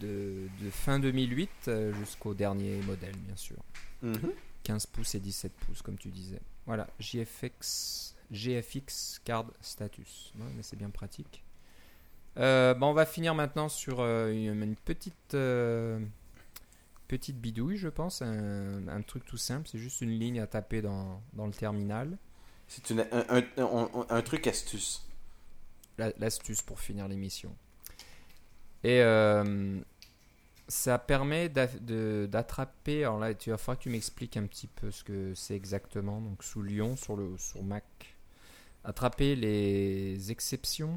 de, 0.00 0.48
de 0.60 0.70
fin 0.70 0.98
2008 0.98 1.50
euh, 1.68 1.92
jusqu'au 1.94 2.34
dernier 2.34 2.80
modèle 2.82 3.16
bien 3.16 3.36
sûr. 3.36 3.56
Mhm. 4.02 4.32
15 4.62 4.86
pouces 4.86 5.14
et 5.14 5.20
17 5.20 5.52
pouces 5.52 5.82
comme 5.82 5.96
tu 5.96 6.08
disais. 6.08 6.40
Voilà, 6.66 6.86
JFX, 6.98 8.14
GFX 8.30 9.20
Card 9.24 9.46
Status. 9.60 10.32
Ouais, 10.38 10.46
mais 10.56 10.62
c'est 10.62 10.76
bien 10.76 10.90
pratique. 10.90 11.42
Euh, 12.38 12.74
bah, 12.74 12.86
on 12.86 12.92
va 12.92 13.06
finir 13.06 13.34
maintenant 13.34 13.68
sur 13.68 14.00
euh, 14.00 14.30
une, 14.32 14.76
petite, 14.76 15.34
euh, 15.34 15.98
petite 17.08 17.40
bidouille, 17.40 17.76
je 17.76 17.88
pense. 17.88 18.22
Un, 18.22 18.86
un 18.88 19.02
truc 19.02 19.24
tout 19.24 19.36
simple. 19.36 19.68
C'est 19.68 19.78
juste 19.78 20.00
une 20.00 20.10
ligne 20.18 20.40
à 20.40 20.46
taper 20.46 20.80
dans, 20.82 21.20
dans 21.32 21.46
le 21.46 21.52
terminal. 21.52 22.16
C'est 22.68 22.88
un, 22.92 23.04
un- 23.28 23.42
un- 23.58 24.06
un 24.08 24.22
truc 24.22 24.46
astuce. 24.46 25.04
La- 25.98 26.12
L'astuce 26.18 26.62
pour 26.62 26.78
finir 26.80 27.08
l'émission. 27.08 27.54
Et 28.84 29.02
euh, 29.02 29.78
ça 30.68 30.98
permet 30.98 31.48
d'attraper. 31.48 33.04
Alors 33.04 33.18
là, 33.18 33.34
tu 33.34 33.50
vas 33.50 33.58
falloir 33.58 33.76
que 33.78 33.82
tu 33.82 33.90
m'expliques 33.90 34.36
un 34.36 34.46
petit 34.46 34.68
peu 34.68 34.90
ce 34.92 35.02
que 35.02 35.34
c'est 35.34 35.56
exactement. 35.56 36.20
Donc 36.20 36.44
sous 36.44 36.62
Lyon, 36.62 36.96
sur, 36.96 37.16
le, 37.16 37.36
sur 37.38 37.62
Mac. 37.64 37.84
Attraper 38.84 39.36
les 39.36 40.30
exceptions. 40.30 40.96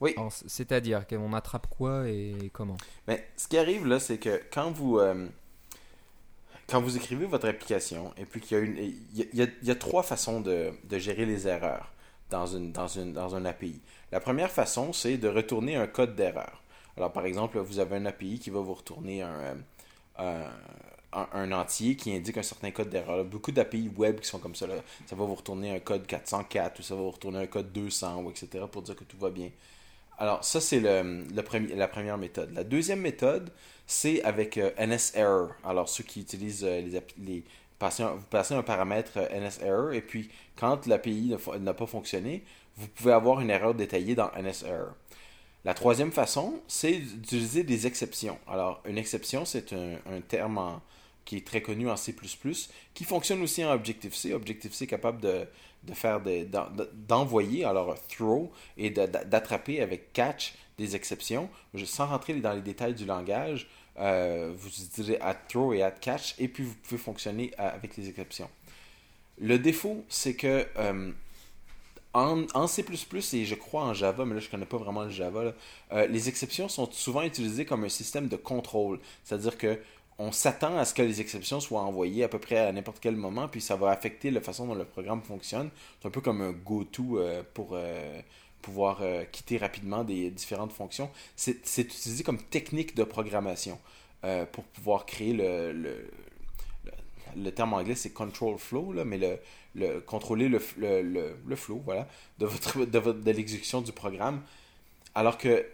Oui. 0.00 0.14
C'est-à-dire 0.46 1.06
qu'on 1.06 1.32
attrape 1.32 1.66
quoi 1.68 2.08
et 2.08 2.50
comment? 2.52 2.78
Mais 3.06 3.26
ce 3.36 3.48
qui 3.48 3.58
arrive 3.58 3.86
là, 3.86 4.00
c'est 4.00 4.18
que 4.18 4.40
quand 4.52 4.70
vous 4.70 4.98
euh, 4.98 5.28
quand 6.68 6.80
vous 6.80 6.96
écrivez 6.96 7.26
votre 7.26 7.48
application, 7.48 8.12
et 8.16 8.24
puis 8.24 8.40
qu'il 8.40 8.56
y 8.56 8.60
a 8.60 8.64
une, 8.64 8.76
il 8.78 9.16
y 9.34 9.42
a, 9.42 9.46
il 9.62 9.68
y 9.68 9.76
trois 9.76 10.02
façons 10.02 10.40
de, 10.40 10.70
de 10.84 10.98
gérer 10.98 11.26
les 11.26 11.46
erreurs 11.46 11.92
dans 12.30 12.46
une 12.46 12.72
dans 12.72 12.86
une 12.88 13.12
dans 13.12 13.34
un 13.36 13.44
API. 13.44 13.80
La 14.10 14.20
première 14.20 14.50
façon, 14.50 14.92
c'est 14.92 15.18
de 15.18 15.28
retourner 15.28 15.76
un 15.76 15.86
code 15.86 16.16
d'erreur. 16.16 16.62
Alors 16.96 17.12
par 17.12 17.26
exemple, 17.26 17.58
vous 17.58 17.78
avez 17.78 17.96
un 17.96 18.06
API 18.06 18.38
qui 18.38 18.50
va 18.50 18.60
vous 18.60 18.74
retourner 18.74 19.22
un 19.22 19.40
euh, 19.40 19.54
un, 20.18 20.50
un- 21.12 21.52
entier 21.52 21.96
qui 21.96 22.14
indique 22.14 22.36
un 22.38 22.42
certain 22.42 22.70
code 22.70 22.90
d'erreur. 22.90 23.24
Beaucoup 23.24 23.52
d'API 23.52 23.90
web 23.96 24.20
qui 24.20 24.28
sont 24.28 24.38
comme 24.38 24.54
ça. 24.54 24.66
Ça 25.06 25.16
va 25.16 25.24
vous 25.24 25.34
retourner 25.34 25.70
un 25.74 25.80
code 25.80 26.06
404 26.06 26.78
ou 26.80 26.82
ça 26.82 26.94
va 26.94 27.00
vous 27.02 27.10
retourner 27.10 27.38
un 27.38 27.46
code 27.46 27.72
200 27.72 28.22
ou 28.22 28.30
etc. 28.30 28.64
pour 28.70 28.82
dire 28.82 28.96
que 28.96 29.04
tout 29.04 29.16
va 29.18 29.30
bien. 29.30 29.50
Alors, 30.18 30.44
ça, 30.44 30.60
c'est 30.60 30.80
la 30.80 31.42
première 31.88 32.18
méthode. 32.18 32.52
La 32.54 32.62
deuxième 32.64 33.00
méthode, 33.00 33.50
c'est 33.86 34.22
avec 34.22 34.58
euh, 34.58 34.70
NSError. 34.78 35.50
Alors, 35.64 35.88
ceux 35.88 36.04
qui 36.04 36.20
utilisent 36.20 36.64
euh, 36.64 36.80
les, 36.82 37.00
les 37.24 37.44
vous 37.80 38.24
passez 38.28 38.52
un 38.52 38.62
paramètre 38.62 39.12
euh, 39.16 39.40
NSError 39.40 39.92
et 39.94 40.02
puis 40.02 40.28
quand 40.56 40.86
l'API 40.86 41.34
n'a 41.60 41.72
pas 41.72 41.86
fonctionné, 41.86 42.44
vous 42.76 42.86
pouvez 42.88 43.12
avoir 43.12 43.40
une 43.40 43.48
erreur 43.50 43.74
détaillée 43.74 44.14
dans 44.14 44.30
NSError. 44.38 44.92
La 45.64 45.72
troisième 45.74 46.12
façon, 46.12 46.60
c'est 46.68 46.98
d'utiliser 46.98 47.62
des 47.64 47.86
exceptions. 47.86 48.38
Alors, 48.46 48.82
une 48.86 48.98
exception, 48.98 49.44
c'est 49.46 49.72
un, 49.72 49.94
un 50.10 50.20
terme 50.20 50.58
en- 50.58 50.82
qui 51.24 51.36
est 51.36 51.46
très 51.46 51.62
connu 51.62 51.88
en 51.88 51.96
C++, 51.96 52.14
qui 52.94 53.04
fonctionne 53.04 53.42
aussi 53.42 53.64
en 53.64 53.72
Objective-C. 53.72 54.32
Objective-C 54.32 54.84
est 54.84 54.86
capable 54.88 55.20
de, 55.20 55.46
de 55.84 55.94
faire 55.94 56.20
d'envoyer, 57.08 57.64
alors 57.64 57.96
throw, 58.08 58.50
et 58.76 58.90
d'attraper 58.90 59.80
avec 59.80 60.12
catch 60.12 60.54
des 60.78 60.96
exceptions. 60.96 61.48
Sans 61.84 62.06
rentrer 62.06 62.34
dans 62.34 62.52
les 62.52 62.62
détails 62.62 62.94
du 62.94 63.04
langage, 63.04 63.68
euh, 63.98 64.52
vous 64.56 64.68
utilisez 64.68 65.20
add 65.20 65.36
throw 65.48 65.72
et 65.72 65.82
add 65.82 66.00
catch, 66.00 66.34
et 66.38 66.48
puis 66.48 66.64
vous 66.64 66.74
pouvez 66.82 66.98
fonctionner 66.98 67.52
euh, 67.58 67.74
avec 67.74 67.96
les 67.96 68.08
exceptions. 68.08 68.48
Le 69.38 69.58
défaut, 69.58 70.04
c'est 70.08 70.34
que 70.34 70.66
euh, 70.76 71.12
en, 72.12 72.66
C++ 72.66 72.84
et 73.32 73.44
je 73.44 73.54
crois 73.54 73.84
en 73.84 73.94
Java, 73.94 74.24
mais 74.24 74.34
là 74.34 74.40
je 74.40 74.48
connais 74.48 74.66
pas 74.66 74.78
vraiment 74.78 75.04
le 75.04 75.10
Java, 75.10 75.54
les 76.08 76.28
exceptions 76.28 76.68
sont 76.68 76.90
souvent 76.90 77.22
utilisées 77.22 77.64
comme 77.64 77.84
un 77.84 77.88
système 77.88 78.26
de 78.26 78.36
contrôle. 78.36 78.98
C'est-à-dire 79.22 79.56
que 79.56 79.78
on 80.20 80.32
s'attend 80.32 80.76
à 80.76 80.84
ce 80.84 80.92
que 80.92 81.00
les 81.00 81.22
exceptions 81.22 81.60
soient 81.60 81.80
envoyées 81.80 82.24
à 82.24 82.28
peu 82.28 82.38
près 82.38 82.58
à 82.58 82.70
n'importe 82.72 82.98
quel 83.00 83.16
moment, 83.16 83.48
puis 83.48 83.62
ça 83.62 83.74
va 83.74 83.88
affecter 83.90 84.30
la 84.30 84.42
façon 84.42 84.66
dont 84.66 84.74
le 84.74 84.84
programme 84.84 85.22
fonctionne. 85.22 85.70
C'est 85.98 86.08
un 86.08 86.10
peu 86.10 86.20
comme 86.20 86.42
un 86.42 86.52
go-to 86.52 87.18
euh, 87.18 87.42
pour 87.54 87.70
euh, 87.72 88.20
pouvoir 88.60 88.98
euh, 89.00 89.24
quitter 89.24 89.56
rapidement 89.56 90.04
des 90.04 90.30
différentes 90.30 90.72
fonctions. 90.72 91.10
C'est 91.36 91.78
utilisé 91.78 92.22
comme 92.22 92.36
technique 92.36 92.94
de 92.94 93.02
programmation 93.02 93.78
pour 94.52 94.64
pouvoir 94.64 95.06
créer 95.06 95.32
le, 95.32 95.72
le, 95.72 96.10
le, 97.34 97.50
terme 97.52 97.72
anglais 97.72 97.94
c'est 97.94 98.10
control 98.10 98.58
flow, 98.58 98.92
mais 99.06 99.16
le, 99.16 99.38
le 99.74 100.00
contrôler 100.02 100.50
le, 100.50 100.58
flow 100.58 101.80
voilà, 101.82 102.06
de, 102.38 103.12
de 103.12 103.30
l'exécution 103.30 103.80
du 103.80 103.92
programme. 103.92 104.42
Alors 105.14 105.38
que 105.38 105.64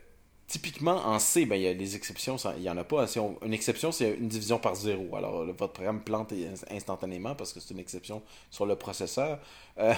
typiquement 0.47 0.97
en 1.07 1.19
C, 1.19 1.47
ben, 1.47 1.57
il 1.57 1.63
y 1.63 1.67
a 1.69 1.73
les 1.73 1.97
exceptions, 1.97 2.37
il 2.57 2.63
n'y 2.63 2.71
en 2.71 2.77
a 2.77 2.85
pas. 2.85 3.07
Si 3.07 3.19
on- 3.19 3.39
une 3.45 3.53
exception, 3.53 3.93
c'est 3.93 4.15
une 4.17 4.29
division 4.29 4.59
par 4.59 4.75
zéro. 4.77 5.17
Alors 5.17 5.45
votre 5.47 5.73
programme 5.73 6.01
plante 6.03 6.33
in- 6.33 6.55
instantanément 6.77 7.35
parce 7.35 7.53
que 7.53 7.61
c'est 7.61 7.73
une 7.75 7.81
exception 7.81 8.23
sur 8.51 8.67
le 8.67 8.77
processeur. 8.77 9.41
Euh, 9.79 9.95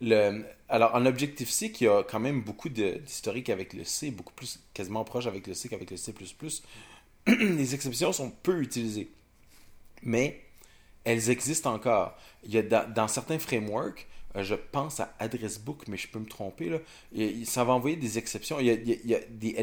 alors 0.68 0.94
en 0.94 1.06
Objective-C, 1.06 1.72
qui 1.72 1.86
a 1.86 2.02
quand 2.02 2.20
même 2.20 2.42
beaucoup 2.42 2.68
d'historique 2.68 3.50
avec 3.50 3.72
le 3.72 3.84
C, 3.84 4.10
beaucoup 4.10 4.32
plus 4.34 4.60
quasiment 4.74 5.04
proche 5.04 5.26
avec 5.26 5.46
le 5.46 5.54
C 5.54 5.68
qu'avec 5.68 5.90
le 5.90 5.96
C++, 5.96 6.12
les 7.26 7.74
exceptions 7.74 8.12
sont 8.12 8.30
peu 8.30 8.60
utilisées. 8.60 9.10
Mais 10.02 10.40
elles 11.04 11.30
existent 11.30 11.74
encore. 11.74 12.16
Il 12.44 12.52
y 12.54 12.58
a 12.58 12.62
dans, 12.62 13.08
certains 13.08 13.38
frameworks, 13.38 14.06
je 14.42 14.54
pense 14.54 15.00
à 15.00 15.14
AddressBook, 15.18 15.86
mais 15.88 15.96
je 15.96 16.08
peux 16.08 16.18
me 16.18 16.26
tromper, 16.26 16.68
là, 16.68 16.78
ça 17.44 17.62
va 17.64 17.72
envoyer 17.72 17.96
des 17.96 18.18
exceptions. 18.18 18.58
Il 18.58 18.66
y 18.66 18.70
a, 18.70 18.74
il 18.74 19.06
y 19.06 19.14
a- 19.14 19.20
des 19.30 19.54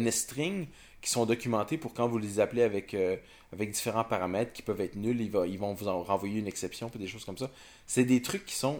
qui 1.01 1.09
sont 1.09 1.25
documentés 1.25 1.77
pour 1.77 1.93
quand 1.93 2.07
vous 2.07 2.19
les 2.19 2.39
appelez 2.39 2.61
avec, 2.61 2.93
euh, 2.93 3.17
avec 3.51 3.71
différents 3.71 4.03
paramètres 4.03 4.53
qui 4.53 4.61
peuvent 4.61 4.81
être 4.81 4.95
nuls, 4.95 5.19
ils 5.19 5.57
vont 5.59 5.73
vous 5.73 5.87
en 5.87 6.03
renvoyer 6.03 6.39
une 6.39 6.47
exception, 6.47 6.89
puis 6.89 6.99
des 6.99 7.07
choses 7.07 7.25
comme 7.25 7.37
ça. 7.37 7.49
C'est 7.87 8.03
des 8.05 8.21
trucs 8.21 8.45
qui 8.45 8.55
sont, 8.55 8.79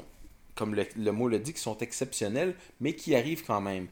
comme 0.55 0.75
le, 0.75 0.85
le 0.95 1.11
mot 1.11 1.27
le 1.27 1.39
dit, 1.39 1.53
qui 1.53 1.59
sont 1.59 1.77
exceptionnels, 1.79 2.55
mais 2.79 2.93
qui 2.93 3.15
arrivent 3.15 3.43
quand 3.43 3.61
même. 3.61 3.87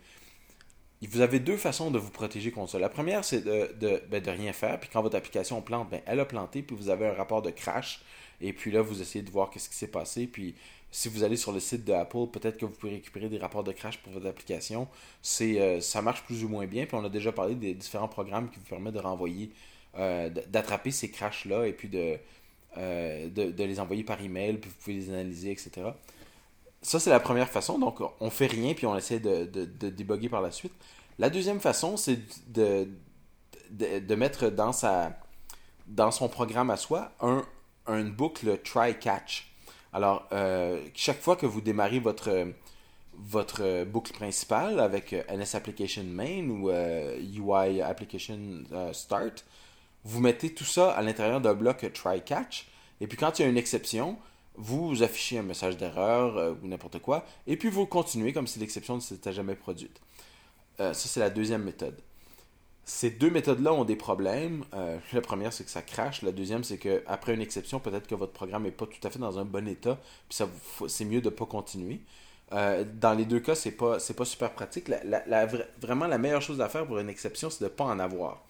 Vous 1.07 1.21
avez 1.21 1.39
deux 1.39 1.55
façons 1.55 1.91
de 1.91 1.97
vous 1.97 2.11
protéger 2.11 2.51
contre 2.51 2.71
ça. 2.73 2.79
La 2.79 2.89
première, 2.89 3.23
c'est 3.23 3.41
de, 3.41 3.71
de, 3.79 4.01
ben, 4.11 4.21
rien 4.29 4.51
faire, 4.51 4.79
puis 4.79 4.89
quand 4.91 5.01
votre 5.01 5.15
application 5.15 5.61
plante, 5.61 5.89
ben, 5.89 6.01
elle 6.05 6.19
a 6.19 6.25
planté, 6.25 6.61
puis 6.61 6.75
vous 6.75 6.89
avez 6.89 7.07
un 7.07 7.13
rapport 7.13 7.41
de 7.41 7.51
crash, 7.51 8.01
et 8.41 8.51
puis 8.51 8.69
là, 8.71 8.81
vous 8.81 9.01
essayez 9.01 9.23
de 9.23 9.31
voir 9.31 9.49
qu'est-ce 9.49 9.69
qui 9.69 9.75
s'est 9.75 9.87
passé, 9.87 10.27
puis 10.27 10.55
si 10.91 11.07
vous 11.07 11.23
allez 11.23 11.37
sur 11.37 11.51
le 11.53 11.59
site 11.61 11.85
de 11.85 11.93
Apple, 11.93 12.27
peut-être 12.31 12.57
que 12.57 12.65
vous 12.65 12.73
pouvez 12.73 12.93
récupérer 12.93 13.29
des 13.29 13.37
rapports 13.37 13.63
de 13.63 13.71
crash 13.71 13.99
pour 13.99 14.11
votre 14.11 14.27
application. 14.27 14.87
Euh, 15.41 15.79
ça 15.81 16.01
marche 16.01 16.23
plus 16.23 16.43
ou 16.43 16.49
moins 16.49 16.65
bien, 16.65 16.85
puis 16.85 16.95
on 16.95 17.05
a 17.05 17.09
déjà 17.09 17.31
parlé 17.31 17.55
des 17.55 17.73
différents 17.73 18.07
programmes 18.07 18.49
qui 18.49 18.57
vous 18.57 18.65
permettent 18.65 18.95
de 18.95 18.99
renvoyer, 18.99 19.51
euh, 19.97 20.29
d'attraper 20.47 20.91
ces 20.91 21.09
crashs-là, 21.09 21.65
et 21.65 21.73
puis 21.73 21.87
de, 21.87 22.17
euh, 22.77 23.29
de, 23.29 23.51
de 23.51 23.63
les 23.63 23.79
envoyer 23.79 24.03
par 24.03 24.21
email, 24.21 24.57
puis 24.57 24.69
vous 24.69 24.75
pouvez 24.83 24.95
les 24.95 25.09
analyser, 25.09 25.51
etc. 25.51 25.91
Ça, 26.81 26.99
c'est 26.99 27.09
la 27.09 27.19
première 27.19 27.49
façon. 27.49 27.77
Donc, 27.77 27.99
on 28.19 28.29
fait 28.29 28.47
rien, 28.47 28.73
puis 28.73 28.85
on 28.85 28.95
essaie 28.95 29.19
de, 29.19 29.45
de, 29.45 29.89
débugger 29.89 30.29
par 30.29 30.41
la 30.41 30.51
suite. 30.51 30.73
La 31.17 31.29
deuxième 31.29 31.59
façon, 31.59 31.97
c'est 31.97 32.19
de, 32.47 32.87
de, 33.71 34.15
mettre 34.15 34.49
dans, 34.49 34.71
sa, 34.71 35.11
dans 35.87 36.11
son 36.11 36.29
programme 36.29 36.69
à 36.69 36.77
soi 36.77 37.11
un, 37.19 37.43
une 37.87 38.11
boucle 38.11 38.59
try-catch. 38.63 39.51
Alors, 39.91 40.27
euh, 40.31 40.81
chaque 40.93 41.19
fois 41.19 41.35
que 41.35 41.45
vous 41.45 41.61
démarrez 41.61 41.99
votre, 41.99 42.53
votre 43.17 43.83
boucle 43.83 44.13
principale 44.13 44.79
avec 44.79 45.13
NS 45.13 45.55
Application 45.55 46.03
Main 46.03 46.47
ou 46.49 46.69
euh, 46.69 47.19
UI 47.19 47.81
Application 47.81 48.63
euh, 48.71 48.93
Start, 48.93 49.43
vous 50.05 50.21
mettez 50.21 50.53
tout 50.53 50.63
ça 50.63 50.91
à 50.91 51.01
l'intérieur 51.01 51.41
d'un 51.41 51.53
bloc 51.53 51.91
try-catch. 51.93 52.67
Et 53.01 53.07
puis, 53.07 53.17
quand 53.17 53.39
il 53.39 53.41
y 53.41 53.45
a 53.45 53.49
une 53.49 53.57
exception, 53.57 54.17
vous 54.55 55.03
affichez 55.03 55.37
un 55.37 55.43
message 55.43 55.77
d'erreur 55.77 56.37
euh, 56.37 56.53
ou 56.61 56.67
n'importe 56.67 56.99
quoi, 56.99 57.25
et 57.47 57.57
puis 57.57 57.69
vous 57.69 57.85
continuez 57.85 58.33
comme 58.33 58.47
si 58.47 58.59
l'exception 58.59 58.95
ne 58.95 59.01
s'était 59.01 59.33
jamais 59.33 59.55
produite. 59.55 60.01
Euh, 60.79 60.93
ça, 60.93 61.07
c'est 61.07 61.19
la 61.19 61.29
deuxième 61.29 61.63
méthode. 61.63 61.97
Ces 62.83 63.11
deux 63.11 63.29
méthodes-là 63.29 63.71
ont 63.71 63.85
des 63.85 63.95
problèmes. 63.95 64.65
Euh, 64.73 64.97
la 65.13 65.21
première, 65.21 65.53
c'est 65.53 65.63
que 65.63 65.69
ça 65.69 65.83
crache. 65.83 66.23
La 66.23 66.31
deuxième, 66.31 66.63
c'est 66.63 66.77
que 66.77 67.03
après 67.05 67.35
une 67.35 67.41
exception, 67.41 67.79
peut-être 67.79 68.07
que 68.07 68.15
votre 68.15 68.33
programme 68.33 68.63
n'est 68.63 68.71
pas 68.71 68.87
tout 68.87 69.07
à 69.07 69.11
fait 69.11 69.19
dans 69.19 69.37
un 69.37 69.45
bon 69.45 69.67
état, 69.67 69.99
puis 70.27 70.39
c'est 70.87 71.05
mieux 71.05 71.21
de 71.21 71.29
ne 71.29 71.35
pas 71.35 71.45
continuer. 71.45 72.01
Dans 72.51 73.15
les 73.15 73.25
deux 73.25 73.39
cas, 73.41 73.53
c'est 73.53 73.73
pas 73.73 73.97
pas 73.99 74.25
super 74.25 74.53
pratique. 74.53 74.89
Vraiment, 75.79 76.07
la 76.07 76.17
meilleure 76.17 76.41
chose 76.41 76.61
à 76.61 76.67
faire 76.67 76.87
pour 76.87 76.97
une 76.97 77.09
exception, 77.09 77.51
c'est 77.51 77.59
de 77.59 77.65
ne 77.65 77.75
pas 77.75 77.83
en 77.83 77.99
avoir. 77.99 78.43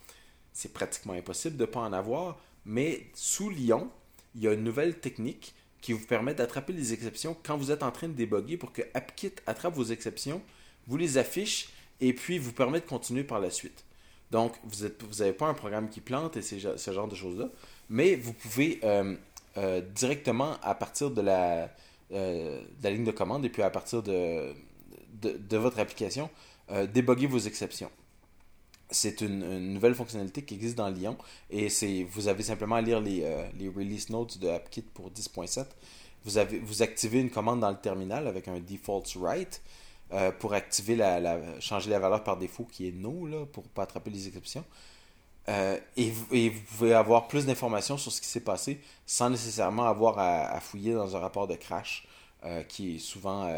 C'est 0.53 0.71
pratiquement 0.71 1.13
impossible 1.13 1.57
de 1.57 1.63
ne 1.63 1.69
pas 1.69 1.81
en 1.81 1.91
avoir, 1.91 2.37
mais 2.63 3.07
sous 3.13 3.49
Lyon, 3.49 3.89
il 4.35 4.43
y 4.43 4.47
a 4.47 4.53
une 4.53 4.63
nouvelle 4.63 4.99
technique 4.99 5.53
qui 5.81 5.93
vous 5.93 6.05
permet 6.05 6.33
d'attraper 6.33 6.73
les 6.73 6.93
exceptions 6.93 7.35
quand 7.43 7.57
vous 7.57 7.71
êtes 7.71 7.83
en 7.83 7.91
train 7.91 8.07
de 8.07 8.13
débugger 8.13 8.57
pour 8.57 8.71
que 8.71 8.81
AppKit 8.93 9.33
attrape 9.47 9.73
vos 9.73 9.85
exceptions, 9.85 10.41
vous 10.87 10.97
les 10.97 11.17
affiche 11.17 11.69
et 12.01 12.13
puis 12.13 12.37
vous 12.37 12.53
permet 12.53 12.79
de 12.79 12.85
continuer 12.85 13.23
par 13.23 13.39
la 13.39 13.49
suite. 13.49 13.85
Donc, 14.31 14.53
vous 14.63 14.85
n'avez 14.85 15.31
vous 15.31 15.37
pas 15.37 15.47
un 15.47 15.53
programme 15.53 15.89
qui 15.89 16.01
plante 16.01 16.37
et 16.37 16.41
ce 16.41 16.91
genre 16.91 17.07
de 17.07 17.15
choses-là, 17.15 17.49
mais 17.89 18.15
vous 18.15 18.33
pouvez 18.33 18.79
euh, 18.83 19.15
euh, 19.57 19.81
directement 19.81 20.57
à 20.61 20.75
partir 20.75 21.09
de 21.09 21.21
la, 21.21 21.69
euh, 22.11 22.61
de 22.61 22.83
la 22.83 22.91
ligne 22.91 23.05
de 23.05 23.11
commande 23.11 23.43
et 23.45 23.49
puis 23.49 23.63
à 23.63 23.69
partir 23.69 24.03
de, 24.03 24.53
de, 25.21 25.31
de 25.37 25.57
votre 25.57 25.79
application, 25.79 26.29
déboguer 26.93 27.25
vos 27.25 27.39
exceptions. 27.39 27.89
C'est 28.91 29.21
une, 29.21 29.73
nouvelle 29.73 29.93
fonctionnalité 29.93 30.41
qui 30.43 30.55
existe 30.55 30.75
dans 30.75 30.89
Lyon 30.89 31.15
et 31.51 31.69
c'est 31.69 32.03
vous 32.03 32.27
avez 32.27 32.41
simplement 32.41 32.75
à 32.75 32.81
lire 32.81 32.99
les, 32.99 33.21
euh, 33.23 33.71
release 33.75 34.09
notes 34.09 34.39
de 34.39 34.47
AppKit 34.47 34.81
pour 34.81 35.11
10.7. 35.11 35.65
Vous, 36.25 36.37
avez, 36.37 36.57
vous 36.59 36.81
activez 36.81 37.19
une 37.19 37.29
commande 37.29 37.59
dans 37.59 37.69
le 37.69 37.77
terminal 37.77 38.27
avec 38.27 38.47
un 38.47 38.59
default 38.59 39.03
write 39.15 39.61
euh, 40.11 40.31
pour 40.31 40.53
activer 40.53 40.95
la, 40.95 41.59
changer 41.59 41.91
la 41.91 41.99
valeur 41.99 42.23
par 42.23 42.37
défaut 42.37 42.65
qui 42.65 42.87
est 42.87 42.91
no 42.91 43.45
pour 43.53 43.63
pas 43.69 43.83
attraper 43.83 44.09
les 44.09 44.27
exceptions. 44.27 44.65
Euh, 45.49 45.79
et, 45.95 46.09
vous- 46.09 46.61
pouvez 46.77 46.93
avoir 46.93 47.27
plus 47.27 47.45
d'informations 47.45 47.97
sur 47.97 48.11
ce 48.11 48.19
qui 48.21 48.27
s'est 48.27 48.39
passé 48.39 48.81
sans 49.05 49.29
nécessairement 49.29 49.85
avoir 49.85 50.17
à, 50.17 50.59
fouiller 50.59 50.93
dans 50.93 51.15
un 51.15 51.19
rapport 51.19 51.47
de 51.47 51.55
crash 51.55 52.07
qui 52.69 52.95
est 52.95 52.99
souvent 52.99 53.51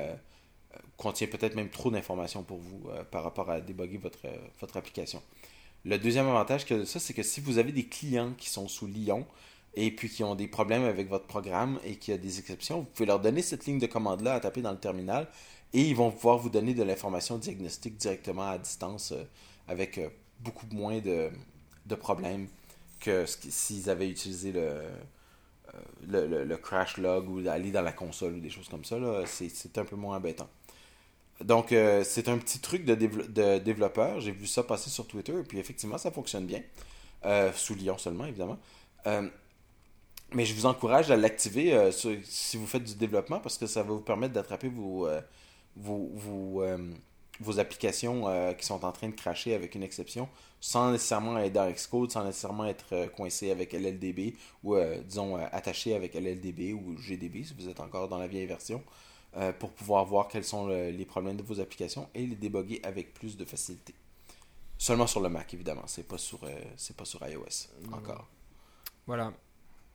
contient 0.98 1.28
peut-être 1.28 1.56
même 1.56 1.70
trop 1.70 1.92
d'informations 1.92 2.44
pour 2.44 2.58
vous 2.60 2.90
euh, 2.90 3.04
par 3.04 3.24
rapport 3.24 3.50
à 3.50 3.62
déboguer 3.62 3.98
votre, 3.98 4.26
euh, 4.26 4.38
votre 4.60 4.78
application. 4.78 5.22
Le 5.86 5.98
deuxième 5.98 6.28
avantage 6.28 6.66
que 6.66 6.86
ça, 6.86 7.00
c'est 7.00 7.14
que 7.14 7.24
si 7.24 7.42
vous 7.42 7.58
avez 7.58 7.72
des 7.72 7.86
clients 7.88 8.34
qui 8.38 8.50
sont 8.50 8.68
sous 8.68 8.88
Lyon 8.88 9.26
et 9.74 9.92
puis 9.96 10.10
qui 10.10 10.24
ont 10.24 10.36
des 10.36 10.48
problèmes 10.48 10.84
avec 10.84 11.10
votre 11.10 11.26
programme 11.26 11.80
et 11.84 11.96
qui 11.96 12.12
a 12.12 12.18
des 12.18 12.40
exceptions, 12.40 12.80
vous 12.82 12.86
pouvez 12.86 13.08
leur 13.08 13.20
donner 13.20 13.42
cette 13.42 13.66
ligne 13.66 13.80
de 13.80 13.88
commande-là 13.88 14.36
à 14.36 14.40
taper 14.40 14.62
dans 14.62 14.72
le 14.72 14.80
terminal 14.80 15.28
et 15.74 15.82
ils 15.82 15.96
vont 15.96 16.12
pouvoir 16.12 16.38
vous 16.38 16.50
donner 16.50 16.74
de 16.74 16.84
l'information 16.84 17.38
diagnostique 17.38 17.98
directement 17.98 18.50
à 18.50 18.58
distance 18.58 19.14
euh, 19.14 19.24
avec 19.68 20.00
beaucoup 20.40 20.68
moins 20.72 21.00
de, 21.00 21.30
de 21.86 21.96
problèmes 21.96 22.48
que 23.00 23.26
s'ils 23.28 23.90
avaient 23.90 24.10
utilisé 24.10 24.52
le, 24.52 24.84
le, 26.08 26.44
le- 26.44 26.58
crash 26.58 26.98
log 26.98 27.30
ou 27.30 27.48
aller 27.50 27.72
dans 27.72 27.82
la 27.82 27.92
console 27.92 28.36
ou 28.36 28.40
des 28.40 28.50
choses 28.50 28.68
comme 28.70 28.84
ça. 28.86 28.98
c'est 29.26 29.78
un 29.78 29.86
peu 29.86 29.96
moins 29.96 30.18
embêtant. 30.18 30.50
Donc, 31.44 31.72
euh, 31.72 32.04
c'est 32.04 32.28
un 32.28 32.38
petit 32.38 32.60
truc 32.60 32.86
de, 32.86 32.96
de 32.96 33.58
développeur. 33.60 34.20
J'ai 34.22 34.32
vu 34.32 34.48
ça 34.48 34.64
passer 34.64 34.90
sur 34.90 35.08
Twitter 35.08 35.34
et 35.40 35.44
puis 35.44 35.60
effectivement, 35.60 35.98
ça 35.98 36.12
fonctionne 36.12 36.46
bien. 36.46 36.62
Euh, 37.26 37.52
sous 37.54 37.76
Lyon 37.76 37.98
seulement, 37.98 38.26
évidemment. 38.26 38.58
Euh, 39.08 39.28
mais 40.34 40.46
je 40.46 40.54
vous 40.54 40.66
encourage 40.66 41.12
à 41.12 41.18
l'activer 41.18 41.92
si 42.24 42.56
vous 42.56 42.66
faites 42.66 42.86
du 42.86 42.96
développement 42.96 43.40
parce 43.40 43.58
que 43.58 43.68
ça 43.68 43.84
va 43.84 43.90
vous 43.92 44.02
permettre 44.02 44.34
d'attraper 44.34 44.70
vos, 44.70 45.10
vos, 45.76 46.10
vos, 46.14 46.64
vos 47.42 47.60
applications 47.60 48.54
qui 48.58 48.66
sont 48.66 48.86
en 48.86 48.94
train 48.94 49.10
de 49.10 49.16
cracher 49.16 49.54
avec 49.54 49.76
une 49.76 49.84
exception 49.84 50.30
sans 50.62 50.92
nécessairement 50.94 51.38
être 51.38 51.52
dans 51.52 51.70
Xcode, 51.70 52.12
sans 52.12 52.24
nécessairement 52.24 52.66
être 52.66 53.08
coincé 53.08 53.52
avec 53.52 53.74
LLDB 53.74 54.38
ou, 54.64 54.78
disons, 55.06 55.36
attaché 55.36 55.96
avec 55.96 56.14
LLDB 56.14 56.72
ou 56.72 56.96
GDB 56.98 57.44
si 57.44 57.54
vous 57.54 57.68
êtes 57.68 57.82
encore 57.82 58.08
dans 58.08 58.18
la 58.18 58.28
vieille 58.28 58.46
version, 58.46 58.82
euh, 59.38 59.54
pour 59.54 59.72
pouvoir 59.72 60.06
voir 60.06 60.28
quels 60.28 60.44
sont 60.44 60.68
le- 60.68 60.90
les 60.92 61.06
problèmes 61.06 61.38
de 61.38 61.44
vos 61.44 61.60
applications 61.60 62.10
et 62.14 62.26
les 62.26 62.36
déboguer 62.36 62.80
avec 62.84 63.14
plus 63.14 63.38
de 63.38 63.46
facilité. 63.46 63.94
Seulement 64.78 65.08
sur 65.08 65.22
le 65.22 65.30
Mac, 65.30 65.54
évidemment, 65.54 65.84
c'est 65.88 66.04
pas 66.08 66.18
sur, 66.18 66.44
euh, 66.44 66.50
c'est 66.76 66.96
pas 66.98 67.06
sur 67.06 67.26
iOS 67.28 67.68
encore. 67.94 68.28
Voilà. 69.08 69.32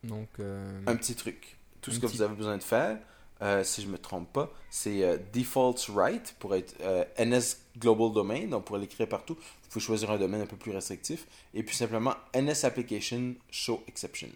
Donc, 0.04 0.28
euh, 0.38 0.82
Un 0.86 0.96
petit 0.96 1.14
truc. 1.14 1.56
Tout 1.80 1.90
ce 1.90 1.98
que 1.98 2.06
vous 2.06 2.22
avez 2.22 2.34
besoin 2.34 2.56
de 2.56 2.62
faire, 2.62 2.98
euh, 3.42 3.62
si 3.64 3.82
je 3.82 3.88
me 3.88 3.98
trompe 3.98 4.32
pas, 4.32 4.50
c'est 4.70 5.18
default 5.32 5.76
right 5.94 6.34
pour 6.38 6.54
être 6.54 6.74
NS 7.18 7.58
Global 7.78 8.12
Domain, 8.12 8.46
donc 8.46 8.64
pour 8.64 8.76
l'écrire 8.78 9.08
partout. 9.08 9.34
Vous 9.34 9.68
pouvez 9.70 9.84
choisir 9.84 10.10
un 10.10 10.18
domaine 10.18 10.40
un 10.40 10.46
peu 10.46 10.56
plus 10.56 10.70
restrictif. 10.72 11.26
Et 11.52 11.62
puis 11.62 11.74
simplement 11.76 12.14
NS 12.34 12.64
Application 12.64 13.34
Show 13.50 13.82
Exceptions. 13.88 14.28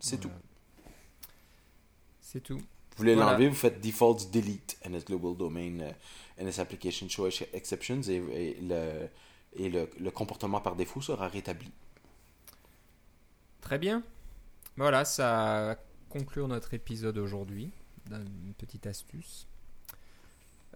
C'est 0.00 0.18
tout. 0.20 0.30
C'est 2.20 2.40
tout. 2.42 2.60
Vous 2.96 3.02
voulez 3.02 3.14
Voilà. 3.14 3.32
l'enlever, 3.32 3.48
vous 3.48 3.54
faites 3.54 3.80
default 3.80 4.30
delete 4.32 4.78
NS 4.88 5.04
Global 5.04 5.36
Domain, 5.36 5.80
euh, 5.80 5.92
NS 6.42 6.58
Application 6.60 7.08
Show 7.08 7.26
Ex- 7.26 7.44
Exceptions 7.52 8.00
et, 8.08 8.14
et 8.16 8.60
le, 8.62 9.08
et 9.54 9.68
le, 9.68 9.90
le 9.98 10.10
comportement 10.10 10.60
par 10.60 10.76
défaut 10.76 11.00
sera 11.02 11.28
rétabli. 11.28 11.70
Très 13.60 13.78
bien. 13.78 14.02
Voilà, 14.76 15.04
ça 15.04 15.76
conclure 16.08 16.48
notre 16.48 16.74
épisode 16.74 17.18
aujourd'hui. 17.18 17.70
Une 18.10 18.54
petite 18.56 18.86
astuce. 18.86 19.46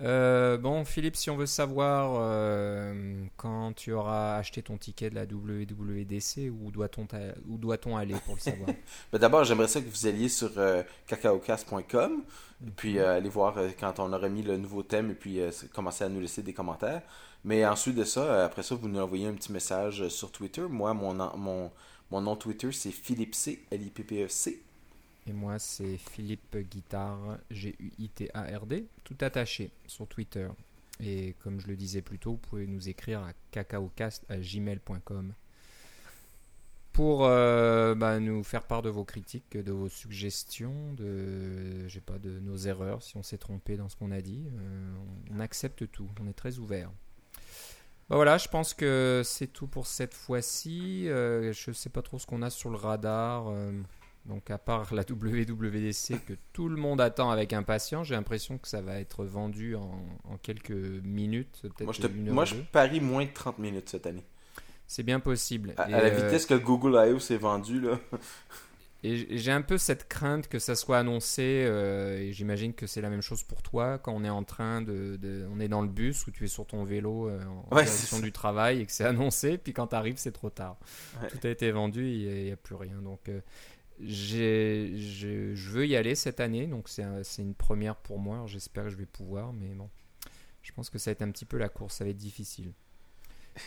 Euh, 0.03 0.57
bon, 0.57 0.85
Philippe, 0.85 1.17
si 1.17 1.29
on 1.29 1.37
veut 1.37 1.47
savoir 1.47 2.15
euh, 2.17 3.25
quand 3.37 3.75
tu 3.75 3.93
auras 3.93 4.37
acheté 4.37 4.63
ton 4.63 4.79
ticket 4.79 5.11
de 5.11 5.15
la 5.15 5.25
WWDC, 5.25 6.51
où 6.51 6.71
doit-on 6.71 7.07
où 7.47 7.59
doit-on 7.59 7.97
aller 7.97 8.15
pour 8.25 8.35
le 8.35 8.41
savoir? 8.41 8.71
Ben, 9.13 9.19
D'abord, 9.19 9.45
j'aimerais 9.45 9.69
ça 9.69 9.81
que 9.81 9.89
vous 9.89 10.07
alliez 10.07 10.29
sur 10.29 10.51
euh, 10.57 10.83
cacaocast.com 11.07 12.23
puis 12.77 12.99
euh, 12.99 13.17
aller 13.17 13.29
voir 13.29 13.57
quand 13.79 13.99
on 14.01 14.13
aura 14.13 14.29
mis 14.29 14.43
le 14.43 14.57
nouveau 14.57 14.83
thème 14.83 15.11
et 15.11 15.15
puis 15.15 15.41
commencer 15.75 16.05
à 16.05 16.09
nous 16.09 16.21
laisser 16.21 16.43
des 16.43 16.53
commentaires. 16.53 17.03
Mais 17.45 17.65
ensuite 17.67 17.97
de 17.97 18.05
ça, 18.05 18.45
après 18.45 18.63
ça, 18.63 18.75
vous 18.75 18.89
nous 18.89 19.01
envoyez 19.01 19.27
un 19.27 19.33
petit 19.33 19.53
message 19.53 20.09
sur 20.09 20.31
Twitter. 20.31 20.63
Moi, 20.69 20.93
mon, 20.95 21.71
mon 22.11 22.21
nom 22.21 22.37
Twitter, 22.37 22.71
c'est 22.73 22.91
Philippe 22.91 23.35
C, 23.35 23.65
L-I-P-P-E-C. 23.71 24.63
Et 25.31 25.33
moi, 25.33 25.61
c'est 25.61 25.97
Philippe 25.97 26.57
Guitard, 26.57 27.39
G-U-I-T-A-R-D, 27.53 28.87
tout 29.05 29.17
attaché 29.21 29.71
sur 29.87 30.09
Twitter. 30.09 30.49
Et 30.99 31.37
comme 31.45 31.61
je 31.61 31.69
le 31.69 31.77
disais 31.77 32.03
plus 32.03 32.19
tôt, 32.19 32.33
vous 32.33 32.39
pouvez 32.39 32.67
nous 32.67 32.89
écrire 32.89 33.21
à 33.21 33.33
cacaocast.gmail.com 33.53 35.33
pour 36.93 37.27
euh, 37.27 37.95
bah, 37.95 38.19
nous 38.19 38.43
faire 38.43 38.65
part 38.65 38.83
de 38.83 38.91
vos 38.91 39.05
critiques, 39.05 39.57
de 39.57 39.71
vos 39.71 39.89
suggestions, 39.89 40.95
de, 40.95 41.87
pas, 42.05 42.19
de 42.19 42.41
nos 42.41 42.57
erreurs, 42.57 43.05
si 43.05 43.17
on 43.17 43.23
s'est 43.23 43.39
trompé 43.39 43.77
dans 43.77 43.89
ce 43.89 43.95
qu'on 43.95 44.11
a 44.11 44.21
dit. 44.21 44.49
Euh, 44.53 44.93
on 45.31 45.39
accepte 45.39 45.89
tout, 45.93 46.11
on 46.21 46.27
est 46.27 46.33
très 46.33 46.59
ouvert. 46.59 46.91
Bah 48.09 48.17
voilà, 48.17 48.37
je 48.37 48.49
pense 48.49 48.75
que 48.75 49.23
c'est 49.25 49.47
tout 49.47 49.69
pour 49.69 49.87
cette 49.87 50.15
fois-ci. 50.15 51.09
Euh, 51.09 51.53
je 51.53 51.71
sais 51.71 51.91
pas 51.91 52.03
trop 52.03 52.19
ce 52.19 52.27
qu'on 52.27 52.43
a 52.43 52.51
sur 52.51 52.69
le 52.71 52.77
radar. 52.77 53.55
Donc 54.27 54.51
à 54.51 54.59
part 54.59 54.93
la 54.95 55.03
WWDC 55.09 56.25
que 56.27 56.35
tout 56.53 56.69
le 56.69 56.77
monde 56.77 57.01
attend 57.01 57.31
avec 57.31 57.53
impatience, 57.53 58.07
j'ai 58.07 58.15
l'impression 58.15 58.59
que 58.59 58.69
ça 58.69 58.81
va 58.81 58.99
être 59.01 59.25
vendu 59.25 59.75
en, 59.77 60.05
en 60.25 60.37
quelques 60.39 60.71
minutes, 60.71 61.59
peut-être 61.63 61.85
Moi, 61.85 61.93
je, 61.93 62.01
te- 62.01 62.07
une 62.07 62.29
heure 62.29 62.35
moi, 62.35 62.45
ou 62.45 62.47
je 62.47 62.55
deux. 62.57 62.65
parie 62.73 63.01
moins 63.01 63.25
de 63.25 63.31
30 63.33 63.59
minutes 63.59 63.89
cette 63.89 64.07
année. 64.07 64.25
C'est 64.87 65.05
bien 65.05 65.21
possible. 65.21 65.73
À, 65.77 65.83
à 65.85 65.89
la 65.89 66.09
euh, 66.09 66.11
vitesse 66.11 66.47
que 66.47 66.55
Google 66.55 66.95
I.O. 67.09 67.19
s'est 67.21 67.37
vendu, 67.39 67.81
là. 67.81 67.99
Et 69.03 69.39
j'ai 69.39 69.51
un 69.51 69.63
peu 69.63 69.79
cette 69.79 70.09
crainte 70.09 70.47
que 70.47 70.59
ça 70.59 70.75
soit 70.75 70.99
annoncé, 70.99 71.63
euh, 71.65 72.19
et 72.19 72.35
j'imagine 72.35 72.75
que 72.75 72.87
c'est 72.87 73.01
la 73.01 73.09
même 73.09 73.23
chose 73.23 73.43
pour 73.43 73.63
toi, 73.63 73.97
quand 73.99 74.13
on 74.13 74.25
est 74.25 74.29
en 74.31 74.45
train 74.45 74.83
de, 74.83 75.17
de- 75.17 75.47
On 75.51 75.59
est 75.59 75.69
dans 75.69 75.81
le 75.81 75.89
bus 75.89 76.27
ou 76.27 76.31
tu 76.31 76.45
es 76.45 76.49
sur 76.49 76.67
ton 76.67 76.85
vélo 76.85 77.27
euh, 77.31 77.43
en 77.71 77.75
Ouais, 77.75 77.85
direction 77.85 78.19
du 78.21 78.31
travail 78.31 78.83
et 78.83 78.85
que 78.87 78.93
c'est 78.93 79.05
annoncé, 79.07 79.57
puis 79.57 79.73
quand 79.73 79.87
tu 79.87 79.97
arrives, 79.97 80.19
c'est 80.19 80.33
trop 80.33 80.51
tard. 80.51 80.77
Ouais. 81.23 81.29
Tout 81.29 81.39
a 81.45 81.49
été 81.49 81.71
vendu, 81.71 82.11
il 82.11 82.45
n'y 82.45 82.51
a, 82.53 82.57
plus 82.57 82.75
rien. 82.75 82.97
Donc 83.01 83.31
je 84.07 84.93
je 85.55 85.71
veux 85.71 85.87
y 85.87 85.97
aller 85.97 86.15
cette 86.15 86.41
année, 86.41 86.67
donc 86.67 86.89
c'est 86.89 87.03
un- 87.03 87.23
c'est 87.23 87.43
une 87.43 87.55
première 87.55 87.97
pour 87.97 88.19
moi. 88.19 88.45
J'espère 88.47 88.85
que 88.85 88.91
je 88.91 88.97
vais 88.97 89.07
pouvoir, 89.07 89.53
mais 89.53 89.69
bon. 89.75 89.89
Je 90.63 90.73
pense 90.73 90.91
que 90.91 90.99
ça 90.99 91.11
va 91.11 91.13
être 91.13 91.23
un 91.23 91.31
petit 91.31 91.45
peu 91.47 91.57
la 91.57 91.69
course, 91.69 91.95
ça 91.97 92.05
va 92.05 92.11
être 92.11 92.17
difficile. 92.17 92.73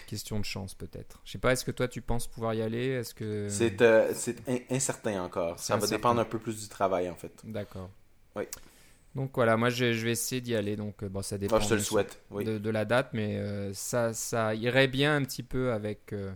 Question 0.08 0.40
de 0.40 0.46
chance 0.46 0.74
peut-être. 0.76 1.20
Je 1.26 1.32
sais 1.34 1.38
pas, 1.38 1.52
est-ce 1.52 1.66
que 1.66 1.72
toi 1.72 1.88
tu 1.88 2.02
penses 2.02 2.28
pouvoir 2.28 2.54
y 2.54 2.62
aller? 2.62 2.88
Est-ce 2.88 3.14
que 3.14 3.48
C'est 3.50 3.82
euh, 3.82 4.14
in- 4.48 4.58
incertain 4.76 5.22
encore. 5.24 5.60
Ça 5.60 5.76
va 5.78 5.86
dépendre 5.88 6.22
un 6.22 6.26
peu 6.26 6.40
plus 6.40 6.62
du 6.62 6.68
travail, 6.70 7.10
en 7.10 7.16
fait. 7.16 7.34
D'accord. 7.44 7.90
Oui. 8.36 8.44
Donc 9.16 9.32
voilà, 9.36 9.58
moi 9.58 9.70
je, 9.70 9.94
je 9.94 10.06
vais 10.06 10.12
essayer 10.14 10.42
d'y 10.42 10.56
aller. 10.56 10.76
Donc 10.76 11.04
euh, 11.04 11.10
bon, 11.10 11.22
ça 11.22 11.38
dépend 11.38 11.60
je 11.60 11.68
te 11.68 11.74
le 11.74 11.80
de- 11.82 11.86
souhaite. 11.86 12.20
Oui. 12.32 12.46
de, 12.46 12.58
de 12.58 12.70
la 12.70 12.86
date, 12.86 13.10
mais 13.14 13.38
euh, 13.38 13.74
ça, 13.74 14.14
ça 14.14 14.56
irait 14.56 14.88
bien 14.88 15.16
un 15.16 15.24
petit 15.24 15.44
peu 15.44 15.72
avec 15.74 16.14
euh, 16.14 16.32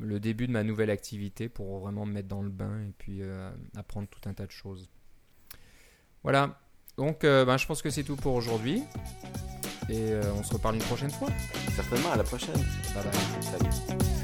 le 0.00 0.20
début 0.20 0.46
de 0.46 0.52
ma 0.52 0.62
nouvelle 0.62 0.90
activité 0.90 1.48
pour 1.48 1.78
vraiment 1.78 2.06
me 2.06 2.12
mettre 2.12 2.28
dans 2.28 2.42
le 2.42 2.50
bain 2.50 2.80
et 2.88 2.92
puis 2.96 3.22
euh, 3.22 3.50
apprendre 3.76 4.08
tout 4.08 4.28
un 4.28 4.34
tas 4.34 4.46
de 4.46 4.52
choses. 4.52 4.88
Voilà. 6.22 6.60
Donc 6.96 7.24
euh, 7.24 7.44
ben, 7.44 7.56
je 7.56 7.66
pense 7.66 7.82
que 7.82 7.90
c'est 7.90 8.04
tout 8.04 8.16
pour 8.16 8.34
aujourd'hui. 8.34 8.82
Et 9.90 10.12
euh, 10.12 10.22
on 10.34 10.42
se 10.42 10.52
reparle 10.54 10.76
une 10.76 10.82
prochaine 10.82 11.10
fois. 11.10 11.28
Certainement, 11.74 12.12
à 12.12 12.16
la 12.16 12.24
prochaine. 12.24 12.56
Bye 12.94 13.04
bye. 13.04 13.42
Salut. 13.42 14.23